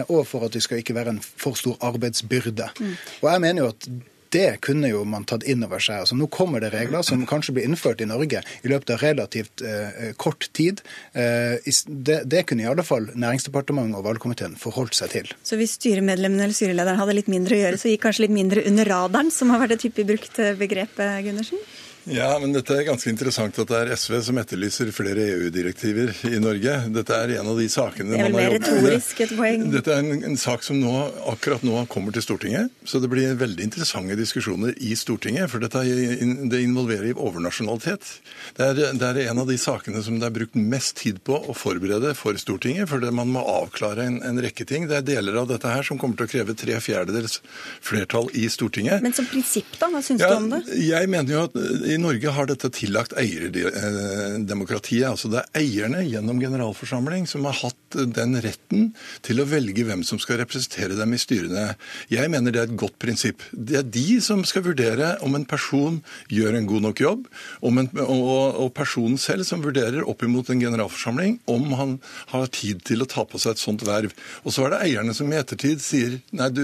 og 0.08 0.26
for 0.28 0.48
at 0.48 0.56
det 0.56 0.64
skal 0.66 0.82
ikke 0.82 0.96
være 0.98 1.16
en 1.16 1.22
for 1.24 1.58
stor 1.60 1.78
arbeidsbyrde. 1.86 2.70
Mm. 2.80 2.94
Og 3.22 3.30
jeg 3.32 3.44
mener 3.46 3.66
jo 3.66 3.72
at 3.74 3.90
det 4.36 4.50
kunne 4.66 4.92
jo 4.92 5.04
man 5.08 5.26
tatt 5.28 5.46
inn 5.48 5.64
over 5.66 5.82
seg. 5.84 6.04
Altså, 6.04 6.18
nå 6.20 6.28
kommer 6.34 6.64
det 6.64 6.74
regler 6.76 7.06
som 7.08 7.24
kanskje 7.30 7.56
blir 7.56 7.68
innført 7.70 8.04
i 8.04 8.10
Norge 8.10 8.44
i 8.62 8.72
løpet 8.72 8.96
av 8.96 9.04
relativt 9.04 9.64
eh, 9.66 10.12
kort 10.22 10.50
tid. 10.58 10.84
Eh, 11.14 11.58
det, 11.88 12.22
det, 12.32 12.46
kunne 12.50 12.66
i 12.66 12.70
alle 12.70 12.86
fall 12.86 13.08
Næringsdepartementet 13.16 14.00
og 14.00 14.06
valgkomiteen 14.08 14.58
forholdt 14.60 14.98
seg 14.98 15.14
til. 15.14 15.32
Så 15.46 15.60
hvis 15.60 15.78
styremedlemmene 15.80 16.48
eller 16.48 16.58
styrelederen 16.58 17.00
hadde 17.02 17.18
litt 17.18 17.32
mindre 17.32 17.58
å 17.58 17.62
gjøre, 17.64 17.80
så 17.82 17.92
gikk 17.92 18.06
kanskje 18.08 18.28
litt 18.28 18.36
mindre 18.36 18.66
under 18.70 18.92
radaren, 18.92 19.32
som 19.34 19.54
har 19.54 19.64
vært 19.64 19.78
et 19.78 19.88
hyppig 19.88 20.08
brukt 20.10 20.40
eh, 20.44 20.56
begrep, 20.60 21.00
eh, 21.00 21.20
Gundersen? 21.26 21.62
Ja, 22.06 22.36
men 22.38 22.52
dette 22.54 22.76
er 22.78 22.86
ganske 22.86 23.10
interessant 23.10 23.58
at 23.58 23.70
det 23.72 23.78
er 23.80 23.92
SV 23.98 24.20
som 24.28 24.38
etterlyser 24.38 24.92
flere 24.94 25.24
EU-direktiver 25.26 26.12
i 26.30 26.38
Norge. 26.42 26.76
Dette 26.94 27.18
er 27.18 27.34
en 27.40 27.50
av 27.50 27.58
de 27.58 27.66
sakene 27.72 28.14
Det 28.14 28.20
er 28.20 28.28
vel 28.28 28.36
mer 28.38 28.52
retorisk 28.54 29.24
et 29.26 29.34
poeng? 29.34 29.64
Dette 29.74 29.94
er 29.96 30.04
en, 30.04 30.22
en 30.30 30.38
sak 30.38 30.62
som 30.68 30.78
nå, 30.78 30.92
akkurat 31.32 31.66
nå 31.66 31.82
kommer 31.90 32.14
til 32.14 32.22
Stortinget. 32.22 32.70
Så 32.86 33.02
det 33.02 33.10
blir 33.10 33.34
veldig 33.40 33.66
interessante 33.66 34.18
diskusjoner 34.20 34.76
i 34.78 34.94
Stortinget. 35.00 35.50
For 35.50 35.64
dette 35.64 35.82
er, 35.82 36.22
det 36.52 36.62
involverer 36.62 37.18
overnasjonalitet. 37.18 38.12
Det 38.60 38.68
er, 38.70 38.94
det 38.94 39.10
er, 39.10 39.22
en 39.26 39.42
av 39.42 39.50
de 39.50 39.58
sakene 39.62 40.04
som 40.06 40.22
det 40.22 40.30
er 40.30 40.38
brukt 40.38 40.60
mest 40.60 41.00
tid 41.02 41.24
på 41.26 41.40
å 41.42 41.58
forberede 41.58 42.14
for 42.18 42.38
Stortinget. 42.38 42.86
For 42.92 43.02
man 43.18 43.34
må 43.34 43.42
avklare 43.56 44.06
en, 44.06 44.22
en 44.30 44.44
rekke 44.46 44.70
ting. 44.70 44.86
Det 44.92 45.02
er 45.02 45.10
deler 45.10 45.42
av 45.42 45.50
dette 45.50 45.74
her 45.74 45.82
som 45.90 45.98
kommer 46.02 46.22
til 46.22 46.30
å 46.30 46.34
kreve 46.36 46.58
tre 46.60 46.78
fjerdedels 46.86 47.42
flertall 47.82 48.30
i 48.38 48.46
Stortinget. 48.54 49.02
Men 49.02 49.18
som 49.18 49.26
prinsipp, 49.32 49.74
da? 49.82 49.90
Hva 49.90 50.06
syns 50.06 50.22
ja, 50.22 50.36
du 50.36 50.44
om 50.44 50.50
det? 50.54 50.64
Jeg 50.86 51.10
mener 51.10 51.38
jo 51.40 51.44
at 51.50 51.60
i 51.96 52.02
Norge 52.02 52.32
har 52.36 52.50
dette 52.50 52.70
tillagt 52.76 53.16
eierdemokratiet. 53.20 55.08
Altså 55.10 55.32
det 55.32 55.42
er 55.42 55.62
eierne 55.62 56.04
gjennom 56.06 56.40
generalforsamling 56.42 57.26
som 57.30 57.48
har 57.48 57.58
hatt 57.62 57.98
den 58.16 58.36
retten 58.44 58.90
til 59.26 59.40
å 59.40 59.48
velge 59.48 59.86
hvem 59.88 60.04
som 60.08 60.20
skal 60.22 60.42
representere 60.42 60.98
dem 60.98 61.16
i 61.16 61.20
styrene. 61.22 61.68
Jeg 62.12 62.32
mener 62.32 62.54
det 62.54 62.62
er 62.62 62.70
et 62.70 62.80
godt 62.80 62.98
prinsipp. 63.02 63.44
Det 63.52 63.80
er 63.80 63.88
de 63.88 64.20
som 64.24 64.44
skal 64.48 64.66
vurdere 64.66 65.16
om 65.26 65.38
en 65.38 65.48
person 65.48 66.02
gjør 66.32 66.60
en 66.60 66.70
god 66.70 66.86
nok 66.90 67.04
jobb, 67.04 67.28
en, 67.66 67.90
og, 68.04 68.60
og, 68.66 68.70
personen 68.76 69.18
selv 69.22 69.46
som 69.48 69.64
vurderer 69.64 70.04
opp 70.04 70.24
imot 70.26 70.50
en 70.52 70.62
generalforsamling 70.62 71.38
om 71.52 71.76
han 71.80 71.98
har 72.34 72.50
tid 72.54 72.84
til 72.88 73.04
å 73.04 73.10
ta 73.10 73.24
på 73.28 73.40
seg 73.42 73.56
et 73.56 73.62
sånt 73.62 73.86
verv. 73.88 74.14
Og 74.44 74.56
så 74.56 74.66
er 74.66 74.76
det 74.76 74.82
eierne 74.90 75.16
som 75.16 75.32
i 75.32 75.40
ettertid 75.40 75.84
sier 75.84 76.20
nei, 76.36 76.50
du, 76.52 76.64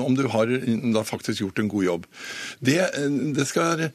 om 0.00 0.16
du 0.16 0.24
har 0.32 0.50
da 0.94 1.04
faktisk 1.06 1.44
gjort 1.44 1.60
en 1.60 1.70
god 1.70 1.86
jobb. 1.86 2.08
Det, 2.64 2.78
det, 3.36 3.46
skal, 3.48 3.90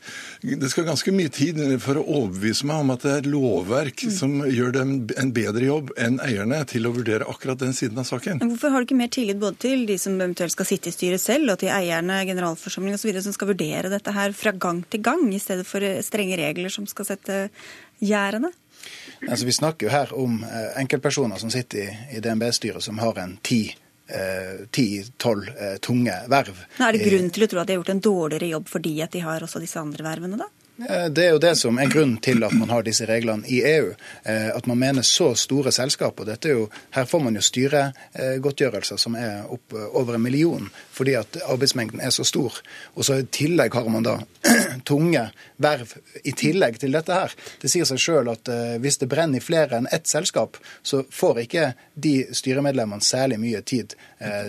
det 0.45 0.69
skal 0.71 0.74
ganske 0.83 1.11
mye 1.15 1.31
tid 1.31 1.59
for 1.79 1.99
å 1.99 2.03
overbevise 2.03 2.67
meg 2.67 2.81
om 2.83 2.91
at 2.91 3.05
det 3.05 3.13
er 3.13 3.29
lovverk 3.31 4.03
mm. 4.07 4.11
som 4.11 4.33
gjør 4.43 4.73
dem 4.75 4.91
en 5.15 5.31
bedre 5.35 5.63
jobb 5.69 5.93
enn 6.01 6.17
eierne 6.25 6.59
til 6.67 6.89
å 6.89 6.91
vurdere 6.95 7.27
akkurat 7.31 7.61
den 7.61 7.71
siden 7.77 8.01
av 8.01 8.09
saken. 8.09 8.41
Men 8.41 8.51
hvorfor 8.51 8.73
har 8.73 8.83
du 8.83 8.89
ikke 8.89 8.99
mer 8.99 9.13
tillit 9.13 9.39
både 9.39 9.61
til 9.63 9.85
de 9.87 9.95
som 10.01 10.17
eventuelt 10.17 10.55
skal 10.55 10.67
sitte 10.67 10.91
i 10.91 10.95
styret 10.95 11.23
selv, 11.23 11.53
og 11.53 11.61
til 11.61 11.71
eierne, 11.71 12.19
generalforsamling 12.27 12.97
osv., 12.97 13.13
som 13.23 13.37
skal 13.37 13.53
vurdere 13.53 13.93
dette 13.93 14.15
her 14.17 14.35
fra 14.35 14.51
gang 14.51 14.83
til 14.91 15.05
gang, 15.05 15.23
i 15.31 15.39
stedet 15.41 15.63
for 15.69 15.85
strenge 16.03 16.41
regler 16.41 16.73
som 16.73 16.89
skal 16.89 17.07
sette 17.13 17.39
gjerdene? 18.03 18.51
Altså, 19.29 19.45
vi 19.47 19.55
snakker 19.55 19.87
jo 19.87 19.95
her 19.95 20.11
om 20.19 20.41
eh, 20.43 20.75
enkeltpersoner 20.81 21.39
som 21.41 21.53
sitter 21.53 21.85
i, 21.85 21.89
i 22.17 22.21
DNB-styret 22.21 22.83
som 22.83 22.99
har 23.01 23.23
en 23.23 23.39
ti 23.45 23.63
ti-tolv 24.69 25.47
eh, 25.49 25.77
tunge 25.81 26.13
verv. 26.29 26.59
Men 26.77 26.83
er 26.85 26.93
det 26.93 27.07
grunn 27.07 27.31
til 27.33 27.41
å 27.41 27.47
tro 27.49 27.61
at 27.61 27.65
de 27.65 27.73
har 27.73 27.79
gjort 27.79 27.95
en 27.95 28.01
dårligere 28.05 28.51
jobb 28.51 28.67
fordi 28.69 28.91
at 29.01 29.15
de 29.15 29.23
har 29.25 29.41
også 29.41 29.61
disse 29.63 29.81
andre 29.81 30.05
vervene, 30.05 30.37
da? 30.37 30.45
Eh, 30.77 31.05
det 31.09 31.23
er 31.25 31.35
jo 31.35 31.39
det 31.39 31.53
som 31.55 31.77
er 31.79 31.91
grunnen 31.91 32.17
til 32.23 32.43
at 32.43 32.53
man 32.55 32.71
har 32.73 32.83
disse 32.83 33.07
reglene 33.07 33.47
i 33.47 33.61
EU. 33.65 33.93
Eh, 34.23 34.49
at 34.51 34.67
man 34.67 34.79
mener 34.79 35.05
så 35.07 35.31
store 35.39 35.71
selskaper. 35.71 36.27
Dette 36.27 36.51
er 36.51 36.59
jo, 36.59 36.65
her 36.95 37.07
får 37.07 37.23
man 37.23 37.37
jo 37.37 37.43
styregodtgjørelser 37.45 38.99
som 38.99 39.15
er 39.19 39.47
opp 39.51 39.75
over 39.95 40.17
en 40.17 40.25
million, 40.25 40.67
fordi 40.91 41.15
at 41.19 41.39
arbeidsmengden 41.47 42.03
er 42.03 42.11
så 42.11 42.25
stor. 42.27 42.59
Og 42.95 43.07
så 43.07 43.21
i 43.21 43.27
tillegg 43.31 43.75
har 43.75 43.87
man 43.91 44.05
da 44.05 44.17
tunge 44.89 45.29
verv 45.63 45.95
i 46.23 46.35
tillegg 46.35 46.79
til 46.81 46.95
dette 46.95 47.21
her. 47.23 47.35
Det 47.61 47.71
sier 47.71 47.87
seg 47.87 48.01
sjøl 48.01 48.33
at 48.33 48.51
eh, 48.51 48.75
hvis 48.83 48.99
det 48.99 49.09
brenner 49.11 49.39
i 49.39 49.45
flere 49.45 49.79
enn 49.79 49.89
ett 49.95 50.11
selskap, 50.11 50.59
så 50.83 51.05
får 51.07 51.45
ikke 51.45 51.69
de 51.95 52.17
styremedlemmene 52.35 53.03
særlig 53.03 53.39
mye 53.39 53.61
tid 53.63 53.95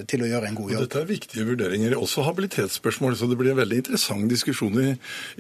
til 0.09 0.23
å 0.23 0.29
gjøre 0.31 0.49
en 0.49 0.55
god 0.57 0.71
jobb. 0.73 0.83
Dette 0.87 1.01
er 1.03 1.09
viktige 1.09 1.45
vurderinger, 1.45 1.97
også 1.99 2.23
habilitetsspørsmål, 2.25 3.17
så 3.19 3.27
det 3.29 3.37
blir 3.37 3.51
en 3.53 3.59
veldig 3.59 3.81
interessant 3.83 4.31
diskusjon 4.31 4.79
i, 4.81 4.93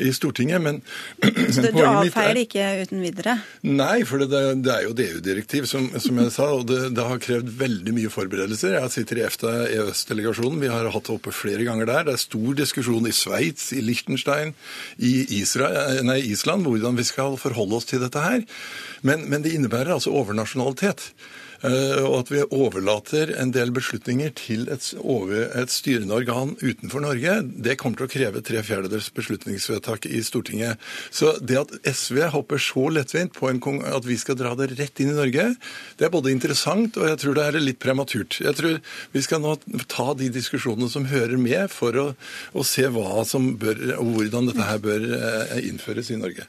i 0.03 0.11
Stortinget. 0.12 0.61
men 0.61 0.76
men, 1.23 1.53
så 1.55 1.65
du 1.67 1.81
avfeier 1.83 2.37
det 2.37 2.47
ikke 2.47 2.67
uten 2.85 3.03
videre? 3.05 3.37
Nei, 3.67 4.01
for 4.09 4.23
det, 4.23 4.43
det 4.65 4.73
er 4.73 4.87
jo 4.87 4.95
et 4.95 5.03
EU-direktiv, 5.07 5.69
som, 5.71 5.89
som, 6.03 6.21
jeg 6.23 6.35
sa. 6.35 6.49
Og 6.59 6.67
det, 6.71 6.81
det, 6.97 7.07
har 7.07 7.23
krevd 7.23 7.53
veldig 7.61 7.95
mye 7.97 8.12
forberedelser. 8.12 8.77
Jeg 8.79 8.95
sitter 8.95 9.21
i 9.21 9.25
EFTA-EØS-delegasjonen. 9.29 10.61
Vi 10.62 10.73
har 10.73 10.91
hatt 10.95 11.09
det 11.09 11.17
oppe 11.17 11.35
flere 11.35 11.67
ganger 11.69 11.91
der. 11.91 12.09
Det 12.09 12.17
er 12.17 12.25
stor 12.27 12.59
diskusjon 12.59 13.09
i 13.09 13.15
Sveits, 13.17 13.71
i 13.77 13.83
Liechtenstein, 13.85 14.55
i 14.99 15.15
Israel, 15.41 16.03
nei, 16.07 16.21
Island, 16.33 16.67
hvordan 16.67 16.99
vi 16.99 17.07
skal 17.07 17.39
forholde 17.41 17.81
oss 17.81 17.89
til 17.91 18.03
dette 18.05 18.23
her. 18.23 18.45
Men, 19.07 19.27
men 19.31 19.45
det 19.45 19.55
innebærer 19.57 19.97
altså 19.97 20.15
overnasjonalitet. 20.17 21.11
Eh, 21.64 22.03
og 22.05 22.19
at 22.21 22.33
vi 22.33 22.42
overlater 22.45 23.33
en 23.40 23.53
del 23.55 23.73
beslutninger 23.75 24.33
til 24.37 24.66
et, 24.73 24.88
et, 24.92 25.73
styrende 25.73 26.16
organ 26.16 26.55
utenfor 26.61 27.05
Norge, 27.05 27.38
det 27.47 27.79
kommer 27.81 28.01
til 28.01 28.09
å 28.09 28.12
kreve 28.12 28.42
tre 28.45 28.62
fjerdedels 28.66 29.09
beslutningsvedtak 29.16 30.09
i 30.11 30.23
Stortinget. 30.27 30.83
Så 31.11 31.37
det 31.40 31.61
at 31.62 31.75
SV 31.87 32.27
hopper 32.35 32.61
så 32.62 32.88
lettvint 32.92 33.35
på 33.37 33.51
en, 33.51 33.62
at 33.88 34.07
vi 34.07 34.19
skal 34.21 34.38
dra 34.38 34.55
det 34.59 34.73
rett 34.75 35.01
inn 35.01 35.14
i 35.14 35.19
Norge, 35.19 35.49
det 35.97 36.09
er 36.09 36.12
både 36.12 36.35
interessant 36.35 36.99
og 37.01 37.09
jeg 37.09 37.21
tror 37.23 37.38
det 37.38 37.47
er 37.47 37.61
litt 37.62 37.81
prematurt. 37.83 38.40
Jeg 38.42 38.57
tror 38.59 38.79
vi 39.14 39.25
skal 39.25 39.42
nå 39.45 39.57
ta 39.90 40.12
de 40.19 40.31
diskusjonene 40.33 40.90
som 40.92 41.09
hører 41.09 41.38
med, 41.40 41.71
for 41.73 41.97
å, 42.01 42.07
å 42.53 42.66
se 42.66 42.87
hva 42.92 43.25
som 43.29 43.55
bør, 43.61 43.97
og 44.01 44.16
hvordan 44.16 44.51
dette 44.51 44.71
her 44.71 44.83
bør 44.83 45.11
eh, 45.16 45.61
innføres 45.71 46.12
i 46.12 46.21
Norge. 46.21 46.49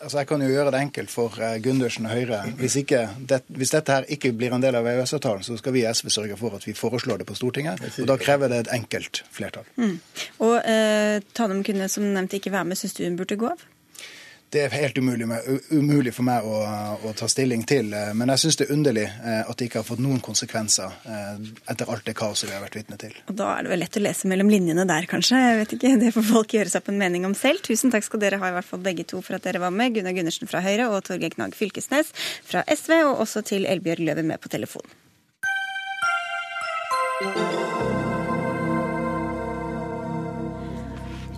Altså, 0.00 0.18
Jeg 0.18 0.26
kan 0.26 0.42
jo 0.42 0.48
gjøre 0.48 0.70
det 0.72 0.80
enkelt 0.80 1.10
for 1.12 1.34
uh, 1.36 1.56
Gundersen 1.62 2.06
og 2.08 2.12
Høyre. 2.12 2.40
Hvis, 2.56 2.76
ikke, 2.80 3.02
det, 3.28 3.42
hvis, 3.48 3.70
dette 3.74 3.92
her 3.92 4.08
ikke 4.08 4.32
blir 4.32 4.54
en 4.56 4.62
del 4.62 4.78
av 4.78 4.86
EØS-avtalen, 4.88 5.44
så 5.44 5.56
skal 5.60 5.74
vi 5.76 5.84
i 5.84 5.92
SV 5.92 6.08
sørge 6.08 6.38
for 6.40 6.56
at 6.56 6.66
vi 6.66 6.76
foreslår 6.76 7.20
det 7.20 7.26
på 7.28 7.36
Stortinget. 7.36 7.82
Og 8.00 8.08
da 8.08 8.16
krever 8.20 8.48
det 8.48 8.62
et 8.64 8.72
enkelt 8.74 9.24
flertall. 9.30 9.68
Mm. 9.76 9.98
Og 10.46 10.56
eh, 10.64 11.20
Tanum 11.36 11.60
kunne 11.66 11.88
som 11.92 12.08
nevnt 12.14 12.38
ikke 12.38 12.52
være 12.54 12.70
med. 12.70 12.80
Syns 12.80 12.96
du 12.96 13.04
hun 13.04 13.20
burde 13.20 13.36
gå 13.40 13.52
av? 13.52 13.66
Det 14.50 14.64
er 14.64 14.72
helt 14.74 14.98
umulig, 14.98 15.26
umulig 15.70 16.10
for 16.14 16.26
meg 16.26 16.42
å, 16.42 16.56
å, 17.06 17.12
ta 17.14 17.28
stilling 17.30 17.62
til. 17.70 17.92
Eh, 17.94 18.10
men 18.18 18.32
jeg 18.34 18.42
syns 18.42 18.58
det 18.58 18.66
er 18.66 18.72
underlig 18.74 19.04
eh, 19.06 19.42
at 19.44 19.60
det 19.60 19.68
ikke 19.68 19.78
har 19.78 19.86
fått 19.86 20.02
noen 20.02 20.18
konsekvenser 20.26 20.96
eh, 21.06 21.44
etter 21.70 21.92
alt 21.92 22.02
det 22.08 22.16
kaoset 22.18 22.48
vi 22.48 22.56
har 22.56 22.64
vært 22.64 22.80
vitne 22.80 22.98
til. 22.98 23.14
Og 23.30 23.36
Da 23.38 23.52
er 23.54 23.66
det 23.66 23.72
vel 23.74 23.82
lett 23.84 23.98
å 24.00 24.02
lese 24.02 24.30
mellom 24.30 24.50
linjene 24.50 24.86
der, 24.90 25.06
kanskje. 25.10 25.38
Jeg 25.38 25.60
vet 25.60 25.74
ikke, 25.76 25.92
Det 26.02 26.10
får 26.16 26.26
folk 26.32 26.56
gjøre 26.58 26.72
seg 26.74 26.82
på 26.86 26.94
en 26.94 26.98
mening 27.04 27.28
om 27.28 27.36
selv. 27.38 27.62
Tusen 27.66 27.94
takk 27.94 28.08
skal 28.08 28.24
dere 28.24 28.40
ha, 28.42 28.50
i 28.50 28.56
hvert 28.58 28.70
fall 28.72 28.82
begge 28.82 29.06
to, 29.12 29.22
for 29.22 29.38
at 29.38 29.46
dere 29.46 29.62
var 29.62 29.70
med. 29.74 29.94
Gunnar 29.94 30.16
Gundersen 30.18 30.50
fra 30.50 30.64
Høyre 30.66 30.90
og 30.90 31.04
Torgeir 31.06 31.36
Knag 31.36 31.54
Fylkesnes 31.54 32.10
fra 32.42 32.66
SV, 32.66 32.96
og 33.06 33.22
også 33.22 33.46
til 33.52 33.70
Elbjørg 33.70 34.02
Løve 34.10 34.26
med 34.26 34.42
på 34.42 34.50
telefon. 34.50 34.98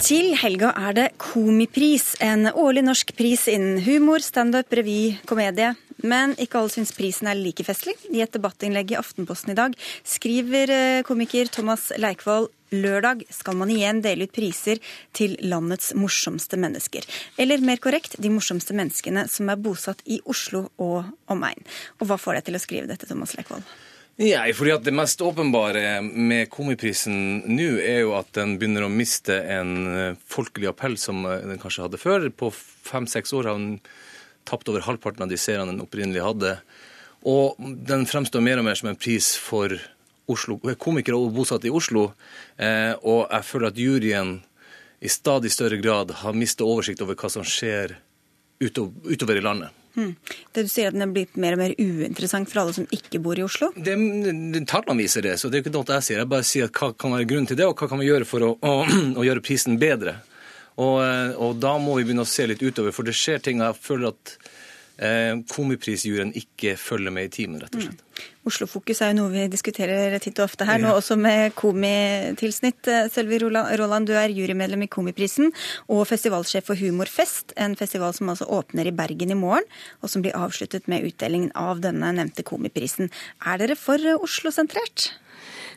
Til 0.02 0.32
helga 0.34 0.72
er 0.74 0.94
det 0.96 1.04
Komipris, 1.22 2.16
en 2.26 2.48
årlig 2.50 2.82
norsk 2.82 3.12
pris 3.14 3.44
innen 3.46 3.76
humor, 3.84 4.18
standup, 4.18 4.74
revy, 4.74 5.12
komedie. 5.30 5.68
Men 6.02 6.32
ikke 6.42 6.58
alle 6.58 6.72
syns 6.74 6.90
prisen 6.96 7.28
er 7.30 7.38
like 7.38 7.62
festlig. 7.62 7.94
I 8.10 8.24
et 8.24 8.34
debattinnlegg 8.34 8.90
i 8.90 8.96
Aftenposten 8.98 9.52
i 9.52 9.56
dag 9.60 9.76
skriver 10.02 10.72
eh, 10.74 11.04
komiker 11.06 11.46
Thomas 11.54 11.92
Leikvoll 12.02 12.48
lørdag 12.74 13.22
skal 13.30 13.60
man 13.60 13.70
igjen 13.70 14.02
dele 14.02 14.26
ut 14.26 14.34
priser 14.34 14.82
til 15.14 15.36
landets 15.46 15.92
morsomste 15.94 16.58
mennesker. 16.58 17.06
Eller 17.38 17.62
mer 17.62 17.78
korrekt, 17.78 18.18
de 18.18 18.34
morsomste 18.34 18.74
menneskene 18.74 19.28
som 19.30 19.54
er 19.54 19.62
bosatt 19.62 20.02
i 20.10 20.18
Oslo 20.26 20.66
og 20.82 21.14
omegn. 21.30 21.62
Og 22.00 22.10
hva 22.10 22.18
får 22.18 22.40
deg 22.40 22.50
til 22.50 22.58
å 22.58 22.64
skrive 22.66 22.90
dette, 22.90 23.06
Thomas 23.06 23.38
Leikvoll? 23.38 23.62
Ja, 24.22 24.44
fordi 24.54 24.70
at 24.70 24.84
Det 24.84 24.92
mest 24.94 25.20
åpenbare 25.20 25.98
med 26.02 26.46
Komiprisen 26.50 27.42
nå 27.50 27.72
er 27.82 28.04
jo 28.04 28.12
at 28.14 28.28
den 28.36 28.54
begynner 28.60 28.84
å 28.86 28.92
miste 28.92 29.34
en 29.50 29.72
eh, 29.90 30.20
folkelig 30.30 30.68
appell 30.70 30.94
som 31.00 31.24
eh, 31.26 31.40
den 31.42 31.58
kanskje 31.58 31.88
hadde 31.88 31.98
før. 31.98 32.28
På 32.30 32.52
fem-seks 32.54 33.34
år 33.34 33.50
har 33.50 33.58
den 33.58 33.80
tapt 34.46 34.70
over 34.70 34.86
halvparten 34.86 35.26
av 35.26 35.32
de 35.32 35.40
seerne 35.40 35.72
den 35.72 35.82
opprinnelig 35.82 36.22
hadde. 36.22 36.54
Og 37.26 37.58
den 37.58 38.06
fremstår 38.06 38.46
mer 38.46 38.62
og 38.62 38.68
mer 38.68 38.78
som 38.78 38.92
en 38.92 39.00
pris 39.00 39.32
for 39.34 39.74
Oslo, 40.30 40.60
komikere 40.78 41.18
bosatt 41.34 41.66
i 41.66 41.74
Oslo. 41.74 42.12
Eh, 42.62 42.94
og 43.02 43.26
jeg 43.26 43.48
føler 43.50 43.72
at 43.72 43.84
juryen 43.88 44.36
i 45.02 45.10
stadig 45.10 45.50
større 45.50 45.82
grad 45.82 46.14
har 46.22 46.38
mistet 46.38 46.62
oversikt 46.62 47.02
over 47.02 47.18
hva 47.18 47.34
som 47.40 47.42
skjer 47.42 47.98
utover 48.62 49.34
i 49.34 49.42
landet. 49.42 49.81
Hmm. 49.94 50.14
Det 50.52 50.64
Du 50.64 50.70
sier 50.72 50.88
at 50.88 50.96
den 50.96 51.04
er 51.04 51.12
blitt 51.12 51.36
mer 51.36 51.56
og 51.56 51.60
mer 51.60 51.74
uinteressant 51.76 52.48
for 52.48 52.62
alle 52.62 52.74
som 52.76 52.86
ikke 52.94 53.20
bor 53.22 53.38
i 53.38 53.44
Oslo? 53.44 53.70
Det, 53.76 53.96
Tallene 54.70 54.98
viser 55.02 55.26
det, 55.26 55.36
så 55.40 55.50
det 55.50 55.60
er 55.60 55.64
ikke 55.66 55.74
noe 55.74 55.98
jeg 55.98 56.06
sier. 56.08 56.22
Jeg 56.22 56.30
bare 56.32 56.48
sier 56.48 56.72
hva 56.72 56.92
kan 56.96 57.16
være 57.16 57.28
grunnen 57.28 57.50
til 57.50 57.60
det, 57.60 57.68
og 57.68 57.76
hva 57.76 57.90
kan 57.90 58.00
vi 58.00 58.08
gjøre 58.08 58.28
for 58.28 58.46
å, 58.46 58.52
å, 58.56 58.74
å 59.20 59.26
gjøre 59.26 59.44
prisen 59.44 59.78
bedre. 59.82 60.18
Og, 60.80 60.96
eh, 61.04 61.34
og, 61.36 61.58
da 61.60 61.76
må 61.80 61.98
vi 61.98 62.06
begynne 62.06 62.24
å 62.24 62.28
se 62.28 62.46
litt 62.48 62.62
utover, 62.64 62.94
for 62.96 63.04
det 63.06 63.16
skjer 63.16 63.42
ting. 63.44 63.60
Jeg 63.60 63.80
føler 63.80 64.14
at 64.14 64.36
komiprisjuryen 65.50 66.30
ikke 66.38 66.76
følger 66.78 67.14
med 67.14 67.26
i 67.26 67.32
timen, 67.34 67.60
rett 67.62 67.74
og 67.74 67.86
slett. 67.86 68.02
Mm. 68.02 68.28
Oslofokus 68.46 69.00
er 69.02 69.12
jo 69.12 69.16
noe 69.20 69.32
vi 69.32 69.44
diskuterer 69.50 70.14
titt 70.22 70.38
og 70.40 70.48
ofte 70.48 70.66
her, 70.66 70.80
nå 70.82 70.92
også 70.94 71.16
med 71.18 71.54
komitilsnitt. 71.58 72.90
Sølvi 73.14 73.38
Roland, 73.42 74.06
du 74.06 74.14
er 74.18 74.34
jurymedlem 74.34 74.84
i 74.86 74.90
Komiprisen 74.90 75.52
og 75.86 76.04
festivalsjef 76.10 76.66
for 76.70 76.78
Humorfest, 76.78 77.54
en 77.56 77.76
festival 77.78 78.14
som 78.16 78.32
altså 78.32 78.48
åpner 78.50 78.90
i 78.90 78.94
Bergen 78.94 79.34
i 79.34 79.38
morgen, 79.38 79.66
og 80.02 80.10
som 80.12 80.24
blir 80.24 80.36
avsluttet 80.38 80.90
med 80.90 81.06
utdelingen 81.08 81.52
av 81.58 81.82
denne 81.84 82.12
nevnte 82.18 82.46
Komiprisen. 82.46 83.10
Er 83.46 83.62
dere 83.62 83.78
for 83.78 84.02
Oslo-sentrert? 84.18 85.12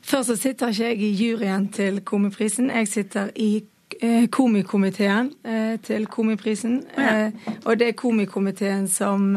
Først 0.05 0.29
så 0.29 0.35
sitter 0.37 0.73
ikke 0.73 0.89
jeg 0.89 0.99
i 1.01 1.13
juryen 1.17 1.69
til 1.73 2.01
Komiprisen, 2.05 2.69
jeg 2.69 2.91
sitter 2.91 3.31
i 3.35 3.55
eh, 3.57 3.71
komikomiteen 4.31 5.31
eh, 5.43 5.79
til 5.83 6.07
Komiprisen. 6.11 6.81
Ja. 6.97 7.27
Eh, 7.27 7.55
og 7.63 7.79
det 7.79 7.87
er 7.87 7.97
komikomiteen 7.99 8.87
som, 8.91 9.33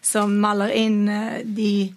som 0.00 0.34
melder 0.40 0.72
inn 0.74 1.04
de 1.44 1.92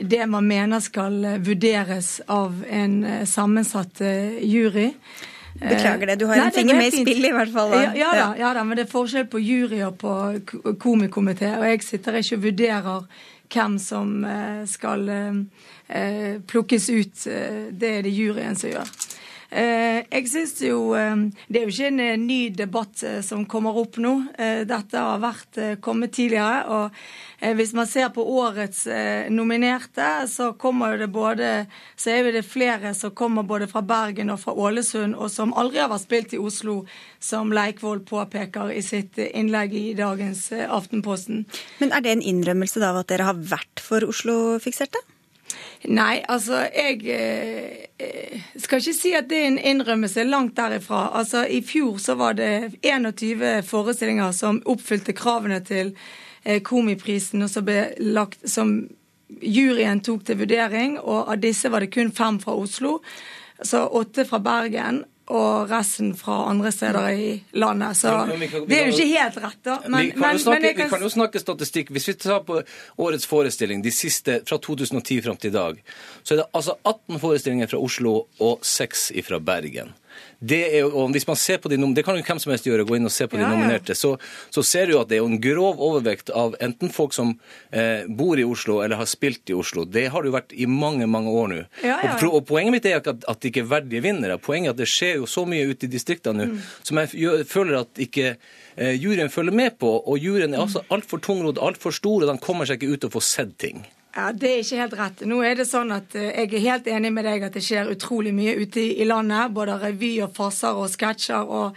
det 0.00 0.26
man 0.26 0.46
mener 0.46 0.80
skal 0.80 1.24
vurderes 1.44 2.20
av 2.26 2.64
en 2.70 3.04
eh, 3.04 3.24
sammensatt 3.26 4.00
eh, 4.00 4.38
jury. 4.44 4.90
Beklager 5.58 6.06
det, 6.06 6.16
du 6.20 6.26
har 6.28 6.36
Nei, 6.38 6.44
en 6.46 6.54
finger 6.54 6.78
med 6.78 6.92
i 6.92 7.00
spillet 7.02 7.30
i 7.32 7.34
hvert 7.34 7.50
fall. 7.52 7.72
Ja, 7.74 7.90
ja, 7.96 8.10
da, 8.14 8.26
ja, 8.38 8.52
da, 8.54 8.62
men 8.62 8.78
det 8.78 8.84
er 8.86 8.92
forskjell 8.92 9.26
på 9.30 9.40
jury 9.42 9.80
og 9.88 9.96
på 9.98 10.12
komikomité. 10.78 11.50
Og 11.58 11.66
jeg 11.66 11.82
sitter 11.82 12.20
ikke 12.20 12.38
og 12.38 12.44
vurderer 12.44 13.08
hvem 13.48 13.78
som 13.82 14.12
eh, 14.28 14.62
skal 14.70 15.08
plukkes 16.46 16.90
ut. 16.92 17.22
Det 17.24 17.90
er 17.90 18.02
det 18.04 18.10
juryen 18.12 18.58
som 18.60 18.68
gjør. 18.68 18.90
Eh, 19.48 20.02
jeg 20.12 20.26
synes 20.28 20.58
jo 20.60 20.92
eh, 20.92 21.14
Det 21.48 21.56
er 21.56 21.62
jo 21.64 21.72
ikke 21.72 21.86
en 21.88 22.00
eh, 22.04 22.18
ny 22.20 22.40
debatt 22.52 23.00
som 23.24 23.46
kommer 23.48 23.78
opp 23.80 23.96
nå. 24.02 24.12
Dette 24.68 25.00
har 25.00 25.20
vært 25.22 25.58
kommet 25.84 26.12
tidligere. 26.12 26.64
og 26.68 27.54
Hvis 27.56 27.72
man 27.74 27.86
ser 27.86 28.10
på 28.14 28.22
årets 28.22 28.86
nominerte, 29.30 30.26
så 30.28 30.52
kommer 30.58 30.98
det 30.98 31.08
både 31.12 31.66
så 31.96 32.10
er 32.10 32.32
det 32.32 32.44
flere 32.46 32.92
som 32.94 33.14
kommer 33.14 33.46
både 33.46 33.68
fra 33.70 33.82
Bergen 33.82 34.30
og 34.30 34.40
fra 34.42 34.52
Ålesund, 34.52 35.14
og 35.14 35.30
som 35.30 35.54
aldri 35.54 35.80
har 35.80 35.90
vært 35.90 36.06
spilt 36.06 36.34
i 36.34 36.40
Oslo, 36.42 36.80
som 37.20 37.52
Leikvoll 37.54 38.02
påpeker 38.06 38.72
i 38.74 38.82
sitt 38.82 39.18
innlegg 39.18 39.74
i 39.74 39.86
dagens 39.98 40.50
Aftenposten. 40.52 41.46
Men 41.78 41.94
er 41.94 42.04
det 42.04 42.16
en 42.16 42.26
innrømmelse 42.34 42.82
da 42.82 42.92
av 42.92 43.04
at 43.04 43.12
dere 43.12 43.30
har 43.30 43.38
vært 43.38 43.82
for 43.82 44.06
Oslo-fikserte? 44.08 45.02
Nei, 45.86 46.24
altså 46.26 46.64
jeg 46.74 47.04
eh, 47.06 48.40
skal 48.58 48.80
ikke 48.82 48.94
si 48.96 49.12
at 49.14 49.28
det 49.30 49.38
er 49.38 49.50
en 49.52 49.60
innrømmelse 49.62 50.24
langt 50.26 50.56
derifra. 50.58 51.04
Altså 51.14 51.44
I 51.46 51.60
fjor 51.62 52.00
så 52.02 52.16
var 52.18 52.34
det 52.38 52.74
21 52.82 53.62
forestillinger 53.66 54.32
som 54.34 54.58
oppfylte 54.66 55.14
kravene 55.14 55.60
til 55.62 55.92
eh, 56.42 56.58
Komiprisen, 56.66 57.44
og 57.46 57.52
som, 57.52 57.66
ble 57.68 57.92
lagt, 58.02 58.42
som 58.50 58.80
juryen 59.42 60.02
tok 60.02 60.26
til 60.26 60.40
vurdering. 60.42 60.98
Og 60.98 61.30
av 61.30 61.38
disse 61.42 61.70
var 61.70 61.86
det 61.86 61.92
kun 61.94 62.10
fem 62.10 62.40
fra 62.42 62.58
Oslo. 62.58 62.98
Så 63.62 63.86
åtte 63.86 64.26
fra 64.26 64.42
Bergen 64.42 65.04
og 65.28 65.68
resten 65.70 66.14
fra 66.16 66.38
andre 66.50 66.72
steder 66.72 67.08
i 67.12 67.28
landet. 67.60 67.96
Så 67.96 68.12
men, 68.26 68.40
men 68.40 68.66
det 68.68 68.78
er 68.78 68.88
jo 68.88 68.96
ikke 68.96 69.08
helt 69.12 69.38
rett, 69.44 69.60
da. 69.66 69.76
Men, 69.86 69.98
vi, 70.00 70.10
kan 70.16 70.40
snakke, 70.40 70.72
kan... 70.72 70.84
vi, 70.84 70.90
kan 70.94 71.04
jo 71.04 71.12
snakke, 71.12 71.42
statistikk. 71.42 71.92
Hvis 71.94 72.08
vi 72.08 72.16
tar 72.24 72.42
på 72.48 72.60
årets 73.04 73.28
forestilling, 73.28 73.84
de 73.84 73.92
siste 73.94 74.40
fra 74.48 74.60
2010 74.64 75.20
fram 75.26 75.40
til 75.40 75.52
i 75.52 75.56
dag, 75.58 75.80
så 76.22 76.34
er 76.34 76.42
det 76.42 76.48
altså 76.56 76.78
18 76.82 77.20
forestillinger 77.22 77.70
fra 77.70 77.82
Oslo 77.82 78.14
og 78.40 78.64
6 78.66 79.10
fra 79.28 79.40
Bergen. 79.42 79.92
Det, 80.38 80.58
er, 80.78 80.84
og 80.86 81.10
hvis 81.10 81.26
man 81.26 81.38
ser 81.38 81.58
på 81.58 81.70
de, 81.70 81.76
det 81.94 82.04
kan 82.06 82.14
jo 82.14 82.22
hvem 82.22 82.38
som 82.38 82.52
helst 82.52 82.66
gjøre, 82.68 82.84
gå 82.86 82.94
inn 82.94 83.08
og 83.08 83.10
se 83.10 83.26
på 83.26 83.34
de 83.34 83.42
ja, 83.42 83.50
nominerte. 83.50 83.96
Så, 83.98 84.12
så, 84.54 84.62
ser 84.62 84.86
du 84.86 84.94
at 85.00 85.10
det 85.10 85.18
er 85.18 85.26
en 85.26 85.40
grov 85.42 85.82
overvekt 85.82 86.30
av 86.30 86.54
enten 86.62 86.92
folk 86.94 87.16
som 87.16 87.32
eh, 87.74 88.06
bor 88.06 88.38
i 88.38 88.46
Oslo 88.46 88.78
eller 88.84 89.00
har 89.00 89.10
spilt 89.10 89.50
i 89.50 89.56
Oslo. 89.58 89.82
Det 89.82 90.06
har 90.14 90.22
det 90.22 90.30
jo 90.30 90.36
vært 90.36 90.54
i 90.54 90.68
mange 90.70 91.10
mange 91.10 91.34
år 91.34 91.50
nå. 91.50 91.58
Ja, 91.82 91.98
ja. 92.04 92.14
og, 92.14 92.38
og, 92.38 92.46
Poenget 92.48 92.76
mitt 92.76 92.86
er 92.86 93.00
ikke 93.00 93.16
at, 93.16 93.26
at 93.28 93.42
det 93.42 93.50
ikke 93.50 93.64
er 93.66 93.72
verdige 93.74 94.06
vinnere. 94.06 94.38
Poenget 94.38 94.70
er 94.70 94.76
at 94.76 94.82
det 94.84 94.90
skjer 94.92 95.18
jo 95.18 95.28
så 95.30 95.42
mye 95.48 95.66
ute 95.72 95.88
i 95.88 95.92
distriktene 95.92 96.38
nå 96.38 96.48
mm. 96.54 96.64
som 96.86 97.02
jeg 97.02 97.22
gjør, 97.24 97.44
føler 97.50 97.80
at 97.80 98.02
ikke 98.06 98.30
eh, 98.30 98.94
juryen 98.94 99.32
følger 99.32 99.58
med 99.58 99.78
på. 99.82 99.90
Og 100.06 100.22
juryen 100.22 100.54
er 100.54 100.62
altså 100.62 100.86
altfor 100.94 101.22
tungrodd, 101.24 101.58
altfor 101.58 101.94
stor, 101.94 102.22
og 102.22 102.30
de 102.30 102.38
kommer 102.44 102.68
seg 102.68 102.78
ikke 102.78 102.94
ut 102.94 103.08
og 103.08 103.16
får 103.18 103.26
sett 103.26 103.56
ting. 103.58 103.82
Ja, 104.18 104.32
Det 104.32 104.50
er 104.50 104.60
ikke 104.64 104.82
helt 104.82 104.98
rett. 104.98 105.20
Nå 105.30 105.38
er 105.46 105.54
det 105.54 105.68
sånn 105.68 105.92
at 105.94 106.14
eh, 106.18 106.32
Jeg 106.42 106.50
er 106.58 106.64
helt 106.64 106.86
enig 106.90 107.12
med 107.14 107.26
deg 107.28 107.44
at 107.46 107.54
det 107.54 107.62
skjer 107.62 107.90
utrolig 107.92 108.32
mye 108.34 108.56
ute 108.58 108.82
i 108.82 109.04
landet. 109.06 109.52
Både 109.54 109.76
revy 109.78 110.16
og 110.24 110.32
farser 110.34 110.74
og 110.74 110.88
sketsjer. 110.90 111.46
og 111.46 111.76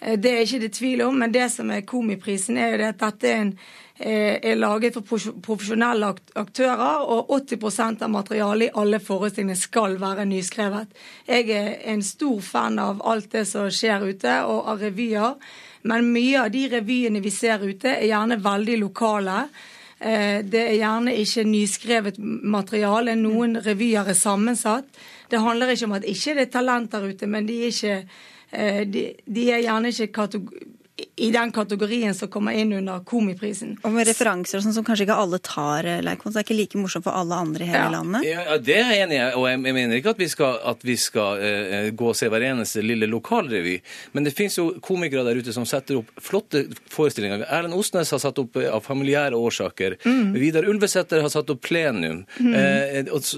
eh, 0.00 0.18
Det 0.20 0.34
er 0.34 0.42
ikke 0.44 0.60
det 0.66 0.74
tvil 0.76 1.02
om. 1.06 1.16
Men 1.16 1.32
det 1.32 1.46
som 1.54 1.70
er 1.72 1.86
Komiprisen, 1.88 2.58
er 2.60 2.74
jo 2.74 2.80
det 2.82 2.90
at 2.90 2.98
dette 3.06 3.30
er, 3.30 3.40
en, 3.40 3.54
eh, 3.96 4.34
er 4.50 4.60
laget 4.60 4.98
for 4.98 5.32
profesjonelle 5.46 6.12
aktører. 6.36 7.08
Og 7.08 7.32
80% 7.38 8.04
av 8.04 8.12
materialet 8.12 8.68
i 8.68 8.76
alle 8.82 9.00
forestillingene 9.00 9.56
skal 9.56 9.96
være 9.96 10.28
nyskrevet. 10.28 10.92
Jeg 11.24 11.48
er 11.56 11.72
en 11.94 12.04
stor 12.04 12.44
fan 12.50 12.78
av 12.84 13.00
alt 13.00 13.32
det 13.32 13.46
som 13.48 13.72
skjer 13.72 14.04
ute, 14.10 14.36
og 14.44 14.68
av 14.74 14.84
revyer. 14.84 15.40
Men 15.88 16.12
mye 16.12 16.44
av 16.44 16.52
de 16.52 16.68
revyene 16.68 17.24
vi 17.24 17.32
ser 17.32 17.64
ute, 17.64 17.96
er 17.96 18.10
gjerne 18.12 18.42
veldig 18.44 18.80
lokale. 18.84 19.40
Eh, 20.00 20.44
det 20.46 20.60
er 20.62 20.76
gjerne 20.78 21.14
ikke 21.18 21.44
nyskrevet 21.48 22.18
materiale. 22.18 23.16
Noen 23.18 23.58
revyer 23.64 24.10
er 24.12 24.18
sammensatt. 24.18 24.86
Det 25.30 25.42
handler 25.42 25.74
ikke 25.74 25.88
om 25.90 25.96
at 25.98 26.06
ikke 26.08 26.36
det 26.38 26.46
er 26.46 26.52
talent 26.54 26.92
der 26.92 27.08
ute, 27.10 27.26
men 27.26 27.48
de 27.48 27.58
er, 27.62 27.72
ikke, 27.72 27.96
eh, 28.52 28.82
de, 28.86 29.04
de 29.26 29.50
er 29.50 29.64
gjerne 29.66 29.90
ikke 29.90 30.12
i 31.18 31.30
den 31.30 31.52
kategorien 31.52 32.14
som 32.14 32.28
kommer 32.28 32.52
inn 32.52 32.72
under 32.72 33.00
Komiprisen. 33.04 33.74
Og 33.82 33.92
med 33.94 34.06
referanser 34.06 34.62
sånn 34.62 34.74
som 34.76 34.84
kanskje 34.86 35.08
ikke 35.08 35.16
alle 35.18 35.40
tar, 35.42 35.86
eh, 35.86 36.02
Leikvoll, 36.04 36.32
så 36.32 36.40
er 36.40 36.46
ikke 36.46 36.56
like 36.58 36.78
morsomt 36.78 37.06
for 37.06 37.16
alle 37.18 37.34
andre 37.34 37.66
i 37.66 37.70
hele 37.70 37.84
ja. 37.84 37.90
landet? 37.96 38.26
Ja, 38.28 38.58
Det 38.58 38.76
er 38.78 38.92
jeg 38.92 39.06
enig 39.06 39.18
i, 39.18 39.24
og 39.34 39.48
jeg 39.48 39.60
mener 39.64 39.96
ikke 39.98 40.14
at 40.14 40.22
vi 40.22 40.28
skal, 40.30 40.58
at 40.62 40.84
vi 40.86 40.96
skal 40.96 41.42
uh, 41.42 41.88
gå 41.90 42.10
og 42.12 42.16
se 42.18 42.28
hver 42.30 42.44
eneste 42.46 42.84
lille 42.84 43.08
lokalrevy. 43.10 43.78
Men 44.14 44.28
det 44.28 44.34
finnes 44.36 44.58
jo 44.58 44.68
komikere 44.84 45.24
der 45.26 45.40
ute 45.40 45.54
som 45.54 45.66
setter 45.66 46.00
opp 46.00 46.12
flotte 46.22 46.64
forestillinger. 46.92 47.46
Erlend 47.48 47.74
Osnes 47.74 48.14
har 48.14 48.22
satt 48.22 48.38
opp 48.38 48.56
uh, 48.60 48.68
av 48.76 48.86
familiære 48.86 49.34
årsaker. 49.34 49.98
Mm. 50.04 50.36
Vidar 50.38 50.70
Ulvesæter 50.70 51.24
har 51.24 51.34
satt 51.34 51.50
opp 51.50 51.64
Plenum. 51.66 52.22
Mm. 52.38 52.54
Uh, 52.54 53.12
og, 53.16 53.32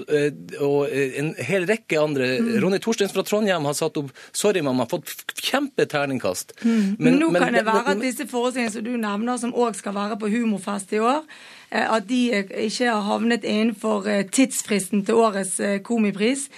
og, 0.61 0.79
en 0.91 1.33
hel 1.41 1.65
rekke 1.69 1.97
andre. 2.01 2.29
Mm. 2.37 2.53
Ronny 2.61 2.81
Torstens 2.83 3.15
fra 3.15 3.25
Trondheim 3.25 3.65
har 3.65 3.77
satt 3.77 3.97
opp 3.97 4.13
Sorry, 4.31 4.61
mamma. 4.61 4.85
Fått 4.89 5.09
kjempeterningkast. 5.41 6.53
Mm. 6.61 6.95
Men, 6.99 7.19
nå 7.21 7.33
kan 7.33 7.53
det 7.53 7.65
være 7.65 7.70
at 7.79 8.01
disse 8.01 8.27
forestillingene 8.29 8.73
som 8.73 8.85
du 8.85 8.93
nevner, 8.99 9.39
som 9.39 9.55
òg 9.55 9.77
skal 9.77 9.95
være 9.95 10.19
på 10.19 10.29
Humorfest 10.31 10.93
i 10.93 11.01
år, 11.01 11.23
eh, 11.71 11.85
at 11.85 12.07
de 12.09 12.21
ikke 12.67 12.89
har 12.89 13.01
havnet 13.07 13.47
innenfor 13.47 14.07
eh, 14.07 14.25
tidsfristen 14.27 15.05
til 15.05 15.19
årets 15.21 15.59
eh, 15.59 15.79
komipris. 15.83 16.49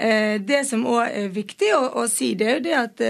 Det 0.00 0.62
som 0.64 0.86
òg 0.88 1.10
er 1.12 1.26
viktig 1.34 1.74
å, 1.76 1.80
å, 2.00 2.06
si, 2.08 2.30
det 2.38 2.46
er 2.46 2.54
jo 2.54 2.60
det 2.64 2.76
at 2.78 3.02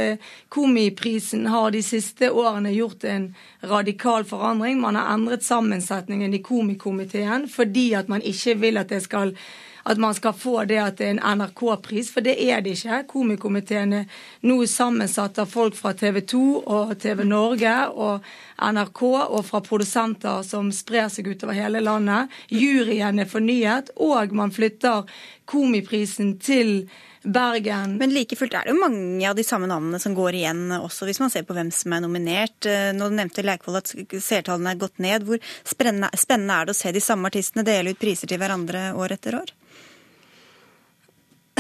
Komiprisen 0.51 1.45
har 1.47 1.69
de 1.71 1.85
siste 1.87 2.33
årene 2.35 2.73
gjort 2.75 3.05
en 3.07 3.29
radikal 3.63 4.27
forandring. 4.27 4.81
Man 4.83 4.99
har 4.99 5.13
endret 5.13 5.47
sammensetningen 5.47 6.35
i 6.35 6.41
komikomiteen 6.43 7.47
fordi 7.53 7.93
at 7.95 8.11
man 8.11 8.25
ikke 8.27 8.57
vil 8.65 8.81
at 8.81 8.91
det 8.91 9.05
skal 9.05 9.37
at 9.85 9.99
man 9.99 10.15
skal 10.15 10.37
få 10.37 10.65
det 10.69 10.79
at 10.83 10.99
det 10.99 11.07
er 11.09 11.17
en 11.17 11.41
NRK-pris, 11.41 12.11
for 12.13 12.25
det 12.25 12.37
er 12.43 12.63
det 12.65 12.77
ikke. 12.77 13.03
Komikomiteen 13.11 13.95
er 14.03 14.23
nå 14.47 14.59
sammensatt 14.69 15.39
av 15.41 15.51
folk 15.51 15.77
fra 15.79 15.95
TV 15.97 16.21
2 16.33 16.45
og 16.61 16.95
TV 17.01 17.25
Norge 17.29 17.75
og 17.91 18.27
NRK 18.61 19.03
og 19.09 19.43
fra 19.49 19.63
produsenter 19.65 20.43
som 20.47 20.73
sprer 20.75 21.09
seg 21.13 21.31
utover 21.33 21.57
hele 21.57 21.83
landet. 21.85 22.33
Juryen 22.53 23.23
er 23.23 23.31
fornyet, 23.31 23.95
og 23.97 24.35
man 24.37 24.53
flytter 24.55 25.09
Komiprisen 25.51 26.37
til 26.39 26.91
Bergen. 27.23 27.99
Men 28.01 28.15
like 28.15 28.37
fullt 28.37 28.55
er 28.57 28.65
det 28.65 28.73
jo 28.73 28.81
mange 28.81 29.29
av 29.29 29.37
de 29.37 29.45
samme 29.45 29.69
navnene 29.69 30.01
som 30.01 30.15
går 30.17 30.39
igjen 30.39 30.63
også, 30.79 31.05
hvis 31.09 31.21
man 31.21 31.33
ser 31.33 31.45
på 31.45 31.57
hvem 31.57 31.71
som 31.75 31.93
er 31.93 32.05
nominert. 32.05 32.67
Eh, 32.69 32.91
nå 32.97 33.11
nevnte 33.13 33.45
Leikvoll 33.45 33.81
at 33.83 33.93
seertallene 33.93 34.73
er 34.73 34.81
gått 34.81 35.03
ned. 35.05 35.27
Hvor 35.29 35.43
spennende, 35.69 36.09
spennende 36.17 36.57
er 36.57 36.69
det 36.69 36.77
å 36.77 36.81
se 36.81 36.95
de 36.97 37.05
samme 37.05 37.29
artistene 37.29 37.67
dele 37.67 37.93
ut 37.93 38.01
priser 38.01 38.31
til 38.31 38.41
hverandre 38.41 38.91
år 38.97 39.17
etter 39.19 39.37
år? 39.43 39.53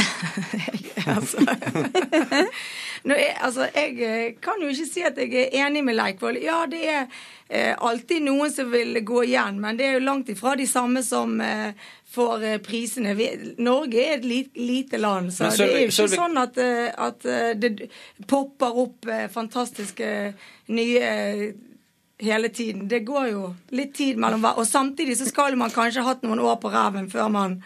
altså. 1.16 1.44
Nå, 3.08 3.16
jeg, 3.16 3.36
altså, 3.40 3.66
jeg 3.72 3.94
eh, 4.04 4.32
kan 4.44 4.60
jo 4.60 4.68
ikke 4.68 4.88
si 4.88 5.04
at 5.06 5.16
jeg 5.16 5.32
er 5.46 5.54
enig 5.64 5.80
med 5.86 5.96
Leikvoll. 5.96 6.36
Ja, 6.44 6.66
det 6.68 6.82
er 6.84 7.06
eh, 7.48 7.72
alltid 7.72 8.26
noen 8.26 8.52
som 8.52 8.68
vil 8.72 8.98
gå 9.06 9.22
igjen, 9.30 9.60
men 9.62 9.78
det 9.78 9.86
er 9.86 9.96
jo 9.96 10.04
langt 10.04 10.28
ifra 10.28 10.52
de 10.60 10.66
samme 10.68 11.00
som 11.06 11.38
eh, 11.40 11.72
for 12.10 12.44
eh, 12.44 12.58
prisene. 12.58 13.14
Vi, 13.14 13.30
Norge 13.58 14.02
er 14.02 14.18
et 14.18 14.24
lite, 14.24 14.60
lite 14.60 14.98
land, 14.98 15.32
så 15.34 15.50
Sølvi, 15.50 15.58
det 15.58 15.70
er 15.70 15.80
jo 15.80 15.88
ikke 15.88 15.96
Sølvi... 15.96 16.18
sånn 16.18 16.42
at, 16.42 16.60
eh, 16.60 16.86
at, 17.08 17.26
eh, 17.26 17.50
det 17.60 17.90
popper 18.30 18.80
opp 18.84 19.10
fantastiske 19.32 20.08
nye 20.74 21.12
hele 22.20 22.50
tiden. 22.52 22.88
Det 22.90 23.04
går 23.06 23.30
jo 23.30 23.44
litt 23.76 23.94
tid 23.96 24.18
mellom 24.20 24.42
hver 24.44 24.58
Og 24.60 24.66
samtidig 24.68 25.16
så 25.16 25.28
skal 25.28 25.56
man 25.56 25.72
kanskje 25.72 26.02
ha 26.02 26.12
hatt 26.12 26.26
noen 26.26 26.42
år 26.42 26.58
på 26.60 26.72
ræven 26.72 27.08
før 27.12 27.30
man 27.32 27.60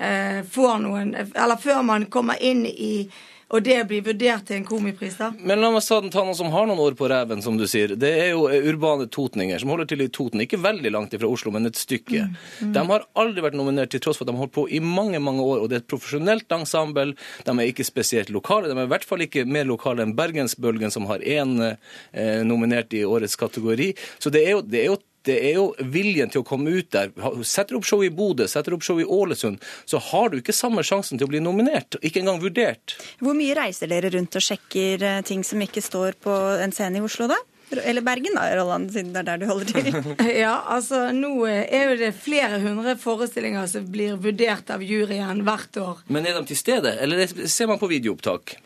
får 0.00 0.78
noen 0.80 1.10
Eller 1.14 1.58
før 1.60 1.82
man 1.84 2.06
kommer 2.12 2.40
inn 2.40 2.64
i 2.66 3.10
og 3.50 3.64
det 3.66 3.80
blir 3.90 4.02
vurdert 4.06 4.44
til 4.46 4.60
en 4.60 4.66
komipris, 4.66 5.16
da? 5.18 5.32
Men 5.34 5.58
la 5.58 5.72
meg 5.74 5.82
ta 5.82 6.22
noen 6.22 6.36
som 6.38 6.52
har 6.54 6.68
noen 6.70 6.78
år 6.84 6.94
på 6.98 7.08
reven, 7.10 7.40
som 7.42 7.56
du 7.58 7.64
sier. 7.70 7.96
Det 7.98 8.10
er 8.22 8.28
jo 8.30 8.44
urbane 8.46 9.08
totninger 9.10 9.58
som 9.58 9.72
holder 9.72 9.88
til 9.90 10.04
i 10.04 10.06
Toten. 10.06 10.44
Ikke 10.44 10.60
veldig 10.62 10.92
langt 10.94 11.16
ifra 11.16 11.26
Oslo, 11.26 11.50
men 11.54 11.66
et 11.66 11.78
stykke. 11.78 12.28
Mm. 12.28 12.36
Mm. 12.68 12.72
De 12.76 12.84
har 12.92 13.06
aldri 13.18 13.42
vært 13.42 13.58
nominert, 13.58 13.90
til 13.90 14.04
tross 14.04 14.20
for 14.20 14.28
at 14.28 14.30
de 14.30 14.36
har 14.38 14.44
holdt 14.44 14.54
på 14.54 14.68
i 14.70 14.78
mange 14.84 15.18
mange 15.18 15.42
år. 15.42 15.64
Og 15.64 15.70
det 15.70 15.80
er 15.80 15.82
et 15.82 15.90
profesjonelt 15.90 16.54
ensemble. 16.54 17.16
De 17.48 17.56
er 17.56 17.72
ikke 17.72 17.88
spesielt 17.88 18.30
lokale. 18.30 18.70
De 18.70 18.78
er 18.78 18.86
i 18.86 18.94
hvert 18.94 19.08
fall 19.08 19.26
ikke 19.26 19.48
mer 19.50 19.66
lokale 19.66 20.06
enn 20.06 20.14
Bergensbølgen, 20.18 20.94
som 20.94 21.10
har 21.10 21.26
én 21.26 21.58
eh, 21.66 22.42
nominert 22.46 22.94
i 22.94 23.02
årets 23.02 23.34
kategori. 23.40 23.96
Så 24.22 24.30
det 24.30 24.46
er 24.46 24.60
jo, 24.60 24.62
det 24.62 24.84
er 24.84 24.92
jo 24.92 25.00
det 25.28 25.36
er 25.50 25.58
jo 25.58 25.66
viljen 25.92 26.30
til 26.32 26.42
å 26.42 26.46
komme 26.46 26.72
ut 26.72 26.90
der. 26.94 27.12
Setter 27.44 27.74
du 27.74 27.80
opp 27.80 27.88
show 27.88 28.02
i 28.04 28.10
Bodø, 28.14 28.46
setter 28.48 28.72
du 28.72 28.78
opp 28.78 28.86
show 28.86 29.00
i 29.00 29.06
Ålesund, 29.06 29.60
så 29.88 30.00
har 30.10 30.30
du 30.30 30.40
ikke 30.40 30.56
samme 30.56 30.84
sjansen 30.86 31.20
til 31.20 31.28
å 31.28 31.32
bli 31.32 31.42
nominert. 31.44 31.98
Ikke 32.00 32.22
engang 32.22 32.40
vurdert. 32.42 32.96
Hvor 33.20 33.36
mye 33.36 33.56
reiser 33.58 33.90
dere 33.92 34.12
rundt 34.14 34.38
og 34.38 34.44
sjekker 34.44 35.06
eh, 35.06 35.22
ting 35.26 35.44
som 35.46 35.60
ikke 35.60 35.84
står 35.84 36.18
på 36.24 36.36
en 36.64 36.74
scene 36.74 37.00
i 37.00 37.04
Oslo, 37.04 37.28
da? 37.30 37.38
Eller 37.70 38.02
Bergen, 38.02 38.34
da, 38.34 38.48
Roland, 38.58 38.90
siden 38.92 39.12
det 39.14 39.20
er 39.22 39.28
der 39.28 39.42
du 39.42 39.46
holder 39.46 39.68
til. 39.70 40.16
ja, 40.44 40.56
altså 40.74 41.04
nå 41.14 41.34
eh, 41.46 41.68
er 41.68 41.92
jo 41.92 42.00
det 42.00 42.10
flere 42.18 42.58
hundre 42.64 42.96
forestillinger 42.98 43.68
som 43.70 43.86
blir 43.92 44.16
vurdert 44.18 44.72
av 44.74 44.82
juryen 44.82 45.44
hvert 45.46 45.78
år. 45.78 46.02
Men 46.10 46.26
er 46.26 46.40
de 46.40 46.48
til 46.50 46.58
stede, 46.58 46.96
eller 47.04 47.28
ser 47.28 47.70
man 47.70 47.78
på 47.78 47.90
videoopptak? 47.92 48.56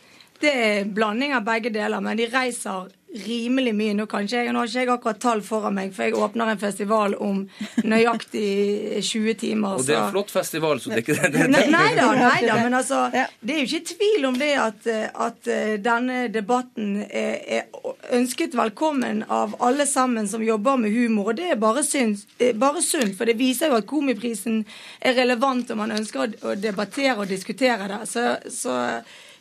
Det 0.41 0.51
er 0.51 0.85
blanding 0.91 1.35
av 1.37 1.45
begge 1.47 1.73
deler, 1.75 2.03
men 2.05 2.19
de 2.19 2.29
reiser 2.33 2.91
rimelig 3.15 3.75
mye. 3.75 3.95
Nå, 3.95 4.07
kanskje 4.11 4.43
jeg, 4.43 4.53
nå 4.53 4.61
har 4.61 4.71
ikke 4.71 4.83
jeg 4.83 4.91
akkurat 4.95 5.21
tall 5.23 5.43
foran 5.47 5.77
meg, 5.77 5.93
for 5.95 6.09
jeg 6.09 6.17
åpner 6.19 6.51
en 6.51 6.61
festival 6.61 7.15
om 7.23 7.45
nøyaktig 7.87 9.03
20 9.07 9.37
timer. 9.41 9.79
Og 9.79 9.87
det 9.87 9.95
er 9.95 10.03
en 10.03 10.15
flott 10.15 10.33
festival, 10.35 10.81
så 10.83 10.91
det 10.91 10.99
er 10.99 11.05
ikke 11.05 11.19
det. 11.21 11.31
det, 11.37 11.45
det. 11.55 11.67
Nei 11.71 11.91
da, 11.97 12.09
nei 12.19 12.41
da, 12.43 12.59
men 12.63 12.75
altså, 12.81 13.05
det 13.15 13.55
er 13.55 13.63
jo 13.63 13.69
ikke 13.69 13.95
tvil 13.95 14.29
om 14.31 14.39
det 14.41 14.51
at, 14.61 14.89
at 15.29 15.51
eh, 15.51 15.75
denne 15.83 16.25
debatten 16.35 16.97
er, 17.05 17.37
er, 17.61 17.93
ønsket 18.19 18.57
velkommen 18.59 19.23
av 19.33 19.55
alle 19.65 19.87
sammen 19.91 20.29
som 20.31 20.43
jobber 20.45 20.81
med 20.83 20.95
humor. 20.95 21.33
Og 21.33 21.39
det 21.39 21.53
er 21.55 21.61
bare, 21.61 21.85
synd, 21.87 22.25
bare 22.59 22.83
sunt, 22.83 23.15
for 23.19 23.31
det 23.31 23.39
viser 23.39 23.71
jo 23.71 23.79
at 23.79 23.87
Komiprisen 23.89 24.65
er 25.05 25.15
relevant, 25.21 25.71
om 25.71 25.85
man 25.85 25.95
ønsker 25.95 26.35
å 26.43 26.57
debattere 26.59 27.21
og 27.21 27.31
diskutere 27.31 27.87
det. 27.93 28.03
Så, 28.11 28.27
så 28.51 28.75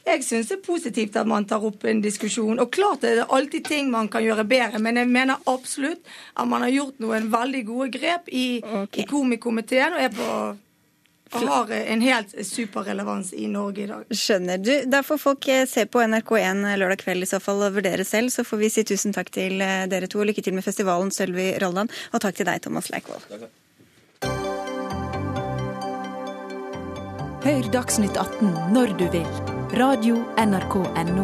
jeg 0.04 0.24
syns 0.26 0.50
det 0.52 0.58
er 0.58 0.66
positivt 0.66 1.16
at 1.20 1.28
man 1.30 1.46
tar 1.48 1.64
opp 1.64 1.86
en 1.88 2.02
diskusjon. 2.04 2.60
Og 2.60 2.72
klart 2.76 3.06
er 3.08 3.22
det 3.22 3.30
alltid 3.32 3.70
ting 3.70 3.92
man 3.94 4.10
kan 4.12 4.26
gjøre 4.26 4.46
bedre, 4.48 4.82
men 4.84 5.00
jeg 5.00 5.12
mener 5.12 5.40
absolutt 5.48 6.04
at 6.36 6.50
man 6.50 6.66
har 6.66 6.74
gjort 6.74 7.00
noen 7.04 7.32
veldig 7.32 7.64
gode 7.70 7.90
grep 7.94 8.28
i, 8.28 8.60
okay. 8.60 9.04
i 9.04 9.08
komikomiteen 9.10 9.96
og 9.96 10.04
er 10.04 10.14
på 10.18 10.30
og 11.34 11.48
har 11.50 11.72
en 11.74 12.02
helt 12.02 12.34
superrelevans 12.46 13.32
i 13.34 13.48
Norge 13.50 13.84
i 13.84 13.88
dag. 13.90 14.04
Skjønner. 14.14 14.60
du. 14.62 14.74
Da 14.86 15.00
får 15.02 15.18
folk 15.18 15.48
eh, 15.50 15.64
se 15.70 15.86
på 15.90 16.04
NRK1 16.04 16.62
lørdag 16.78 17.02
kveld 17.02 17.26
i 17.26 17.30
så 17.30 17.40
fall 17.42 17.64
og 17.66 17.80
vurdere 17.80 18.06
selv. 18.06 18.30
Så 18.30 18.46
får 18.46 18.62
vi 18.62 18.70
si 18.70 18.84
tusen 18.86 19.16
takk 19.16 19.32
til 19.34 19.58
eh, 19.62 19.88
dere 19.90 20.06
to. 20.06 20.22
og 20.22 20.30
Lykke 20.30 20.46
til 20.46 20.54
med 20.54 20.66
festivalen, 20.66 21.10
Sølvi 21.10 21.56
Rolland. 21.64 21.90
Og 22.14 22.22
takk 22.22 22.38
til 22.38 22.50
deg, 22.50 22.62
Thomas 22.62 22.92
Leikvoll. 22.94 23.26
Hør 27.44 27.74
Dagsnytt 27.74 28.16
18 28.16 28.54
når 28.78 28.96
du 29.02 29.10
vil 29.18 29.53
Radio 29.74 30.20
NRK 30.38 30.76
NO. 31.08 31.24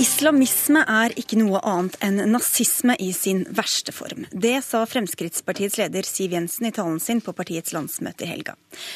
Islamisme 0.00 0.80
er 0.88 1.12
ikke 1.20 1.36
noe 1.36 1.60
annet 1.68 1.98
enn 2.00 2.22
nazisme 2.32 2.94
i 2.96 3.10
sin 3.12 3.42
verste 3.52 3.92
form. 3.92 4.24
Det 4.32 4.54
sa 4.64 4.80
Fremskrittspartiets 4.88 5.76
leder 5.82 6.08
Siv 6.08 6.32
Jensen 6.32 6.70
i 6.70 6.72
talen 6.72 6.96
sin 6.96 7.20
på 7.20 7.34
partiets 7.36 7.74
landsmøte 7.76 8.24
i 8.24 8.30
helga. 8.30 8.54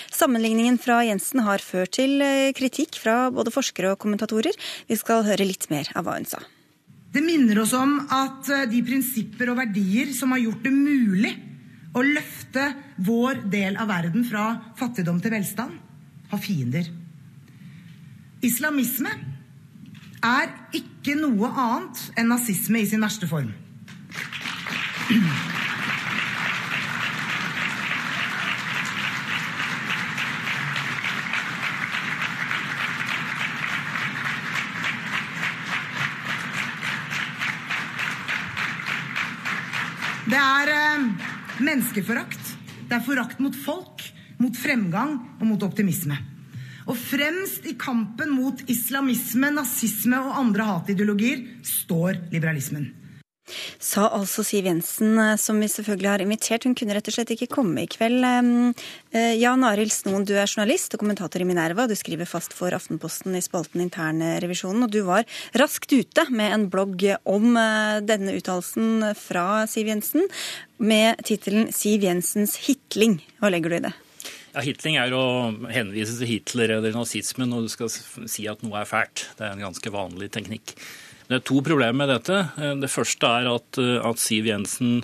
Sammenligningen 0.08 0.78
fra 0.80 1.02
Jensen 1.04 1.44
har 1.44 1.60
ført 1.60 1.98
til 1.98 2.24
eh, 2.24 2.54
kritikk 2.56 2.96
fra 3.02 3.26
både 3.28 3.52
forskere 3.52 3.92
og 3.92 4.00
kommentatorer. 4.00 4.56
Vi 4.88 4.96
skal 4.96 5.26
høre 5.28 5.44
litt 5.44 5.68
mer 5.68 5.92
av 5.92 6.08
hva 6.08 6.16
hun 6.16 6.24
sa. 6.32 6.40
Det 7.12 7.20
minner 7.20 7.60
oss 7.60 7.76
om 7.76 7.98
at 8.08 8.48
eh, 8.48 8.64
de 8.72 8.80
prinsipper 8.88 9.52
og 9.52 9.60
verdier 9.60 10.16
som 10.16 10.32
har 10.32 10.40
gjort 10.46 10.64
det 10.64 10.72
mulig 10.72 11.34
å 11.96 12.04
løfte 12.04 12.68
vår 13.06 13.46
del 13.52 13.78
av 13.80 13.88
verden 13.88 14.26
fra 14.28 14.46
fattigdom 14.76 15.20
til 15.24 15.32
velstand, 15.32 15.78
har 16.30 16.42
fiender. 16.42 16.90
Islamisme 18.44 19.12
er 20.26 20.52
ikke 20.76 21.16
noe 21.16 21.48
annet 21.48 22.02
enn 22.18 22.32
nazisme 22.32 22.82
i 22.82 22.88
sin 22.88 23.04
verste 23.04 23.28
form. 23.30 23.52
Det 40.26 40.38
er 40.42 40.70
eh, 40.74 41.35
menneskeforakt. 41.62 42.54
Det 42.86 42.96
er 42.96 43.04
forakt 43.04 43.40
mot 43.42 43.54
folk, 43.56 44.04
mot 44.38 44.56
fremgang 44.56 45.16
og 45.40 45.46
mot 45.48 45.62
optimisme. 45.66 46.18
Og 46.86 46.94
fremst 46.98 47.66
i 47.66 47.74
kampen 47.78 48.30
mot 48.34 48.60
islamisme, 48.70 49.50
nazisme 49.54 50.20
og 50.22 50.36
andre 50.38 50.68
hatideologier 50.68 51.42
står 51.66 52.20
liberalismen. 52.34 52.92
Sa 53.86 54.08
altså 54.10 54.42
Siv 54.42 54.66
Jensen, 54.66 55.14
eh, 55.20 55.36
som 55.38 55.60
vi 55.62 55.68
selvfølgelig 55.70 56.10
har 56.10 56.22
invitert. 56.24 56.64
Hun 56.66 56.74
kunne 56.74 56.96
rett 56.96 57.06
og 57.06 57.14
slett 57.14 57.30
ikke 57.36 57.50
komme 57.54 57.84
i 57.84 57.90
kveld. 57.90 58.24
Eh, 59.14 59.34
Jan 59.38 59.62
Arild 59.68 59.94
Snoen, 59.94 60.24
du 60.26 60.34
er 60.34 60.48
journalist 60.50 60.96
og 60.96 61.04
kommentator 61.04 61.42
i 61.42 61.46
Minerva. 61.46 61.86
Du 61.86 61.94
skriver 61.94 62.26
fast 62.26 62.56
for 62.56 62.74
Aftenposten 62.74 63.36
i 63.38 63.44
spalten 63.44 63.84
Internrevisjonen. 63.84 64.88
Og 64.88 64.90
du 64.90 65.04
var 65.06 65.22
raskt 65.54 65.94
ute 65.94 66.26
med 66.34 66.56
en 66.56 66.66
blogg 66.72 67.04
om 67.22 67.54
eh, 67.60 68.00
denne 68.02 68.34
uttalelsen 68.34 69.12
fra 69.20 69.46
Siv 69.70 69.92
Jensen, 69.92 70.26
med 70.78 71.22
tittelen 71.24 71.70
'Siv 71.70 72.02
Jensens 72.02 72.58
hitling'. 72.66 73.20
Hva 73.38 73.54
legger 73.54 73.70
du 73.70 73.76
i 73.78 73.84
det? 73.86 73.94
Ja, 74.56 74.62
Hitling 74.64 74.96
er 74.96 75.12
å 75.12 75.52
henvise 75.68 76.16
til 76.16 76.30
Hitler 76.30 76.78
eller 76.78 76.94
nazismen 76.96 77.50
når 77.52 77.66
du 77.66 77.72
skal 77.72 77.90
si 77.92 78.46
at 78.48 78.62
noe 78.64 78.80
er 78.80 78.88
fælt. 78.88 79.28
Det 79.36 79.44
er 79.44 79.52
en 79.52 79.66
ganske 79.68 79.92
vanlig 79.92 80.30
teknikk. 80.32 80.72
Det 81.26 81.40
er 81.40 81.42
to 81.42 81.58
problemer 81.64 81.96
med 81.98 82.12
dette. 82.12 82.36
Eh, 82.54 82.76
det 82.78 82.90
første 82.92 83.26
er 83.26 83.48
at, 83.50 83.80
eh, 83.82 83.98
at 83.98 84.22
Siv 84.22 84.46
Jensen, 84.46 85.00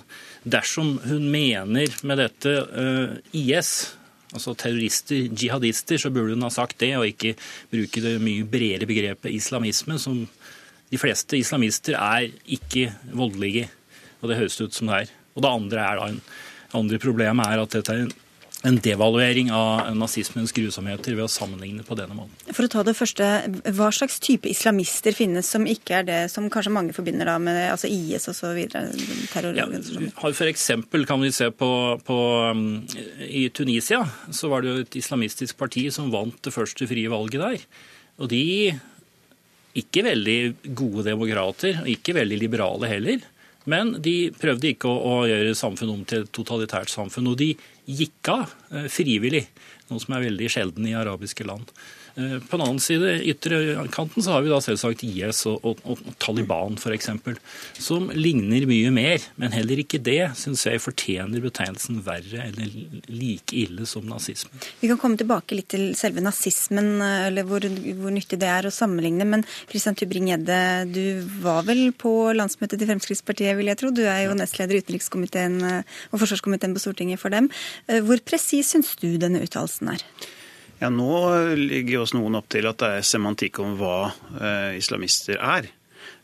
dersom 0.47 0.95
hun 1.03 1.27
mener 1.31 1.91
med 2.03 2.19
dette 2.19 2.53
uh, 2.63 3.11
eh, 3.11 3.33
IS, 3.35 3.95
altså 4.33 4.55
terrorister, 4.55 5.27
jihadister, 5.35 5.99
så 5.99 6.11
burde 6.11 6.37
hun 6.37 6.45
ha 6.47 6.51
sagt 6.51 6.79
det, 6.79 6.93
og 6.97 7.07
ikke 7.09 7.35
bruke 7.71 8.03
det 8.03 8.15
mye 8.23 8.47
bredere 8.47 8.87
begrepet 8.87 9.35
islamisme, 9.35 9.99
som 9.99 10.23
de 10.93 11.01
fleste 11.01 11.37
islamister 11.39 11.99
er 11.99 12.31
ikke 12.47 12.93
voldelige. 13.11 13.67
Og 14.21 14.31
det 14.31 14.39
høres 14.39 14.59
ut 14.61 14.73
som 14.75 14.91
det 14.91 15.03
er. 15.03 15.13
Og 15.35 15.43
det 15.43 15.51
andre, 15.51 15.83
er 15.83 15.99
da 15.99 16.09
en, 16.13 16.21
andre 16.79 16.99
problemet 17.03 17.51
er 17.51 17.63
at 17.65 17.75
dette 17.75 17.93
er 17.93 18.05
en 18.05 18.15
en 18.63 18.77
devaluering 18.79 19.49
av 19.51 19.89
nazismens 19.97 20.53
grusomheter 20.55 21.17
ved 21.17 21.25
å 21.25 21.31
sammenligne 21.31 21.83
på 21.83 21.97
denne 21.99 22.15
måten. 22.15 22.53
For 22.55 22.63
å 22.63 22.71
ta 22.71 22.83
det 22.87 22.95
første, 22.95 23.25
Hva 23.75 23.89
slags 23.91 24.19
type 24.23 24.47
islamister 24.47 25.15
finnes 25.15 25.49
som 25.51 25.67
ikke 25.67 25.99
er 25.99 26.07
det 26.07 26.19
som 26.31 26.47
kanskje 26.51 26.71
mange 26.71 26.95
forbinder 26.95 27.27
da 27.27 27.35
med 27.43 27.59
altså 27.73 27.91
IS 27.91 28.29
osv.? 28.31 28.61
Ja, 28.63 29.67
for 30.23 30.47
eksempel 30.47 31.05
kan 31.09 31.21
vi 31.23 31.33
se 31.35 31.49
på, 31.51 31.71
på, 32.07 32.19
I 33.27 33.49
Tunisia 33.51 34.03
så 34.31 34.51
var 34.51 34.63
det 34.63 34.71
jo 34.71 34.85
et 34.85 34.97
islamistisk 34.99 35.59
parti 35.59 35.89
som 35.91 36.11
vant 36.13 36.39
det 36.43 36.55
første 36.55 36.87
frie 36.87 37.11
valget 37.11 37.43
der. 37.43 37.67
Og 38.23 38.31
de 38.31 38.43
ikke 39.73 40.05
veldig 40.05 40.39
gode 40.77 41.07
demokrater, 41.09 41.79
og 41.81 41.89
ikke 41.89 42.15
veldig 42.15 42.37
liberale 42.39 42.89
heller. 42.91 43.23
Men 43.69 43.95
de 44.03 44.31
prøvde 44.35 44.73
ikke 44.73 44.89
å, 44.91 44.95
å 45.23 45.27
gjøre 45.29 45.55
samfunnet 45.55 45.93
om 45.93 46.05
til 46.07 46.25
et 46.25 46.31
totalitært 46.35 46.91
samfunn. 46.91 47.29
Og 47.31 47.37
de 47.39 47.53
gikk 47.87 48.31
av 48.33 48.53
eh, 48.73 48.89
frivillig, 48.91 49.45
noe 49.89 50.03
som 50.03 50.15
er 50.17 50.25
veldig 50.27 50.49
sjelden 50.51 50.87
i 50.89 50.95
arabiske 50.99 51.47
land. 51.47 51.71
Eh, 52.15 52.37
på 52.49 52.57
den 52.57 52.61
annen 52.65 52.81
side, 52.83 53.15
ytre 53.25 53.87
kanten, 53.91 54.21
så 54.23 54.35
har 54.35 54.43
vi 54.45 54.51
da 54.51 54.59
selvsagt 54.61 55.01
IS 55.07 55.43
og, 55.49 55.63
og, 55.65 55.79
og 55.89 56.01
Taliban 56.21 56.75
f.eks., 56.77 57.09
som 57.81 58.11
ligner 58.13 58.67
mye 58.69 58.91
mer. 58.93 59.23
Men 59.41 59.55
heller 59.55 59.81
ikke 59.81 60.01
det 60.03 60.33
syns 60.37 60.65
jeg 60.67 60.81
fortjener 60.83 61.41
betegnelsen 61.41 62.03
verre 62.05 62.45
eller 62.51 62.69
like 63.09 63.57
ille 63.57 63.87
som 63.89 64.05
nazismen. 64.09 64.61
Vi 64.83 64.91
kan 64.91 65.01
komme 65.01 65.17
tilbake 65.17 65.57
litt 65.57 65.71
til 65.73 65.89
selve 65.97 66.21
nazismen, 66.21 66.91
eller 67.01 67.47
hvor, 67.49 67.65
hvor 67.97 68.13
nyttig 68.13 68.37
det 68.43 68.51
er 68.51 68.69
å 68.69 68.73
sammenligne. 68.73 69.25
Men 69.29 69.47
Christian 69.71 69.97
Tybring-Gjedde, 69.97 70.59
du 70.93 71.03
var 71.41 71.65
vel 71.65 71.87
på 71.97 72.13
landsmøtet 72.37 72.77
til 72.77 72.91
Fremskrittspartiet, 72.91 73.57
vil 73.57 73.73
jeg 73.73 73.81
tro. 73.81 73.89
Du 73.89 74.03
er 74.05 74.27
jo 74.27 74.37
nestleder 74.37 74.77
i 74.77 74.85
utenrikskomiteen 74.85 75.59
og 75.65 76.21
forsvarskomiteen 76.21 76.77
på 76.77 76.85
Stortinget 76.85 77.21
for 77.21 77.33
dem. 77.33 77.49
Eh, 77.89 78.03
hvor 78.05 78.21
presis 78.21 78.75
syns 78.75 78.93
du 79.01 79.15
denne 79.17 79.41
uttalelsen 79.41 79.95
er? 79.95 80.07
Ja, 80.81 80.89
Nå 80.89 81.13
ligger 81.55 82.03
oss 82.03 82.15
noen 82.15 82.35
opp 82.39 82.49
til 82.51 82.67
at 82.67 82.81
det 82.81 82.91
er 82.97 83.07
semantikk 83.07 83.61
om 83.63 83.77
hva 83.79 84.11
eh, 84.39 84.75
islamister 84.79 85.39
er. 85.39 85.69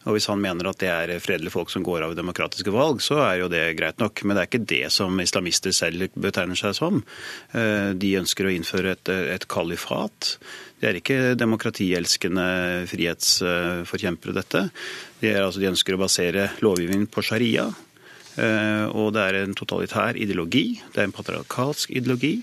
Og 0.08 0.16
Hvis 0.16 0.30
han 0.32 0.40
mener 0.40 0.70
at 0.70 0.80
det 0.80 0.90
er 0.90 1.20
fredelige 1.22 1.54
folk 1.54 1.72
som 1.74 1.84
går 1.84 2.06
av 2.06 2.14
i 2.14 2.18
demokratiske 2.18 2.72
valg, 2.72 3.02
så 3.04 3.20
er 3.24 3.42
jo 3.42 3.50
det 3.52 3.76
greit 3.78 4.00
nok. 4.00 4.24
Men 4.24 4.36
det 4.36 4.42
er 4.42 4.50
ikke 4.50 4.70
det 4.72 4.86
som 4.96 5.20
islamister 5.20 5.76
selv 5.76 6.08
betegner 6.16 6.60
seg 6.60 6.78
som. 6.78 7.02
Eh, 7.52 7.92
de 8.00 8.16
ønsker 8.22 8.48
å 8.48 8.54
innføre 8.54 8.96
et, 8.96 9.12
et 9.36 9.48
kalifat. 9.52 10.38
De 10.80 10.88
er 10.88 11.02
ikke 11.02 11.36
demokratielskende 11.36 12.48
frihetsforkjempere, 12.90 14.38
dette. 14.40 14.66
De, 15.20 15.34
er, 15.34 15.44
altså, 15.44 15.60
de 15.60 15.72
ønsker 15.74 15.98
å 15.98 16.02
basere 16.02 16.48
lovgivningen 16.64 17.10
på 17.12 17.26
sharia. 17.28 17.68
Eh, 18.40 18.86
og 18.96 19.12
det 19.18 19.26
er 19.26 19.42
en 19.42 19.58
totalitær 19.58 20.20
ideologi. 20.20 20.80
Det 20.94 21.04
er 21.04 21.10
en 21.10 21.16
patriarkalsk 21.16 21.92
ideologi. 21.92 22.38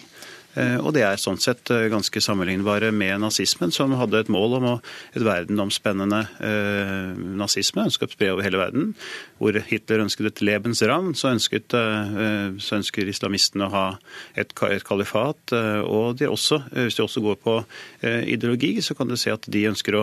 Eh, 0.57 0.76
og 0.80 0.94
det 0.96 1.04
er 1.04 1.20
sånn 1.20 1.38
sett 1.42 1.70
eh, 1.74 1.86
ganske 1.92 2.20
sammenlignbare 2.22 2.90
med 2.94 3.20
nazismen, 3.20 3.72
som 3.74 3.92
hadde 4.00 4.22
et 4.24 4.32
mål 4.32 4.59
om 4.59 4.68
å, 4.70 4.74
et 5.12 5.24
verdenomspennende 5.24 6.22
eh, 6.40 7.12
nazisme, 7.36 7.84
ønsket 7.90 8.09
å 8.09 8.16
spre 8.16 8.30
over 8.32 8.46
hele 8.46 8.61
verden. 8.61 8.94
Hvor 9.40 9.59
Hitler 9.68 10.04
ønsket 10.07 10.30
et 10.30 10.42
Lebensraum, 10.46 11.12
så, 11.18 11.34
ønsket, 11.34 11.76
eh, 11.76 12.57
så 12.62 12.78
ønsker 12.78 13.12
islamistene 13.12 13.68
å 13.68 13.74
ha 13.74 13.86
et, 14.34 14.54
et 14.70 14.86
kalifat. 14.86 15.40
Eh, 15.52 15.82
og 15.84 16.16
de 16.20 16.30
også, 16.30 16.62
eh, 16.72 16.86
hvis 16.86 16.98
de 16.98 17.04
også 17.04 17.24
går 17.24 17.40
på 17.44 17.59
ideologi, 18.07 18.76
så 18.84 18.94
kan 18.96 19.09
du 19.09 19.16
se 19.18 19.32
at 19.32 19.46
de 19.50 19.62
ønsker 19.68 19.96
å 19.98 20.02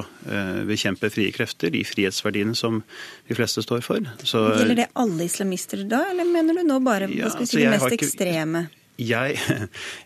bekjempe 0.67 1.09
frie 1.13 1.31
krefter, 1.35 1.71
de 1.73 1.83
frihetsverdiene 1.87 2.55
som 2.57 2.81
de 3.29 3.37
fleste 3.37 3.63
står 3.63 3.83
for. 3.85 4.03
Så, 4.27 4.41
Gjelder 4.59 4.83
det 4.83 4.89
alle 4.99 5.27
islamister 5.29 5.83
da, 5.89 6.03
eller 6.11 6.27
mener 6.27 6.59
du 6.59 6.65
nå 6.67 6.79
bare 6.83 7.09
ja, 7.13 7.31
si, 7.33 7.61
de 7.61 7.69
mest 7.71 7.95
ekstreme? 7.95 8.67
Jeg, 9.01 9.39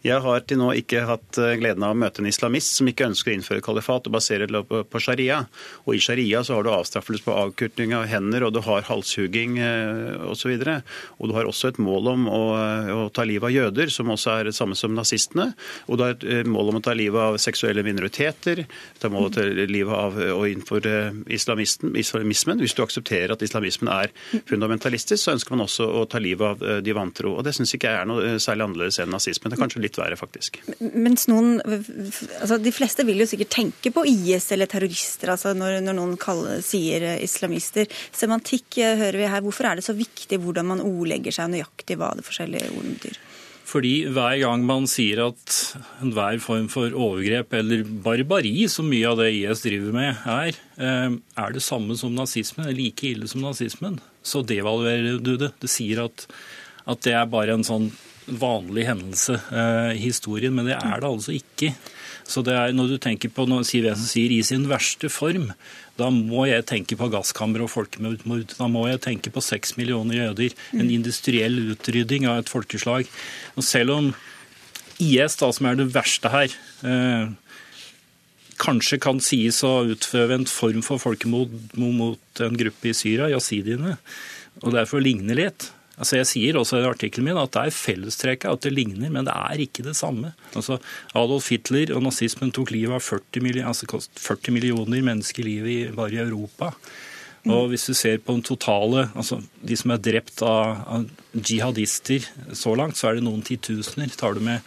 jeg, 0.07 0.19
har 0.23 0.43
til 0.47 0.61
nå 0.61 0.69
ikke 0.79 1.01
hatt 1.09 1.37
eh, 1.43 1.57
gleden 1.59 1.83
av 1.83 1.91
å 1.91 1.97
møte 1.99 2.21
en 2.23 2.29
islamist 2.29 2.77
som 2.77 2.87
ikke 2.87 3.09
ønsker 3.09 3.33
å 3.33 3.35
innføre 3.35 3.63
kalifat 3.65 4.07
og 4.07 4.13
basere 4.15 4.47
det 4.47 4.61
på 4.63 5.01
sharia. 5.03 5.41
Og 5.83 5.97
I 5.97 5.99
sharia 6.03 6.39
så 6.47 6.55
har 6.55 6.63
du 6.63 6.71
avstraffelse 6.71 7.25
på 7.25 7.35
avkutning 7.35 7.91
av 7.97 8.05
hender, 8.07 8.45
og 8.47 8.53
du 8.55 8.61
har 8.63 8.87
halshugging 8.87 9.57
osv. 9.59 10.31
Og, 10.31 10.37
så 10.39 10.77
og 11.19 11.27
du 11.27 11.33
har 11.35 11.49
også 11.49 11.73
et 11.73 11.81
mål 11.83 12.07
om 12.13 12.29
å, 12.31 12.41
å, 12.95 13.01
ta 13.11 13.25
livet 13.27 13.49
av 13.49 13.55
jøder, 13.57 13.91
som 13.91 14.13
også 14.13 14.37
er 14.37 14.49
det 14.49 14.55
samme 14.55 14.77
som 14.79 14.95
nazistene. 14.95 15.49
Og 15.91 15.99
du 15.99 16.05
har 16.05 16.15
et 16.15 16.23
eh, 16.23 16.47
mål 16.47 16.71
om 16.71 16.79
å 16.79 16.83
ta 16.87 16.95
livet 16.95 17.19
av 17.19 17.39
seksuelle 17.43 17.83
minoriteter, 17.83 18.63
ta 19.01 19.11
mål 19.11 19.27
om 19.27 19.29
å 19.33 19.35
ta 19.35 19.45
livet 19.51 19.95
av 19.97 20.15
å 20.37 20.47
innføre 20.47 20.95
islamismen. 21.27 22.63
Hvis 22.63 22.77
du 22.77 22.85
aksepterer 22.85 23.35
at 23.35 23.43
islamismen 23.43 23.91
er 23.91 24.15
fundamentalistisk, 24.47 25.19
så 25.25 25.35
ønsker 25.35 25.57
man 25.57 25.67
også 25.67 25.91
å 25.91 26.07
ta 26.07 26.23
livet 26.23 26.55
av 26.55 26.83
de 26.87 26.95
vantro. 26.95 27.35
Og 27.35 27.43
det 27.43 27.57
syns 27.57 27.75
ikke 27.75 27.91
jeg 27.91 28.05
er 28.05 28.07
noe 28.07 28.37
særlig 28.39 28.63
annerledes 28.63 28.76
annerledes 28.77 28.99
enn 29.01 29.11
nazismen. 29.11 29.51
Det 29.51 29.57
er 29.57 29.63
kanskje 29.63 29.83
litt 29.83 29.97
verre, 29.99 30.17
faktisk. 30.19 30.59
Mens 30.79 31.27
noen, 31.31 31.57
altså 31.65 32.59
De 32.61 32.73
fleste 32.75 33.05
vil 33.07 33.21
jo 33.23 33.29
sikkert 33.29 33.53
tenke 33.57 33.91
på 33.93 34.05
IS 34.07 34.51
eller 34.55 34.69
terrorister 34.69 35.33
altså 35.33 35.53
når, 35.57 35.81
når 35.85 35.97
noen 35.97 36.17
kaller, 36.21 36.61
sier 36.65 37.05
islamister. 37.17 37.89
Semantikk 38.15 38.79
eh, 38.81 38.97
hører 38.99 39.21
vi 39.21 39.31
her. 39.31 39.43
Hvorfor 39.45 39.69
er 39.69 39.79
det 39.79 39.87
så 39.87 39.97
viktig 39.97 40.39
hvordan 40.43 40.71
man 40.73 40.83
ordlegger 40.85 41.33
seg 41.33 41.51
nøyaktig 41.53 41.97
hva 41.99 42.13
det 42.17 42.25
forskjellige 42.27 42.71
ordene 42.75 42.97
betyr? 42.97 43.23
Fordi 43.67 44.05
hver 44.15 44.37
gang 44.39 44.61
man 44.63 44.85
sier 44.87 45.19
at 45.25 45.55
enhver 45.99 46.37
form 46.39 46.69
for 46.71 46.93
overgrep 46.95 47.51
eller 47.57 47.83
barbari, 47.83 48.61
som 48.71 48.87
mye 48.87 49.09
av 49.09 49.19
det 49.19 49.33
IS 49.41 49.65
driver 49.65 49.95
med, 49.95 50.21
er, 50.23 50.59
eh, 50.79 51.17
er 51.43 51.55
det 51.55 51.63
samme 51.65 51.97
som 51.99 52.15
nazismen, 52.15 52.71
like 52.77 53.09
ille 53.09 53.27
som 53.27 53.43
nazismen, 53.43 53.99
så 54.23 54.43
devaluerer 54.47 55.19
du 55.19 55.35
det. 55.35 55.51
Det 55.59 55.71
sier 55.71 56.05
at, 56.05 56.27
at 56.87 57.03
det 57.03 57.17
er 57.19 57.27
bare 57.31 57.57
en 57.57 57.67
sånn 57.67 57.91
vanlig 58.27 58.85
hendelse 58.87 59.37
eh, 59.51 59.95
i 59.95 60.03
historien, 60.03 60.55
men 60.55 60.67
det 60.67 60.75
er 60.77 61.01
det 61.01 61.09
altså 61.09 61.35
ikke. 61.35 61.73
Så 62.27 62.43
det 62.43 62.53
er, 62.53 62.73
Når 62.75 62.87
du 62.91 62.97
tenker 62.99 63.31
på 63.31 63.45
når 63.47 63.63
Siv 63.63 63.87
Jensen 63.87 64.09
sier 64.09 64.31
'i 64.31 64.43
sin 64.43 64.67
verste 64.67 65.07
form', 65.07 65.53
da 65.97 66.09
må 66.11 66.45
jeg 66.45 66.65
tenke 66.67 66.97
på 66.99 67.09
gasskamre 67.09 67.63
og 67.63 67.71
folkemord. 67.71 68.53
Da 68.57 68.67
må 68.67 68.87
jeg 68.87 69.01
tenke 69.01 69.31
på 69.31 69.41
seks 69.41 69.77
millioner 69.77 70.19
jøder. 70.19 70.53
En 70.73 70.91
industriell 70.91 71.71
utrydding 71.71 72.27
av 72.27 72.43
et 72.43 72.51
folkeslag. 72.51 73.07
Og 73.55 73.63
selv 73.63 73.91
om 73.95 74.15
IS, 74.99 75.37
da, 75.39 75.51
som 75.51 75.65
er 75.65 75.75
det 75.75 75.93
verste 75.93 76.29
her, 76.29 76.53
eh, 76.83 77.29
kanskje 78.57 78.99
kan 78.99 79.19
sies 79.19 79.61
å 79.63 79.87
utføre 79.87 80.33
en 80.33 80.45
form 80.45 80.81
for 80.81 80.97
folkemord 80.97 81.53
mot 81.77 82.41
en 82.41 82.57
gruppe 82.57 82.89
i 82.89 82.93
Syria, 82.97 83.29
jasidiene, 83.29 83.97
og 84.63 84.73
derfor 84.73 85.01
ligner 85.01 85.37
litt, 85.37 85.71
Altså 85.97 86.19
Jeg 86.19 86.29
sier 86.29 86.57
også 86.59 86.79
i 86.81 86.87
artikkelen 86.87 87.25
min 87.31 87.41
at 87.41 87.55
det 87.55 87.63
er 87.65 87.73
fellestrekket, 87.73 88.51
at 88.51 88.65
det 88.67 88.73
ligner, 88.75 89.09
men 89.09 89.25
det 89.25 89.33
er 89.33 89.63
ikke 89.65 89.85
det 89.87 89.95
samme. 89.97 90.35
Altså 90.53 90.77
Adolf 91.17 91.49
Hitler 91.49 91.95
og 91.95 92.05
nazismen 92.05 92.53
tok 92.53 92.71
livet 92.75 92.99
av 92.99 93.01
40, 93.01 93.41
millioner, 93.41 93.71
altså 93.73 94.01
40 94.21 94.53
millioner 94.53 95.05
mennesker 95.09 95.47
livet 95.47 95.95
bare 95.97 96.19
i 96.19 96.21
Europa. 96.21 96.75
Og 97.47 97.69
hvis 97.71 97.85
du 97.87 97.93
ser 97.95 98.19
på 98.19 98.35
den 98.35 98.43
totale, 98.43 99.07
altså 99.15 99.39
de 99.63 99.77
som 99.79 99.93
er 99.93 100.01
drept 100.03 100.41
av, 100.43 100.81
av 100.97 101.05
jihadister 101.37 102.25
så 102.51 102.73
langt, 102.75 102.99
så 102.99 103.09
er 103.09 103.17
det 103.17 103.25
noen 103.27 103.45
titusener. 103.45 104.11
Tar 104.19 104.35
du 104.35 104.43
med 104.43 104.65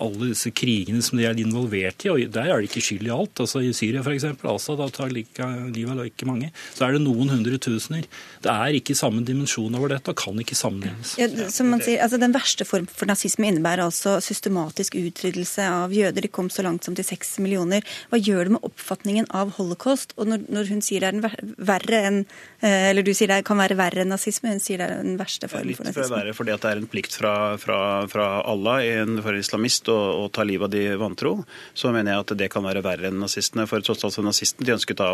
alle 0.00 0.30
disse 0.30 0.50
krigene 0.56 1.02
som 1.04 1.18
de 1.18 1.26
er 1.28 1.38
involvert 1.40 2.06
i, 2.06 2.10
og 2.12 2.22
der 2.32 2.50
er 2.52 2.62
de 2.62 2.68
ikke 2.68 2.82
skyld 2.84 3.08
i 3.08 3.12
alt. 3.12 3.42
Altså 3.42 3.60
I 3.60 3.72
Syria 3.76 4.00
f.eks. 4.00 4.24
Assad 4.24 4.80
altså, 4.80 4.88
tar 4.96 5.12
like, 5.12 5.48
livet 5.74 5.98
av 5.98 6.08
ikke 6.08 6.28
mange. 6.28 6.50
Så 6.72 6.86
er 6.86 6.96
det 6.96 7.02
noen 7.04 7.32
hundretusener. 7.32 8.06
Det 8.42 8.52
er 8.52 8.78
ikke 8.78 8.96
samme 8.98 9.24
dimensjon 9.26 9.74
over 9.78 9.92
dette 9.92 10.14
og 10.14 10.18
kan 10.18 10.38
ikke 10.40 10.56
sammenlignes. 10.58 11.16
Ja, 11.20 11.28
som 11.52 11.70
man 11.72 11.84
sier, 11.84 12.00
altså 12.04 12.20
Den 12.22 12.34
verste 12.34 12.66
form 12.68 12.88
for 12.90 13.10
nazisme 13.10 13.50
innebærer 13.50 13.84
altså 13.84 14.16
systematisk 14.24 14.96
utryddelse 15.00 15.66
av 15.68 15.92
jøder. 15.94 16.24
De 16.24 16.32
kom 16.32 16.48
så 16.52 16.64
langt 16.64 16.86
som 16.88 16.96
til 16.96 17.06
seks 17.06 17.36
millioner. 17.42 17.84
Hva 18.12 18.20
gjør 18.20 18.48
det 18.48 18.56
med 18.56 18.68
oppfatningen 18.68 19.28
av 19.34 19.54
holocaust? 19.58 20.16
Og 20.16 20.30
når, 20.30 20.46
når 20.52 20.72
hun 20.72 20.82
sier 20.84 21.04
det 21.04 21.12
er 21.12 21.18
den 21.18 21.56
verre 21.58 22.02
enn 22.08 22.20
eh, 22.62 22.90
eller 22.92 23.04
du 23.04 23.12
sier 23.16 23.30
det 23.30 23.42
kan 23.46 23.60
være 23.60 23.76
verre 23.78 24.04
enn 24.04 24.12
nazisme, 24.12 24.52
hun 24.54 24.62
sier 24.62 24.80
det 24.80 24.88
er 24.88 25.04
den 25.04 25.20
verste 25.20 25.50
form 25.50 25.68
for 25.68 25.84
nazisme. 25.86 26.00
Litt 26.00 26.08
for 26.08 26.16
verre 26.16 26.36
fordi 26.36 26.56
det 26.62 26.72
er 26.72 26.82
en 26.82 26.90
plikt 26.90 27.16
fra, 27.18 27.34
fra, 27.60 27.78
fra 28.10 28.28
Allah 28.48 28.80
for 29.22 29.36
islamist 29.36 29.81
terrorist 29.82 29.88
og, 29.88 30.24
og 30.24 30.32
ta 30.32 30.44
livet 30.44 30.66
av 30.66 30.70
de 30.70 30.96
vantro, 30.96 31.44
så 31.74 31.92
mener 31.92 32.12
jeg 32.12 32.24
at 32.24 32.34
det 32.38 32.50
kan 32.50 32.64
være 32.64 32.82
verre 32.82 33.08
enn 33.08 33.20
nazistene. 33.20 33.66
For 33.66 33.80
tross 33.80 34.04
alt 34.04 34.18
nazistene 34.24 34.66
de 34.66 34.74
ønsket 34.74 34.98
da 34.98 35.10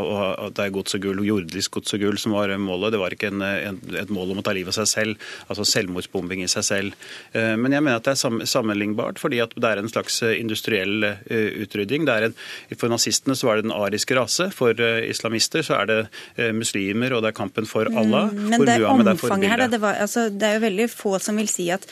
at 0.47 0.57
det 0.57 0.65
er 0.65 0.75
gods 0.75 0.95
og 0.95 1.03
gull, 1.03 1.25
jordisk 1.25 1.79
gods 1.79 1.95
og 1.95 2.01
gull 2.01 2.19
som 2.19 2.33
var 2.33 2.53
målet. 2.59 2.93
Det 2.93 3.01
var 3.01 3.15
ikke 3.15 3.31
en, 3.33 3.43
en, 3.43 3.81
et 3.97 4.11
mål 4.11 4.33
om 4.33 4.41
å 4.41 4.45
ta 4.45 4.53
livet 4.53 4.73
av 4.73 4.85
seg 4.85 4.89
selv, 4.89 5.29
altså 5.49 5.65
selvmordsbombing 5.65 6.43
i 6.43 6.49
seg 6.49 6.65
selv. 6.65 7.09
Eh, 7.33 7.57
men 7.57 7.73
jeg 7.73 7.85
mener 7.85 7.99
at 7.99 8.07
det 8.07 8.17
er 8.17 8.47
sammenlignbart, 8.49 9.21
fordi 9.21 9.41
at 9.45 9.55
det 9.57 9.69
er 9.69 9.83
en 9.83 9.91
slags 9.91 10.21
eh, 10.23 10.37
industriell 10.39 11.05
eh, 11.05 11.65
utrydding. 11.65 12.09
En, 12.09 12.37
for 12.77 12.91
nazistene 12.93 13.37
så 13.37 13.51
var 13.51 13.59
det 13.59 13.69
den 13.69 13.77
ariske 13.77 14.17
rase, 14.19 14.51
for 14.55 14.77
islamister 14.79 15.65
så 15.65 15.81
er 15.81 15.89
det 15.89 15.99
muslimer, 16.57 17.13
og 17.15 17.23
det 17.23 17.33
er 17.33 17.37
kampen 17.37 17.67
for 17.69 17.89
Allah. 17.89 18.31
Mm, 18.33 18.49
men 18.53 18.67
det 18.67 18.77
er 18.79 18.87
omfanget 18.89 19.53
her, 19.53 19.65
det, 19.71 19.81
var, 19.83 19.99
altså, 20.01 20.29
det 20.33 20.47
er 20.47 20.59
jo 20.59 20.63
veldig 20.65 20.87
få 20.93 21.15
som 21.23 21.39
vil 21.39 21.49
si 21.51 21.69
at 21.75 21.85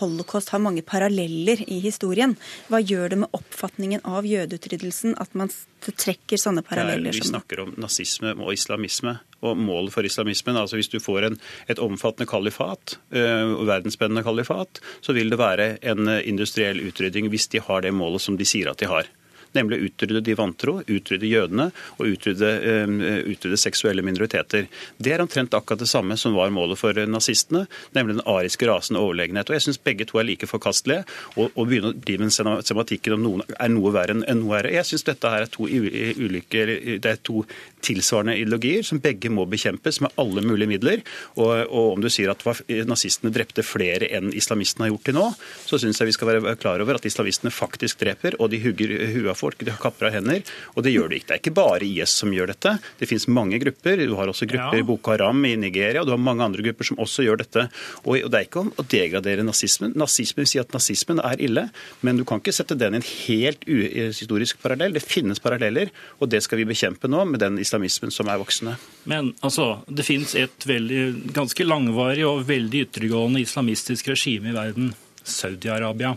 holocaust 0.00 0.50
har 0.54 0.62
mange 0.62 0.82
paralleller 0.86 1.62
i 1.70 1.80
historien 1.84 2.03
historien. 2.04 2.36
Hva 2.68 2.80
gjør 2.84 3.12
det 3.12 3.18
med 3.22 3.36
oppfatningen 3.36 4.02
av 4.04 4.26
jødeutryddelsen 4.28 5.16
at 5.20 5.32
man 5.34 5.50
trekker 5.80 6.36
sånne 6.40 6.64
paralleller? 6.64 7.12
vi 7.12 7.24
snakker 7.24 7.62
om 7.64 7.74
nazisme 7.80 8.34
og 8.36 8.52
islamisme 8.52 9.18
og 9.44 9.56
målet 9.56 9.92
for 9.92 10.04
islamismen. 10.04 10.56
altså 10.56 10.76
Hvis 10.76 10.92
du 10.92 11.00
får 11.00 11.30
en, 11.30 11.38
et 11.68 11.78
omfattende 11.78 12.28
kalifat, 12.28 12.98
øh, 13.12 13.66
verdensspennende 13.66 14.22
kalifat, 14.22 14.80
så 15.00 15.12
vil 15.12 15.30
det 15.30 15.38
være 15.38 15.78
en 15.82 16.08
industriell 16.24 16.80
utrydding 16.80 17.28
hvis 17.28 17.48
de 17.48 17.60
har 17.60 17.80
det 17.80 17.92
målet 17.92 18.20
som 18.20 18.36
de 18.36 18.44
sier 18.44 18.70
at 18.70 18.78
de 18.78 18.86
har 18.86 19.08
nemlig 19.56 19.78
å 19.78 19.88
utrydde 19.88 20.22
de 20.24 20.36
vantro, 20.38 20.76
utrydde 20.82 21.30
jødene 21.30 21.68
og 21.98 22.08
utrydde, 22.10 22.52
uh, 22.64 22.94
utrydde, 23.32 23.60
seksuelle 23.60 24.04
minoriteter. 24.06 24.68
Det 24.98 25.14
er 25.14 25.22
omtrent 25.24 25.54
akkurat 25.56 25.82
det 25.82 25.90
samme 25.90 26.18
som 26.20 26.36
var 26.36 26.52
målet 26.54 26.80
for 26.80 26.98
nazistene, 27.08 27.64
nemlig 27.96 28.18
den 28.18 28.26
ariske 28.30 28.68
rasen 28.68 28.98
og 28.98 29.10
overlegenhet. 29.10 29.50
Og 29.50 29.58
Jeg 29.58 29.66
syns 29.68 29.82
begge 29.82 30.08
to 30.10 30.20
er 30.20 30.28
like 30.28 30.48
forkastelige. 30.50 31.04
Å 31.38 31.66
begynne 31.66 31.92
å 31.92 31.98
drive 31.98 32.28
med 32.28 32.64
sematikken 32.66 33.16
om 33.16 33.24
noen 33.24 33.54
er 33.54 33.72
noe 33.72 33.92
verre 33.94 34.16
enn 34.20 34.42
noe 34.42 34.56
verre. 34.56 34.74
Jeg 34.74 34.88
syns 34.88 35.06
dette 35.06 35.30
her 35.30 35.46
er 35.46 35.52
to 35.52 35.68
ulike, 35.68 36.66
det 37.00 37.10
er 37.10 37.20
to 37.24 37.44
tilsvarende 37.84 38.36
ideologier 38.38 38.84
som 38.86 39.00
begge 39.02 39.30
må 39.32 39.46
bekjempes 39.50 40.00
med 40.04 40.14
alle 40.20 40.44
mulige 40.44 40.70
midler. 40.70 41.02
Og, 41.38 41.52
og 41.68 41.96
om 41.96 42.04
du 42.04 42.10
sier 42.12 42.32
at 42.32 42.44
nazistene 42.88 43.32
drepte 43.34 43.64
flere 43.66 44.08
enn 44.14 44.32
islamistene 44.36 44.86
har 44.86 44.94
gjort 44.94 45.08
til 45.08 45.18
nå, 45.18 45.26
så 45.68 45.80
syns 45.80 46.00
jeg 46.00 46.10
vi 46.10 46.16
skal 46.16 46.32
være 46.32 46.56
klar 46.60 46.82
over 46.84 46.98
at 46.98 47.08
islamistene 47.08 47.52
faktisk 47.54 48.00
dreper, 48.02 48.38
og 48.40 48.52
de 48.52 48.62
hugger 48.64 48.94
huet 49.14 49.32
av 49.32 49.38
folk, 49.44 49.60
de 49.60 49.72
har 49.72 49.80
kapra 49.82 50.10
hender. 50.14 50.42
Og 50.74 50.84
det 50.86 50.94
gjør 50.94 51.12
de 51.12 51.20
ikke. 51.20 51.28
Det 51.30 51.36
er 51.36 51.42
ikke 51.42 51.56
bare 51.56 51.86
IS 51.86 52.16
som 52.22 52.32
gjør 52.34 52.52
dette. 52.54 52.76
Det 53.00 53.08
finnes 53.10 53.28
mange 53.32 53.60
grupper. 53.62 54.04
Du 54.04 54.16
har 54.18 54.30
også 54.30 54.48
grupper 54.50 54.78
i 54.78 54.82
ja. 54.82 54.88
Boko 54.88 55.14
Haram 55.14 55.44
i 55.48 55.54
Nigeria, 55.60 56.02
og 56.02 56.08
du 56.08 56.14
har 56.14 56.22
mange 56.22 56.44
andre 56.46 56.64
grupper 56.64 56.88
som 56.90 57.00
også 57.02 57.26
gjør 57.26 57.42
dette. 57.44 57.66
Og 58.04 58.18
det 58.30 58.40
er 58.40 58.48
ikke 58.48 58.64
om 58.64 58.72
å 58.74 58.86
degradere 58.94 59.46
nazismen. 59.46 59.94
Nazismen 59.98 60.44
vil 60.44 60.50
si 60.50 60.62
at 60.62 60.74
nazismen 60.74 61.22
er 61.24 61.40
ille, 61.44 61.68
men 62.04 62.18
du 62.20 62.24
kan 62.28 62.42
ikke 62.42 62.54
sette 62.54 62.78
den 62.78 62.96
i 62.96 63.00
en 63.00 63.08
helt 63.08 63.64
uhistorisk 63.68 64.60
parallell. 64.64 64.96
Det 64.96 65.04
finnes 65.04 65.42
paralleller, 65.42 65.92
og 66.18 66.32
det 66.32 66.42
skal 66.44 66.60
vi 66.60 66.68
bekjempe 66.68 67.10
nå 67.10 67.24
med 67.28 67.42
den 67.42 67.60
islamismen 67.62 68.14
som 68.14 68.30
er 68.30 68.40
voksende. 68.40 68.76
Men 69.10 69.32
altså, 69.44 69.84
det 69.88 70.06
finnes 70.06 70.34
et 70.38 70.68
veldig, 70.68 71.32
ganske 71.36 71.66
langvarig 71.66 72.26
og 72.28 72.44
veldig 72.48 72.86
ytterliggående 72.88 73.44
islamistisk 73.44 74.10
regime 74.12 74.52
i 74.52 74.56
verden. 74.56 74.92
Saudi-Arabia 75.24 76.14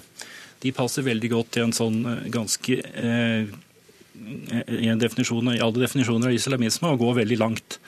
de 0.64 0.74
passer 0.76 1.05
veldig 1.05 1.32
godt 1.32 1.53
til 1.55 1.68
en 1.68 1.76
sånn 1.76 2.01
eh, 2.10 2.28
ganske 2.34 2.80
eh, 2.82 3.49
i, 4.18 4.89
definisjon, 4.97 5.53
i 5.53 5.62
alle 5.62 5.84
definisjoner 5.86 6.32
av 6.32 6.38
islamisme 6.38 6.93
og 6.93 7.03
går 7.03 7.20
veldig 7.22 7.39
langt. 7.41 7.80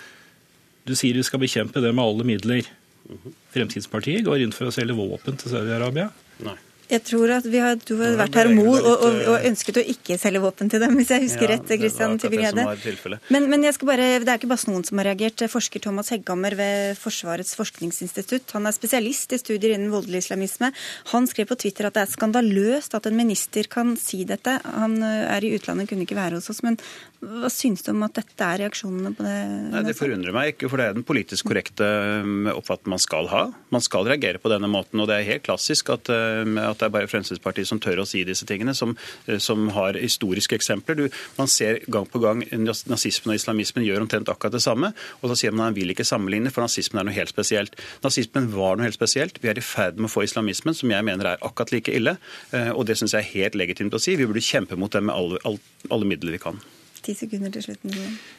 Du 0.86 0.95
sier 0.97 1.17
du 1.17 1.26
skal 1.26 1.41
bekjempe 1.41 1.82
det 1.84 1.93
med 1.95 2.05
alle 2.05 2.28
midler. 2.28 2.70
Mhm. 3.09 3.38
Fremskrittspartiet 3.55 4.26
går 4.28 4.45
inn 4.45 4.55
for 4.55 4.70
å 4.70 4.74
selge 4.74 4.97
våpen 4.97 5.39
til 5.39 5.55
Saudi-Arabia. 5.55 6.11
Nei. 6.45 6.57
Jeg 6.90 7.04
tror 7.06 7.32
at 7.36 7.46
har, 7.46 7.76
Du 7.86 7.96
har 8.00 8.16
vært 8.18 8.38
her 8.40 8.50
og, 8.50 8.70
og, 8.80 9.04
og, 9.06 9.18
eh, 9.38 9.48
ønsket 9.50 9.78
å 9.78 9.84
ikke 9.94 10.18
selge 10.18 10.42
våpen 10.42 10.72
til 10.72 10.82
dem, 10.82 10.96
hvis 10.98 11.12
jeg 11.14 11.26
husker 11.28 11.46
ja, 11.46 11.58
rett. 11.58 11.74
Christian 11.80 12.18
Tybring-Gjedde. 12.22 13.20
Men, 13.30 13.46
men 13.52 13.66
jeg 13.68 13.78
skal 13.78 13.92
bare, 13.92 14.08
det 14.24 14.32
er 14.32 14.42
ikke 14.42 14.50
bare 14.50 14.72
noen 14.72 14.86
som 14.88 15.02
har 15.02 15.10
reagert. 15.12 15.44
Forsker 15.54 15.84
Thomas 15.84 16.10
Hegghammer 16.14 16.58
ved 16.58 16.98
Forsvarets 17.00 17.54
forskningsinstitutt 17.60 18.56
han 18.58 18.66
er 18.66 18.76
spesialist 18.76 19.36
i 19.36 19.40
studier 19.42 19.76
innen 19.76 19.94
voldelig 19.94 20.24
islamisme. 20.26 20.72
Han 21.14 21.30
skrev 21.30 21.52
på 21.52 21.60
Twitter 21.62 21.90
at 21.90 21.98
det 21.98 22.06
er 22.08 22.14
skandaløst 22.16 22.98
at 22.98 23.10
en 23.10 23.20
minister 23.20 23.70
kan 23.70 23.94
si 24.00 24.24
dette. 24.30 24.58
Han 24.66 24.98
eh, 25.06 25.30
er 25.30 25.46
i 25.46 25.54
utlandet, 25.60 25.92
kunne 25.92 26.08
ikke 26.08 26.18
være 26.18 26.40
hos 26.40 26.50
oss. 26.50 26.64
Men 26.66 26.80
hva 27.20 27.49
syns 27.51 27.82
du 27.84 27.89
om 27.91 28.05
at 28.05 28.15
dette 28.15 28.45
er 28.45 28.61
reaksjonene 28.61 29.09
på 29.11 29.26
det? 29.26 29.36
Nei, 29.74 29.82
Det 29.89 29.95
forundrer 29.97 30.32
meg 30.36 30.53
ikke, 30.53 30.70
for 30.72 30.80
det 30.80 30.86
er 30.88 30.93
den 30.95 31.03
politisk 31.07 31.49
korrekte 31.49 31.88
um, 32.24 32.47
oppfatningen 32.53 32.95
man 32.95 33.01
skal 33.03 33.28
ha. 33.28 33.41
Man 33.76 33.84
skal 33.84 34.07
reagere 34.07 34.39
på 34.39 34.51
denne 34.51 34.70
måten, 34.72 35.01
og 35.03 35.09
det 35.11 35.17
er 35.17 35.28
helt 35.28 35.43
klassisk 35.43 35.91
at, 35.91 36.07
um, 36.07 36.55
at 36.61 36.80
det 36.80 36.88
er 36.88 36.93
bare 36.95 37.09
Fremskrittspartiet 37.11 37.67
som 37.67 37.82
tør 37.84 38.05
å 38.05 38.07
si 38.07 38.24
disse 38.28 38.47
tingene, 38.47 38.72
som, 38.78 38.95
uh, 39.28 39.36
som 39.43 39.67
har 39.76 39.99
historiske 39.99 40.55
eksempler. 40.55 40.95
Du, 40.95 41.20
man 41.36 41.51
ser 41.51 41.82
gang 41.91 42.07
på 42.07 42.24
gang 42.24 42.45
nazismen 42.55 43.36
og 43.36 43.41
islamismen 43.41 43.84
gjør 43.84 44.07
omtrent 44.07 44.32
akkurat 44.32 44.55
det 44.55 44.63
samme, 44.63 44.93
og 45.20 45.34
så 45.34 45.41
sier 45.43 45.51
man 45.51 45.67
at 45.67 45.74
man 45.74 45.80
vil 45.82 45.91
ikke 45.91 46.07
sammenligne, 46.07 46.55
for 46.55 46.63
nazismen 46.63 47.03
er 47.03 47.09
noe 47.11 47.20
helt 47.20 47.36
spesielt. 47.36 47.76
Nazismen 48.05 48.47
var 48.55 48.80
noe 48.80 48.88
helt 48.88 48.95
spesielt. 48.95 49.43
Vi 49.43 49.51
er 49.51 49.59
i 49.59 49.65
ferd 49.65 49.99
med 49.99 50.07
å 50.07 50.15
få 50.15 50.24
islamismen, 50.24 50.78
som 50.78 50.95
jeg 50.95 51.09
mener 51.11 51.34
er 51.34 51.43
akkurat 51.43 51.76
like 51.76 51.99
ille, 51.99 52.15
uh, 52.55 52.72
og 52.72 52.88
det 52.88 52.95
syns 53.01 53.17
jeg 53.17 53.28
er 53.28 53.34
helt 53.36 53.59
legitimt 53.59 53.91
å 53.91 53.99
si. 53.99 54.15
Vi 54.15 54.30
burde 54.30 54.45
kjempe 54.45 54.80
mot 54.80 54.95
dem 54.95 55.11
med 55.11 55.20
alle, 55.20 55.57
alle 55.91 56.13
midler 56.15 56.39
vi 56.39 56.45
kan 56.47 56.63
ti 57.10 57.18
sekunder 57.18 57.53
til 57.53 57.66
slutten. 57.70 57.95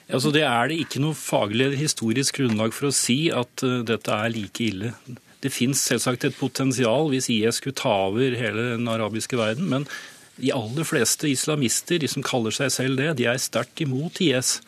Altså, 0.08 0.32
det 0.34 0.46
er 0.46 0.70
det 0.70 0.78
ikke 0.84 1.02
noe 1.02 1.18
faglig 1.18 1.66
eller 1.66 1.80
historisk 1.80 2.40
grunnlag 2.40 2.76
for 2.76 2.90
å 2.90 2.94
si 2.94 3.26
at 3.34 3.66
uh, 3.66 3.80
dette 3.86 4.14
er 4.14 4.32
like 4.34 4.64
ille. 4.64 4.94
Det 5.40 5.52
fins 5.52 5.82
selvsagt 5.88 6.26
et 6.28 6.36
potensial 6.36 7.10
hvis 7.12 7.30
IS 7.32 7.60
skulle 7.60 7.78
ta 7.78 7.92
over 8.10 8.36
hele 8.36 8.72
den 8.74 8.88
arabiske 8.92 9.38
verden, 9.40 9.70
men 9.72 9.88
de 10.40 10.52
aller 10.56 10.86
fleste 10.88 11.28
islamister, 11.28 11.98
de 12.00 12.08
som 12.08 12.24
kaller 12.24 12.54
seg 12.54 12.70
selv 12.72 13.00
det, 13.00 13.10
de 13.18 13.26
er 13.28 13.40
sterkt 13.40 13.82
imot 13.84 14.20
IS. 14.24 14.58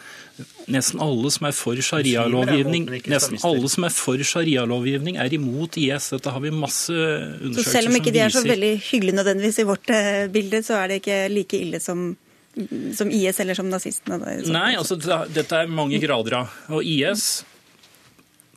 Nesten 0.72 1.00
alle 1.02 1.30
som 1.32 1.46
er 1.48 1.54
for 1.56 1.78
sharialovgivning 1.86 2.86
nesten 3.10 3.40
alle 3.46 3.70
som 3.72 3.86
er 3.86 3.94
for 3.94 4.20
sharialovgivning, 4.20 5.18
er 5.20 5.32
imot 5.36 5.78
IS. 5.80 6.10
Dette 6.16 6.34
har 6.34 6.44
vi 6.44 6.52
masse 6.52 6.92
undersøkelser 6.92 7.38
som 7.38 7.56
viser. 7.56 7.70
Så 7.70 7.76
selv 7.76 7.92
om 7.92 7.98
ikke 8.00 8.14
de 8.14 8.24
er 8.24 8.34
så 8.34 8.44
veldig 8.44 8.72
hyggelige 8.90 9.18
nødvendigvis 9.20 9.62
i 9.62 9.68
vårt 9.68 9.94
eh, 9.96 10.26
bilde, 10.34 10.62
så 10.66 10.80
er 10.80 10.92
det 10.92 11.00
ikke 11.02 11.20
like 11.32 11.62
ille 11.64 11.80
som 11.82 12.10
som 12.96 13.10
IS 13.10 13.40
eller 13.40 13.54
som 13.54 13.70
nazistene? 13.70 14.18
Nei, 14.52 14.74
altså 14.76 14.98
dette 14.98 15.62
er 15.62 15.70
mange 15.72 16.00
grader 16.02 16.42
av. 16.42 16.58
Og 16.72 16.84
IS 16.84 17.44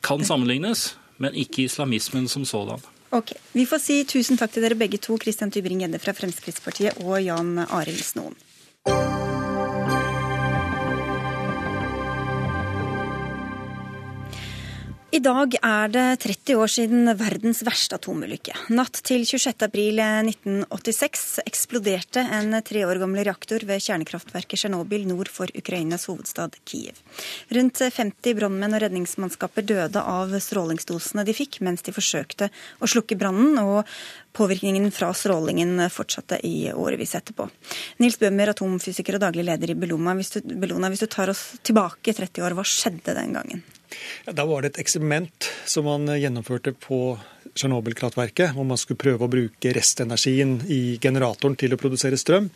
kan 0.05 0.25
sammenlignes, 0.25 0.93
men 1.17 1.37
ikke 1.37 1.65
islamismen 1.65 2.27
som 2.31 2.45
sådan. 2.45 2.83
Ok, 3.15 3.31
Vi 3.53 3.63
får 3.65 3.79
si 3.79 4.01
tusen 4.03 4.37
takk 4.37 4.51
til 4.51 4.65
dere 4.65 4.75
begge 4.75 4.99
to, 4.99 5.15
Christian 5.21 5.53
Tybring-Gjedde 5.53 6.01
fra 6.03 6.13
Fremskrittspartiet 6.17 6.99
og 7.05 7.21
Jan 7.23 7.63
Arild 7.63 8.03
Snoen. 8.03 8.35
I 15.15 15.21
dag 15.23 15.53
er 15.63 15.87
det 15.93 16.17
30 16.25 16.57
år 16.59 16.71
siden 16.73 17.07
verdens 17.15 17.61
verste 17.63 17.95
atomulykke. 17.95 18.51
Natt 18.75 18.99
til 19.07 19.21
26.4.1986 19.23 21.39
eksploderte 21.45 22.19
en 22.35 22.51
tre 22.67 22.81
år 22.83 22.99
gammel 22.99 23.23
reaktor 23.23 23.63
ved 23.63 23.79
kjernekraftverket 23.85 24.59
Tsjernobyl 24.59 25.07
nord 25.07 25.31
for 25.31 25.47
Ukrainas 25.55 26.03
hovedstad 26.09 26.57
Kiev. 26.67 26.99
Rundt 27.55 27.79
50 27.79 28.35
brannmenn 28.35 28.75
og 28.75 28.83
redningsmannskaper 28.83 29.63
døde 29.69 30.03
av 30.03 30.35
strålingsdosene 30.35 31.23
de 31.23 31.31
fikk 31.37 31.61
mens 31.63 31.79
de 31.87 31.95
forsøkte 31.95 32.51
å 32.83 32.85
slukke 32.91 33.15
brannen, 33.15 33.55
og 33.63 33.87
påvirkningen 34.35 34.91
fra 34.91 35.15
strålingen 35.15 35.79
fortsatte 35.95 36.43
i 36.43 36.75
årevis 36.75 37.15
etterpå. 37.21 37.47
Nils 38.03 38.19
Bøhmer, 38.19 38.51
atomfysiker 38.51 39.15
og 39.15 39.23
daglig 39.29 39.47
leder 39.47 39.71
i 39.71 39.79
Bellona, 39.79 40.11
hvis 40.19 40.43
hvis 40.43 41.03
du 41.05 41.07
tar 41.07 41.31
oss 41.31 41.55
tilbake 41.63 42.11
30 42.11 42.43
år, 42.43 42.51
hva 42.59 42.67
skjedde 42.67 43.15
den 43.15 43.31
gangen? 43.39 43.63
Da 44.25 44.45
var 44.49 44.63
det 44.63 44.73
et 44.73 44.83
eksperiment 44.85 45.49
som 45.69 45.87
man 45.87 46.09
gjennomførte 46.17 46.73
på 46.73 47.17
Tsjernobyl-kraftverket, 47.55 48.51
hvor 48.51 48.65
man 48.67 48.79
skulle 48.79 48.99
prøve 48.99 49.23
å 49.23 49.31
bruke 49.31 49.71
restenergien 49.75 50.57
i 50.71 50.97
generatoren 51.01 51.55
til 51.55 51.71
å 51.71 51.79
produsere 51.79 52.19
strøm 52.19 52.49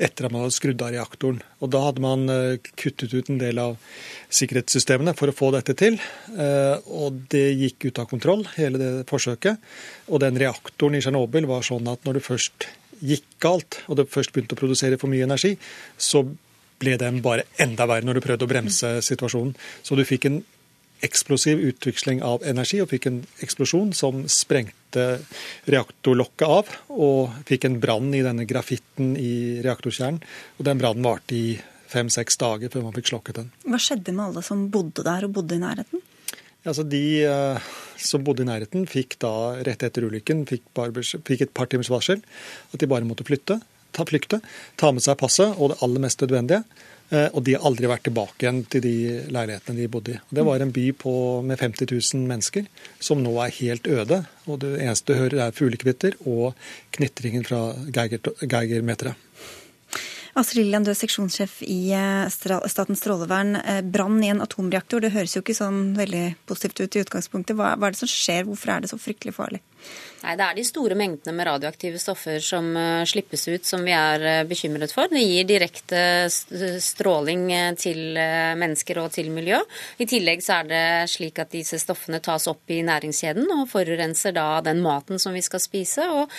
etter 0.00 0.24
at 0.24 0.32
man 0.32 0.46
hadde 0.46 0.56
skrudd 0.56 0.84
av 0.86 0.94
reaktoren. 0.94 1.42
Og 1.60 1.72
Da 1.74 1.82
hadde 1.84 2.04
man 2.04 2.24
eh, 2.32 2.70
kuttet 2.80 3.12
ut 3.12 3.28
en 3.28 3.42
del 3.42 3.60
av 3.60 3.76
sikkerhetssystemene 4.32 5.12
for 5.18 5.28
å 5.28 5.36
få 5.36 5.52
dette 5.52 5.76
til. 5.76 6.00
Eh, 6.32 6.88
og 6.88 7.20
det 7.34 7.44
gikk 7.60 7.90
ut 7.90 8.00
av 8.00 8.08
kontroll, 8.08 8.46
hele 8.56 8.80
det 8.80 8.90
forsøket. 9.10 9.60
Og 10.08 10.24
den 10.24 10.40
reaktoren 10.40 10.96
i 10.96 11.04
Tsjernobyl 11.04 11.48
var 11.50 11.66
sånn 11.68 11.92
at 11.92 12.08
når 12.08 12.20
det 12.20 12.26
først 12.30 12.70
gikk 13.04 13.28
galt, 13.44 13.82
og 13.86 14.00
det 14.00 14.10
først 14.10 14.32
begynte 14.32 14.56
å 14.56 14.62
produsere 14.64 14.98
for 14.98 15.12
mye 15.12 15.28
energi, 15.28 15.58
så 16.00 16.24
ble 16.78 16.96
den 16.96 17.20
bare 17.20 17.44
enda 17.60 17.84
verre 17.90 18.06
når 18.06 18.18
du 18.18 18.24
prøvde 18.24 18.46
å 18.46 18.50
bremse 18.50 18.98
situasjonen. 19.04 19.52
Så 19.84 19.98
du 19.98 20.06
fikk 20.08 20.28
en 20.30 20.40
eksplosiv 21.04 21.60
utveksling 21.70 22.22
av 22.26 22.44
energi 22.46 22.80
og 22.82 22.90
fikk 22.92 23.08
en 23.10 23.22
eksplosjon 23.44 23.92
som 23.96 24.24
sprengte 24.32 25.06
reaktorlokket 25.70 26.46
av 26.48 26.72
og 26.94 27.40
fikk 27.48 27.68
en 27.68 27.78
brann 27.82 28.10
i 28.16 28.24
denne 28.26 28.46
grafitten 28.48 29.14
i 29.20 29.60
reaktorkjernen. 29.64 30.20
Og 30.58 30.68
den 30.68 30.80
brannen 30.80 31.06
varte 31.06 31.36
i 31.36 31.58
fem-seks 31.88 32.40
dager 32.40 32.72
før 32.72 32.88
man 32.88 32.96
fikk 32.96 33.12
slokket 33.12 33.40
den. 33.40 33.50
Hva 33.64 33.80
skjedde 33.80 34.14
med 34.14 34.26
alle 34.28 34.44
som 34.44 34.66
bodde 34.72 35.04
der 35.06 35.28
og 35.28 35.34
bodde 35.38 35.56
i 35.56 35.62
nærheten? 35.62 36.04
Altså 36.68 36.84
De 36.84 37.02
uh, 37.24 37.70
som 37.96 38.24
bodde 38.26 38.44
i 38.44 38.48
nærheten, 38.48 38.84
fikk 38.90 39.16
da 39.22 39.32
rett 39.66 39.84
etter 39.86 40.04
ulykken 40.04 40.44
fikk, 40.48 40.66
bare, 40.76 40.92
fikk 41.02 41.46
et 41.46 41.54
par 41.54 41.70
timers 41.70 41.90
varsel 41.92 42.20
at 42.72 42.80
de 42.80 42.90
bare 42.90 43.06
måtte 43.08 43.26
flytte, 43.26 43.60
ta, 43.94 44.04
flykte, 44.08 44.40
ta 44.76 44.92
med 44.92 45.04
seg 45.04 45.18
passet 45.20 45.56
og 45.56 45.72
det 45.72 45.80
aller 45.84 46.04
mest 46.04 46.22
nødvendige. 46.24 46.62
Eh, 47.08 47.28
og 47.32 47.40
de 47.44 47.54
har 47.56 47.64
aldri 47.64 47.88
vært 47.88 48.04
tilbake 48.08 48.44
igjen 48.44 48.62
til 48.68 48.84
de 48.84 48.94
leilighetene 49.32 49.80
de 49.80 49.90
bodde 49.92 50.16
i. 50.16 50.18
Det 50.28 50.44
var 50.44 50.60
en 50.60 50.72
by 50.74 50.86
på, 51.00 51.12
med 51.46 51.60
50 51.60 51.88
000 51.94 52.26
mennesker 52.28 52.66
som 53.00 53.22
nå 53.24 53.32
er 53.44 53.54
helt 53.60 53.88
øde. 53.88 54.20
Og 54.46 54.60
det 54.64 54.74
eneste 54.82 55.14
du 55.14 55.22
hører 55.22 55.46
er 55.46 55.56
fuglekvitter 55.56 56.18
og 56.28 56.52
knitringen 56.96 57.46
fra 57.48 57.72
geigermeteret. 57.88 59.16
Astrid 60.38 60.62
Lillian, 60.62 60.84
du 60.86 60.92
er 60.92 60.98
seksjonssjef 60.98 61.62
i 61.66 61.78
eh, 61.96 62.28
Statens 62.30 63.00
strålevern. 63.00 63.56
Eh, 63.58 63.80
brann 63.82 64.20
i 64.22 64.30
en 64.30 64.44
atomreaktor, 64.44 65.02
det 65.02 65.14
høres 65.16 65.34
jo 65.34 65.42
ikke 65.42 65.56
sånn 65.56 65.96
veldig 65.98 66.26
positivt 66.46 66.84
ut 66.84 66.98
i 66.98 67.02
utgangspunktet. 67.06 67.56
Hva, 67.58 67.72
hva 67.74 67.88
er 67.88 67.96
det 67.96 68.02
som 68.04 68.12
skjer, 68.12 68.44
hvorfor 68.46 68.74
er 68.74 68.84
det 68.84 68.92
så 68.92 69.00
fryktelig 69.00 69.34
farlig? 69.34 69.64
Nei, 70.18 70.34
Det 70.34 70.44
er 70.44 70.56
de 70.56 70.64
store 70.66 70.96
mengdene 70.98 71.34
med 71.36 71.46
radioaktive 71.46 72.00
stoffer 72.02 72.40
som 72.42 72.72
uh, 72.74 73.04
slippes 73.06 73.44
ut 73.48 73.66
som 73.66 73.84
vi 73.86 73.94
er 73.94 74.24
uh, 74.24 74.46
bekymret 74.48 74.90
for. 74.94 75.10
Det 75.12 75.22
gir 75.22 75.46
direkte 75.46 76.00
stråling 76.82 77.44
uh, 77.52 77.76
til 77.78 78.18
mennesker 78.58 78.98
og 79.04 79.12
til 79.14 79.30
miljø. 79.34 79.60
I 80.02 80.08
tillegg 80.10 80.42
så 80.42 80.60
er 80.60 80.72
det 80.72 80.86
slik 81.12 81.38
at 81.38 81.54
disse 81.54 81.78
stoffene 81.82 82.22
tas 82.24 82.48
opp 82.50 82.74
i 82.74 82.82
næringskjeden 82.86 83.46
og 83.60 83.68
forurenser 83.70 84.34
da 84.34 84.48
den 84.66 84.82
maten 84.82 85.22
som 85.22 85.36
vi 85.36 85.44
skal 85.44 85.62
spise. 85.62 86.08
og 86.10 86.34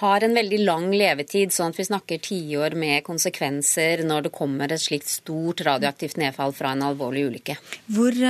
har 0.00 0.24
en 0.24 0.36
veldig 0.36 0.58
lang 0.64 0.90
levetid, 0.92 1.54
sånn 1.54 1.72
at 1.72 1.80
vi 1.80 1.86
snakker 1.88 2.20
tiår 2.24 2.76
med 2.78 3.04
konsekvenser 3.06 4.02
når 4.06 4.26
det 4.26 4.34
kommer 4.36 4.72
et 4.72 4.82
slikt 4.82 5.08
stort 5.08 5.62
radioaktivt 5.66 6.18
nedfall 6.20 6.52
fra 6.56 6.74
en 6.76 6.84
alvorlig 6.90 7.26
ulykke. 7.30 7.56
Hvor, 7.96 8.20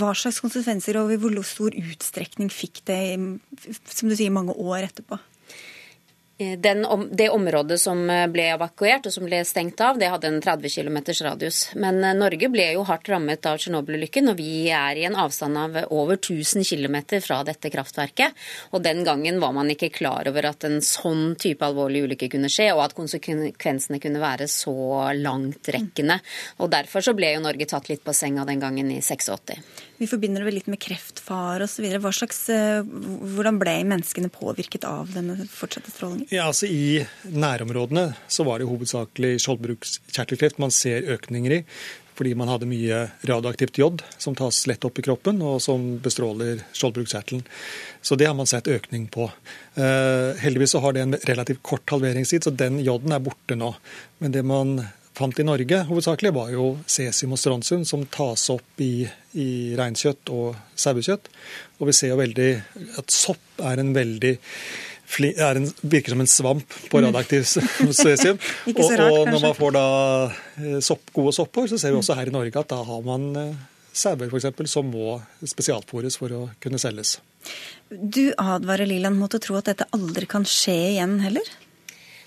hva 0.00 0.14
slags 0.16 0.40
konsekvenser 0.44 1.00
og 1.02 1.12
i 1.12 1.20
hvor 1.20 1.36
stor 1.44 1.76
utstrekning 1.76 2.50
fikk 2.52 2.84
det 2.88 3.02
som 3.18 4.08
du 4.08 4.16
sier, 4.16 4.32
mange 4.34 4.56
år 4.56 4.88
etterpå? 4.88 5.20
Eh, 6.38 6.58
den, 6.58 6.86
det 7.12 7.28
området 7.30 7.76
som 7.80 8.10
eh, 8.10 8.24
ble 8.26 8.48
evakuert 8.56 9.06
og 9.06 9.12
som 9.14 9.26
ble 9.28 9.38
stengt 9.46 9.78
av, 9.84 10.00
det 10.00 10.08
hadde 10.10 10.32
en 10.32 10.40
30 10.42 10.72
km 10.72 10.96
radius. 11.22 11.60
Men 11.78 12.00
eh, 12.02 12.16
Norge 12.18 12.48
ble 12.50 12.72
jo 12.74 12.82
hardt 12.88 13.06
rammet 13.12 13.46
av 13.46 13.60
Tsjernobyl-ulykken, 13.62 14.32
og 14.32 14.40
vi 14.40 14.66
er 14.74 14.98
i 14.98 15.04
en 15.06 15.14
avstand 15.14 15.60
av 15.60 15.78
over 15.94 16.18
1000 16.18 16.66
km 16.66 16.98
fra 17.22 17.38
dette 17.46 17.70
kraftverket. 17.70 18.34
Og 18.74 18.82
den 18.82 19.04
gangen 19.06 19.38
var 19.38 19.54
man 19.54 19.70
ikke 19.70 19.92
klar 19.94 20.26
over 20.26 20.50
at 20.50 20.66
en 20.66 20.80
sånn 20.82 21.36
type 21.38 21.62
alvorlig 21.62 22.02
ulykke 22.08 22.32
kunne 22.34 22.50
skje, 22.50 22.72
og 22.74 22.82
at 22.88 22.98
konsekvensene 22.98 24.02
kunne 24.02 24.22
være 24.22 24.50
så 24.50 24.74
langtrekkende. 25.14 26.18
Og 26.58 26.74
derfor 26.74 27.06
så 27.06 27.14
ble 27.14 27.36
jo 27.36 27.46
Norge 27.46 27.70
tatt 27.70 27.92
litt 27.92 28.02
på 28.02 28.16
senga 28.16 28.42
den 28.48 28.58
gangen 28.64 28.90
i 28.90 28.98
86. 28.98 29.54
Vi 30.02 30.10
forbinder 30.10 30.42
det 30.42 30.48
vel 30.48 30.58
litt 30.58 30.66
med 30.72 30.82
kreftfare 30.82 31.68
osv. 31.68 31.86
Hvordan 32.02 33.62
ble 33.62 33.78
menneskene 33.86 34.34
påvirket 34.34 34.82
av 34.90 35.14
denne 35.14 35.38
fortsatte 35.46 35.94
strålingen? 35.94 36.23
Ja, 36.30 36.46
altså 36.48 36.66
I 36.70 37.04
nærområdene 37.28 38.14
så 38.28 38.46
var 38.46 38.60
det 38.60 38.68
hovedsakelig 38.68 39.36
skjoldbruskkjertelkreft 39.44 40.60
man 40.62 40.72
ser 40.72 41.04
økninger 41.16 41.58
i. 41.58 41.60
Fordi 42.14 42.30
man 42.38 42.46
hadde 42.46 42.68
mye 42.70 43.00
radioaktivt 43.26 43.80
jod 43.80 44.04
som 44.22 44.36
tas 44.38 44.60
lett 44.70 44.84
opp 44.86 45.00
i 45.00 45.02
kroppen, 45.02 45.40
og 45.42 45.58
som 45.62 45.96
bestråler 46.02 46.62
skjoldbruskkjertelen. 46.70 47.42
Så 48.06 48.14
det 48.14 48.28
har 48.30 48.36
man 48.38 48.46
sett 48.46 48.70
økning 48.70 49.08
på. 49.10 49.26
Eh, 49.74 50.38
heldigvis 50.38 50.76
så 50.76 50.82
har 50.84 50.94
det 50.94 51.02
en 51.02 51.18
relativt 51.26 51.64
kort 51.66 51.90
halveringstid, 51.90 52.46
så 52.46 52.54
den 52.54 52.78
joden 52.86 53.16
er 53.16 53.24
borte 53.24 53.58
nå. 53.58 53.72
Men 54.22 54.36
det 54.36 54.44
man 54.46 54.76
fant 55.14 55.38
i 55.38 55.46
Norge 55.46 55.82
hovedsakelig, 55.88 56.32
var 56.34 56.54
jo 56.54 56.70
cesium 56.90 57.34
og 57.34 57.42
strontium, 57.42 57.84
som 57.86 58.06
tas 58.10 58.48
opp 58.54 58.82
i, 58.82 59.06
i 59.38 59.48
reinkjøtt 59.78 60.30
og 60.34 60.54
sauekjøtt. 60.78 61.30
Og 61.80 61.90
vi 61.90 61.98
ser 61.98 62.14
jo 62.14 62.22
veldig 62.22 62.50
at 63.02 63.14
sopp 63.14 63.62
er 63.62 63.82
en 63.82 63.94
veldig 63.94 64.34
en, 65.20 65.68
virker 65.80 66.14
som 66.14 66.20
en 66.24 66.30
svamp 66.30 66.74
på 66.90 67.02
radioaktiv 67.02 67.44
cesium. 68.02 68.40
og, 68.74 68.82
og, 68.84 69.20
når 69.30 69.40
man 69.40 69.54
får 69.58 69.76
da 69.76 69.86
eh, 70.30 70.80
sopp, 70.84 71.12
gode 71.14 71.34
soppår, 71.36 71.70
så 71.72 71.78
ser 71.80 71.94
vi 71.94 72.00
også 72.00 72.18
her 72.18 72.30
i 72.30 72.34
Norge 72.34 72.60
at 72.60 72.72
da 72.72 72.80
har 72.86 73.06
man 73.06 73.28
eh, 73.40 73.62
sauer 73.94 74.28
f.eks. 74.28 74.70
som 74.70 74.90
må 74.90 75.18
spesialfòres 75.46 76.18
for 76.20 76.34
å 76.34 76.42
kunne 76.62 76.80
selges. 76.82 77.18
Du 77.90 78.32
advarer 78.40 78.88
Liland 78.88 79.20
mot 79.20 79.34
å 79.34 79.42
tro 79.42 79.58
at 79.60 79.70
dette 79.70 79.86
aldri 79.94 80.26
kan 80.30 80.46
skje 80.48 80.76
igjen 80.94 81.18
heller? 81.22 81.52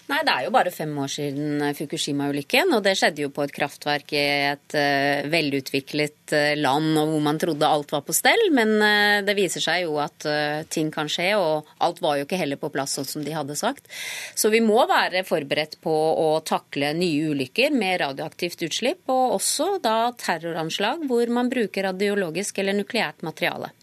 Nei, 0.08 0.22
det 0.24 0.32
er 0.32 0.46
jo 0.46 0.52
bare 0.56 0.72
fem 0.72 0.92
år 1.04 1.10
siden 1.12 1.64
Fukushima-ulykken. 1.76 2.70
Og 2.78 2.84
det 2.86 2.94
skjedde 2.96 3.26
jo 3.26 3.32
på 3.36 3.44
et 3.44 3.52
kraftverk 3.52 4.14
i 4.16 4.22
et 4.54 4.76
uh, 4.80 5.28
velutviklet 5.28 6.32
uh, 6.32 6.54
land 6.56 6.94
og 7.02 7.12
hvor 7.12 7.26
man 7.26 7.40
trodde 7.42 7.68
alt 7.68 7.92
var 7.92 8.06
på 8.08 8.16
stell. 8.16 8.46
Men 8.56 8.72
uh, 8.80 9.18
det 9.28 9.36
viser 9.36 9.64
seg 9.64 9.84
jo 9.84 9.98
at 10.00 10.28
ting 10.72 10.94
kan 10.96 11.12
skje, 11.12 11.34
og 11.36 11.68
alt 11.84 12.00
var 12.04 12.18
jo 12.18 12.28
ikke 12.28 12.40
heller 12.40 12.60
på 12.62 12.72
plass 12.72 12.96
sånn 12.96 13.10
som 13.10 13.26
de 13.26 13.36
hadde 13.36 13.58
sagt. 13.60 13.92
Så 14.36 14.52
vi 14.54 14.62
må 14.64 14.80
være 14.88 15.26
forberedt 15.28 15.76
på 15.84 15.92
å 15.94 16.30
takle 16.48 16.94
nye 16.96 17.34
ulykker 17.34 17.76
med 17.76 18.00
radioaktivt 18.06 18.64
utslipp, 18.70 19.04
og 19.12 19.36
også 19.42 19.74
da 19.84 20.14
terroranslag 20.16 21.04
hvor 21.10 21.36
man 21.36 21.52
bruker 21.52 21.90
radiologisk 21.90 22.64
eller 22.64 22.80
nukleært 22.80 23.28
materiale. 23.28 23.74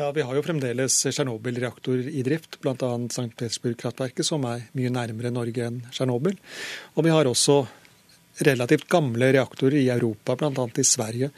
Ja, 0.00 0.12
Vi 0.12 0.22
har 0.22 0.32
jo 0.34 0.40
fremdeles 0.40 0.94
Tsjernobyl-reaktor 1.04 1.98
i 2.08 2.22
drift, 2.24 2.56
bl.a. 2.62 2.74
St. 3.10 3.34
Petersburg-kraftverket, 3.36 4.24
som 4.24 4.46
er 4.48 4.62
mye 4.72 4.88
nærmere 4.94 5.28
Norge 5.28 5.66
enn 5.66 5.82
Tsjernobyl. 5.92 6.38
Og 6.96 7.04
vi 7.04 7.12
har 7.12 7.28
også 7.28 7.56
relativt 8.48 8.86
gamle 8.88 9.28
reaktorer 9.36 9.76
i 9.76 9.90
Europa, 9.92 10.38
bl.a. 10.40 10.64
i 10.80 10.86
Sverige. 10.88 11.28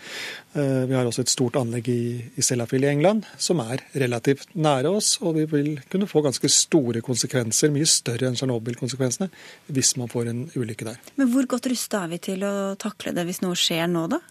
Eh, 0.55 0.85
vi 0.87 0.95
har 0.95 1.11
også 1.11 1.25
et 1.27 1.35
stort 1.35 1.59
anlegg 1.59 1.91
i, 1.91 2.05
i 2.39 2.47
Sellafield 2.47 2.87
i 2.87 2.93
England, 2.93 3.27
som 3.35 3.65
er 3.67 3.83
relativt 4.05 4.55
nære 4.55 4.95
oss. 4.95 5.17
Og 5.27 5.41
vi 5.41 5.49
vil 5.57 5.75
kunne 5.91 6.07
få 6.15 6.23
ganske 6.23 6.55
store 6.61 7.03
konsekvenser, 7.03 7.75
mye 7.75 7.91
større 7.91 8.31
enn 8.31 8.39
Tsjernobyl-konsekvensene, 8.39 9.33
hvis 9.75 9.97
man 9.99 10.15
får 10.15 10.31
en 10.37 10.47
ulykke 10.55 10.93
der. 10.93 11.03
Men 11.19 11.35
hvor 11.35 11.51
godt 11.51 11.67
rusta 11.75 12.07
er 12.07 12.15
vi 12.15 12.23
til 12.31 12.47
å 12.47 12.57
takle 12.79 13.19
det 13.19 13.27
hvis 13.27 13.43
noe 13.43 13.59
skjer 13.59 13.91
nå, 13.91 14.07
da? 14.15 14.23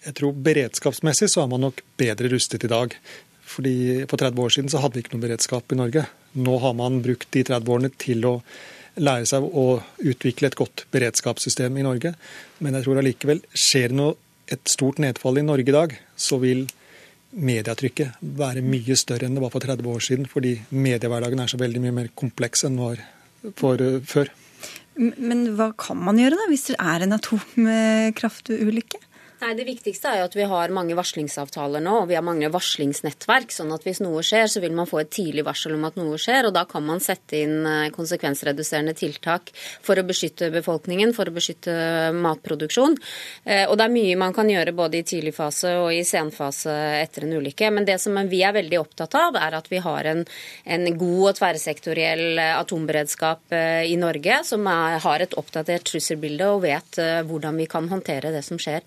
Jeg 0.00 0.16
tror 0.16 0.38
Beredskapsmessig 0.42 1.30
så 1.30 1.44
er 1.44 1.50
man 1.52 1.68
nok 1.70 1.84
bedre 2.00 2.34
rustet 2.34 2.64
i 2.66 2.70
dag. 2.72 2.94
Fordi 3.50 4.04
For 4.10 4.20
30 4.20 4.44
år 4.44 4.52
siden 4.54 4.70
så 4.70 4.82
hadde 4.82 4.96
vi 4.96 5.04
ikke 5.04 5.16
noen 5.16 5.24
beredskap 5.24 5.72
i 5.72 5.78
Norge. 5.78 6.04
Nå 6.38 6.58
har 6.62 6.76
man 6.78 7.00
brukt 7.02 7.30
de 7.34 7.42
30 7.46 7.72
årene 7.74 7.90
til 7.98 8.26
å 8.28 8.34
lære 9.00 9.26
seg 9.28 9.44
å 9.44 9.66
utvikle 10.02 10.50
et 10.50 10.58
godt 10.58 10.84
beredskapssystem 10.94 11.78
i 11.78 11.86
Norge. 11.86 12.14
Men 12.60 12.76
jeg 12.76 12.86
tror 12.86 13.00
allikevel 13.00 13.42
skjer 13.54 13.94
det 13.96 14.10
et 14.50 14.70
stort 14.70 14.98
nedfall 15.02 15.38
i 15.38 15.46
Norge 15.46 15.70
i 15.70 15.74
dag, 15.74 15.94
så 16.18 16.40
vil 16.42 16.64
mediatrykket 17.30 18.18
være 18.38 18.64
mye 18.66 18.96
større 18.98 19.28
enn 19.28 19.36
det 19.38 19.44
var 19.44 19.52
for 19.54 19.62
30 19.62 19.90
år 19.92 20.06
siden. 20.06 20.30
Fordi 20.30 20.56
mediehverdagen 20.70 21.42
er 21.42 21.50
så 21.50 21.60
veldig 21.60 21.82
mye 21.84 21.96
mer 22.00 22.14
kompleks 22.18 22.66
enn 22.66 22.78
var 22.80 23.02
for, 23.58 23.78
uh, 23.78 24.00
før. 24.02 24.32
Men 25.00 25.46
hva 25.56 25.70
kan 25.78 26.00
man 26.02 26.18
gjøre 26.20 26.36
da, 26.36 26.48
hvis 26.50 26.66
det 26.72 26.80
er 26.82 27.06
en 27.06 27.16
atomkraftulykke? 27.16 29.00
Nei, 29.40 29.54
Det 29.56 29.64
viktigste 29.64 30.10
er 30.10 30.18
jo 30.20 30.26
at 30.28 30.34
vi 30.36 30.44
har 30.44 30.72
mange 30.76 30.92
varslingsavtaler 30.98 31.80
nå, 31.80 31.94
og 32.02 32.10
vi 32.10 32.16
har 32.18 32.24
mange 32.24 32.50
varslingsnettverk. 32.52 33.48
sånn 33.54 33.72
at 33.72 33.86
hvis 33.86 34.02
noe 34.04 34.20
skjer, 34.20 34.44
så 34.52 34.60
vil 34.60 34.74
man 34.76 34.88
få 34.88 35.00
et 35.00 35.10
tidlig 35.16 35.46
varsel 35.46 35.78
om 35.78 35.86
at 35.88 35.96
noe 35.96 36.18
skjer. 36.20 36.44
Og 36.44 36.52
da 36.52 36.66
kan 36.68 36.84
man 36.84 37.00
sette 37.00 37.38
inn 37.40 37.64
eh, 37.64 37.88
konsekvensreduserende 37.94 38.92
tiltak 38.92 39.48
for 39.56 39.96
å 39.96 40.04
beskytte 40.04 40.50
befolkningen, 40.52 41.14
for 41.16 41.24
å 41.24 41.32
beskytte 41.32 41.72
matproduksjon. 42.12 42.98
Eh, 43.46 43.64
og 43.64 43.78
det 43.80 43.86
er 43.86 43.94
mye 43.94 44.18
man 44.20 44.36
kan 44.36 44.50
gjøre 44.52 44.74
både 44.76 45.00
i 45.00 45.06
tidlig 45.08 45.32
fase 45.38 45.72
og 45.80 45.88
i 45.96 46.04
senfase 46.04 46.76
etter 47.00 47.24
en 47.24 47.32
ulykke. 47.40 47.72
Men 47.72 47.88
det 47.88 47.96
som 48.04 48.20
vi 48.28 48.42
er 48.44 48.52
veldig 48.58 48.82
opptatt 48.82 49.16
av, 49.16 49.40
er 49.40 49.56
at 49.56 49.72
vi 49.72 49.80
har 49.80 50.10
en, 50.12 50.22
en 50.68 50.86
god 51.00 51.30
og 51.30 51.40
tverrsektoriell 51.40 52.26
eh, 52.36 52.58
atomberedskap 52.58 53.56
i 53.88 53.96
Norge, 53.96 54.42
som 54.44 54.68
er, 54.68 55.00
har 55.00 55.24
et 55.24 55.40
oppdatert 55.40 55.88
trusselbilde 55.88 56.52
og 56.52 56.60
vet 56.66 57.00
hvordan 57.24 57.56
vi 57.56 57.64
kan 57.70 57.88
håndtere 57.88 58.34
det 58.34 58.44
som 58.44 58.60
skjer. 58.60 58.84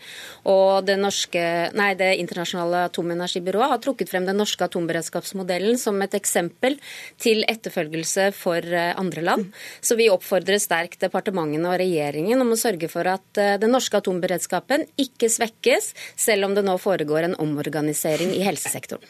Og 0.49 0.83
det, 0.87 0.97
norske, 0.99 1.43
nei, 1.77 1.93
det 1.99 2.13
internasjonale 2.19 2.85
atomenergibyrået 2.89 3.71
har 3.73 3.81
trukket 3.83 4.11
frem 4.11 4.27
den 4.27 4.39
norske 4.39 4.65
atomberedskapsmodellen 4.67 5.79
som 5.79 5.99
et 6.03 6.17
eksempel 6.17 6.75
til 7.21 7.45
etterfølgelse 7.47 8.29
for 8.35 8.59
eh, 8.59 8.91
andre 8.99 9.23
land. 9.23 9.47
Så 9.81 9.97
vi 9.99 10.09
oppfordrer 10.11 10.59
sterkt 10.61 11.01
departementene 11.03 11.71
og 11.71 11.79
regjeringen 11.81 12.43
om 12.43 12.53
å 12.55 12.59
sørge 12.59 12.89
for 12.91 13.07
at 13.09 13.41
eh, 13.41 13.55
den 13.61 13.73
norske 13.75 13.99
atomberedskapen 13.99 14.85
ikke 14.99 15.31
svekkes, 15.31 15.93
selv 16.19 16.49
om 16.49 16.57
det 16.57 16.65
nå 16.67 16.75
foregår 16.81 17.29
en 17.29 17.37
omorganisering 17.39 18.33
i 18.35 18.43
helsesektoren. 18.43 19.05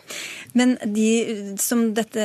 Men 0.54 0.78
de 0.86 1.56
som 1.62 1.88
dette 1.96 2.24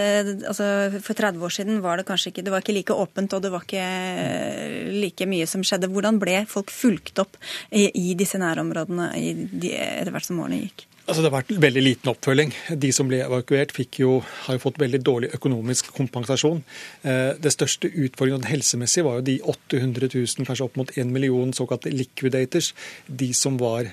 altså 0.49 0.67
For 1.03 1.17
30 1.17 1.45
år 1.45 1.53
siden 1.53 1.79
var 1.85 1.99
det 1.99 2.07
kanskje 2.09 2.31
ikke, 2.33 2.43
det 2.45 2.53
var 2.53 2.63
ikke 2.63 2.75
like 2.77 2.95
åpent 2.95 3.33
og 3.37 3.43
det 3.45 3.51
var 3.53 3.65
ikke 3.65 3.85
eh, 3.85 4.91
like 4.93 5.29
mye 5.31 5.47
som 5.49 5.65
skjedde. 5.65 5.91
Hvordan 5.93 6.21
ble 6.21 6.43
folk 6.51 6.73
fulgt 6.75 7.23
opp 7.23 7.39
i, 7.71 7.89
i 7.89 8.15
disse 8.19 8.41
nærområdene? 8.41 8.98
I 9.17 9.33
etter 9.75 10.13
hvert 10.15 10.29
som 10.29 10.41
årene 10.43 10.63
gikk? 10.65 10.89
Altså 11.09 11.23
Det 11.23 11.31
har 11.31 11.39
vært 11.39 11.61
veldig 11.65 11.83
liten 11.83 12.11
oppfølging. 12.13 12.51
De 12.85 12.89
som 12.93 13.09
ble 13.09 13.23
evakuert, 13.25 13.73
jo, 13.97 14.19
har 14.45 14.57
jo 14.59 14.61
fått 14.61 14.81
veldig 14.81 14.99
dårlig 15.01 15.31
økonomisk 15.39 15.89
kompensasjon. 15.97 16.61
Eh, 17.01 17.33
det 17.41 17.53
største 17.55 17.89
utfordringen 17.89 18.45
helsemessig 18.45 19.07
var 19.07 19.17
jo 19.17 19.25
de 19.25 19.39
800 19.41 20.11
000, 20.13 20.45
kanskje 20.45 20.67
opp 20.67 20.77
mot 20.77 20.93
1 20.93 21.09
million 21.09 21.55
såkalte 21.57 21.95
liquidators. 21.95 22.75
De 23.09 23.31
som 23.33 23.57
var 23.57 23.89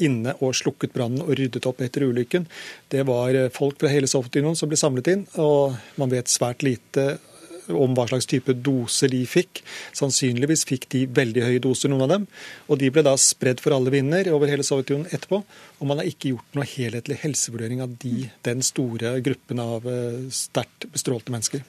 inne 0.00 0.32
og 0.40 0.56
slukket 0.56 0.96
brannen 0.96 1.20
og 1.26 1.36
ryddet 1.36 1.68
opp 1.68 1.84
etter 1.84 2.08
ulykken. 2.08 2.48
Det 2.88 3.04
var 3.04 3.36
eh, 3.36 3.52
folk 3.52 3.76
fra 3.82 3.92
hele 3.92 4.08
Sovjetunionen 4.08 4.56
som 4.56 4.72
ble 4.72 4.80
samlet 4.80 5.12
inn, 5.12 5.28
og 5.36 5.76
man 6.00 6.16
vet 6.16 6.32
svært 6.32 6.64
lite 6.64 7.18
om 7.72 7.94
hva 7.96 8.06
slags 8.10 8.28
type 8.30 8.54
dose 8.64 9.08
de 9.12 9.22
fikk. 9.28 9.62
Sannsynligvis 9.96 10.64
fikk 10.68 10.88
de 10.94 11.04
veldig 11.16 11.44
høye 11.46 11.62
doser, 11.64 11.92
noen 11.92 12.06
av 12.06 12.14
dem. 12.16 12.26
Og 12.68 12.80
de 12.80 12.90
ble 12.92 13.04
da 13.06 13.16
spredd 13.20 13.62
for 13.64 13.76
alle 13.76 13.92
vinder 13.94 14.32
over 14.34 14.50
hele 14.50 14.66
Sovjetunionen 14.66 15.10
etterpå. 15.14 15.42
Og 15.80 15.90
man 15.90 16.00
har 16.00 16.08
ikke 16.10 16.34
gjort 16.34 16.58
noe 16.58 16.68
helhetlig 16.68 17.20
helsevurdering 17.24 17.84
av 17.84 17.94
de, 18.02 18.28
den 18.46 18.64
store 18.64 19.18
gruppen 19.24 19.62
av 19.62 19.86
eh, 19.88 20.26
sterkt 20.34 20.88
bestrålte 20.92 21.34
mennesker. 21.34 21.64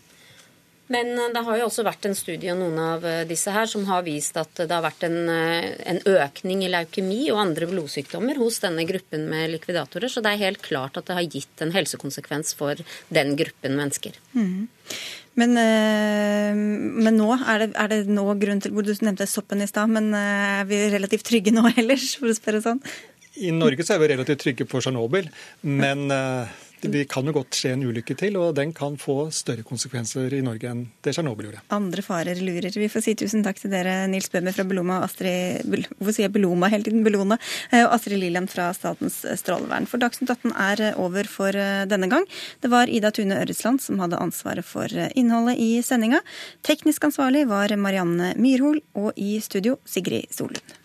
Men 0.88 1.16
eh, 1.18 1.32
det 1.34 1.44
har 1.48 1.60
jo 1.60 1.68
også 1.70 1.86
vært 1.86 2.08
en 2.10 2.18
studie 2.18 2.52
av 2.54 2.60
noen 2.60 2.78
av 2.82 3.06
eh, 3.08 3.24
disse 3.30 3.54
her 3.54 3.70
som 3.70 3.88
har 3.90 4.06
vist 4.06 4.38
at 4.38 4.62
det 4.62 4.72
har 4.72 4.86
vært 4.86 5.08
en, 5.08 5.18
en, 5.30 6.02
økning 6.06 6.64
i 6.66 6.72
leukemi 6.72 7.24
og 7.34 7.42
andre 7.42 7.70
blodsykdommer 7.72 8.40
hos 8.42 8.62
denne 8.64 8.86
gruppen 8.90 9.28
med 9.32 9.54
likvidatorer. 9.56 10.12
Så 10.12 10.24
det 10.26 10.36
er 10.36 10.46
helt 10.48 10.64
klart 10.66 11.00
at 11.00 11.10
det 11.10 11.18
har 11.18 11.28
gitt 11.28 11.66
en 11.66 11.74
helsekonsekvens 11.76 12.56
for 12.58 12.82
den 13.14 13.36
gruppen 13.40 13.78
mennesker. 13.80 14.18
Mm. 14.38 14.68
Men, 15.36 15.52
men, 16.96 17.18
nå 17.18 17.26
er 17.36 17.66
det, 17.66 17.70
er 17.76 17.90
det, 17.92 17.98
nå 18.08 18.24
grunn 18.40 18.62
til 18.64 18.72
Du 18.72 18.94
nevnte 19.04 19.28
soppen 19.28 19.60
i 19.60 19.68
stad, 19.68 19.92
men 19.92 20.14
er 20.16 20.64
vi 20.70 20.80
relativt 20.94 21.28
trygge 21.28 21.52
nå 21.52 21.66
ellers, 21.76 22.14
for 22.22 22.32
å 22.32 22.38
spørre 22.38 22.64
sånn? 22.64 22.80
I 23.44 23.52
Norge 23.52 23.84
så 23.84 23.98
er 23.98 24.04
vi 24.04 24.14
relativt 24.14 24.46
trygge 24.46 24.68
på 24.70 24.80
Tsjernobyl, 24.80 25.28
men 25.68 26.08
det 26.92 27.06
kan 27.12 27.26
jo 27.28 27.36
godt 27.36 27.58
skje 27.58 27.74
en 27.76 27.86
ulykke 27.88 28.18
til, 28.20 28.38
og 28.42 28.56
den 28.58 28.74
kan 28.76 28.98
få 29.02 29.30
større 29.36 29.66
konsekvenser 29.68 30.34
i 30.36 30.44
Norge 30.46 30.70
enn 30.72 30.86
det 31.06 31.16
Tsjernobyl 31.16 31.50
gjorde. 31.50 31.64
Andre 31.76 32.06
farer 32.06 32.42
lurer. 32.44 32.74
Vi 32.76 32.92
får 32.92 33.06
si 33.06 33.16
tusen 33.20 33.44
takk 33.46 33.60
til 33.62 33.74
dere, 33.74 34.04
Nils 34.12 34.30
Bøhmer 34.34 34.56
fra 34.56 34.68
Beloma, 34.68 35.02
Astrid 35.06 35.66
Hvorfor 35.66 36.14
sier 36.14 36.28
jeg 36.28 36.36
Beloma 36.36 36.70
hele 36.72 36.88
tiden? 36.88 37.04
Bellona. 37.06 37.38
Eh, 37.72 37.84
og 37.86 37.94
Astrid 37.96 38.20
Lilland 38.22 38.52
fra 38.52 38.70
Statens 38.76 39.22
strålevern. 39.40 39.88
For 39.90 40.02
Dagsnytt 40.02 40.32
18 40.34 40.56
er 40.68 40.86
eh, 40.90 41.02
over 41.02 41.30
for 41.30 41.56
eh, 41.56 41.84
denne 41.90 42.10
gang. 42.12 42.28
Det 42.64 42.72
var 42.74 42.92
Ida 42.92 43.12
Tune 43.16 43.40
Ørresland 43.42 43.84
som 43.84 44.02
hadde 44.04 44.22
ansvaret 44.22 44.66
for 44.66 44.90
innholdet 45.16 45.60
i 45.62 45.72
sendinga. 45.86 46.22
Teknisk 46.66 47.10
ansvarlig 47.10 47.46
var 47.52 47.76
Marianne 47.80 48.34
Myrhol, 48.40 48.82
og 48.96 49.14
i 49.20 49.38
studio 49.44 49.80
Sigrid 49.86 50.32
Solund. 50.34 50.85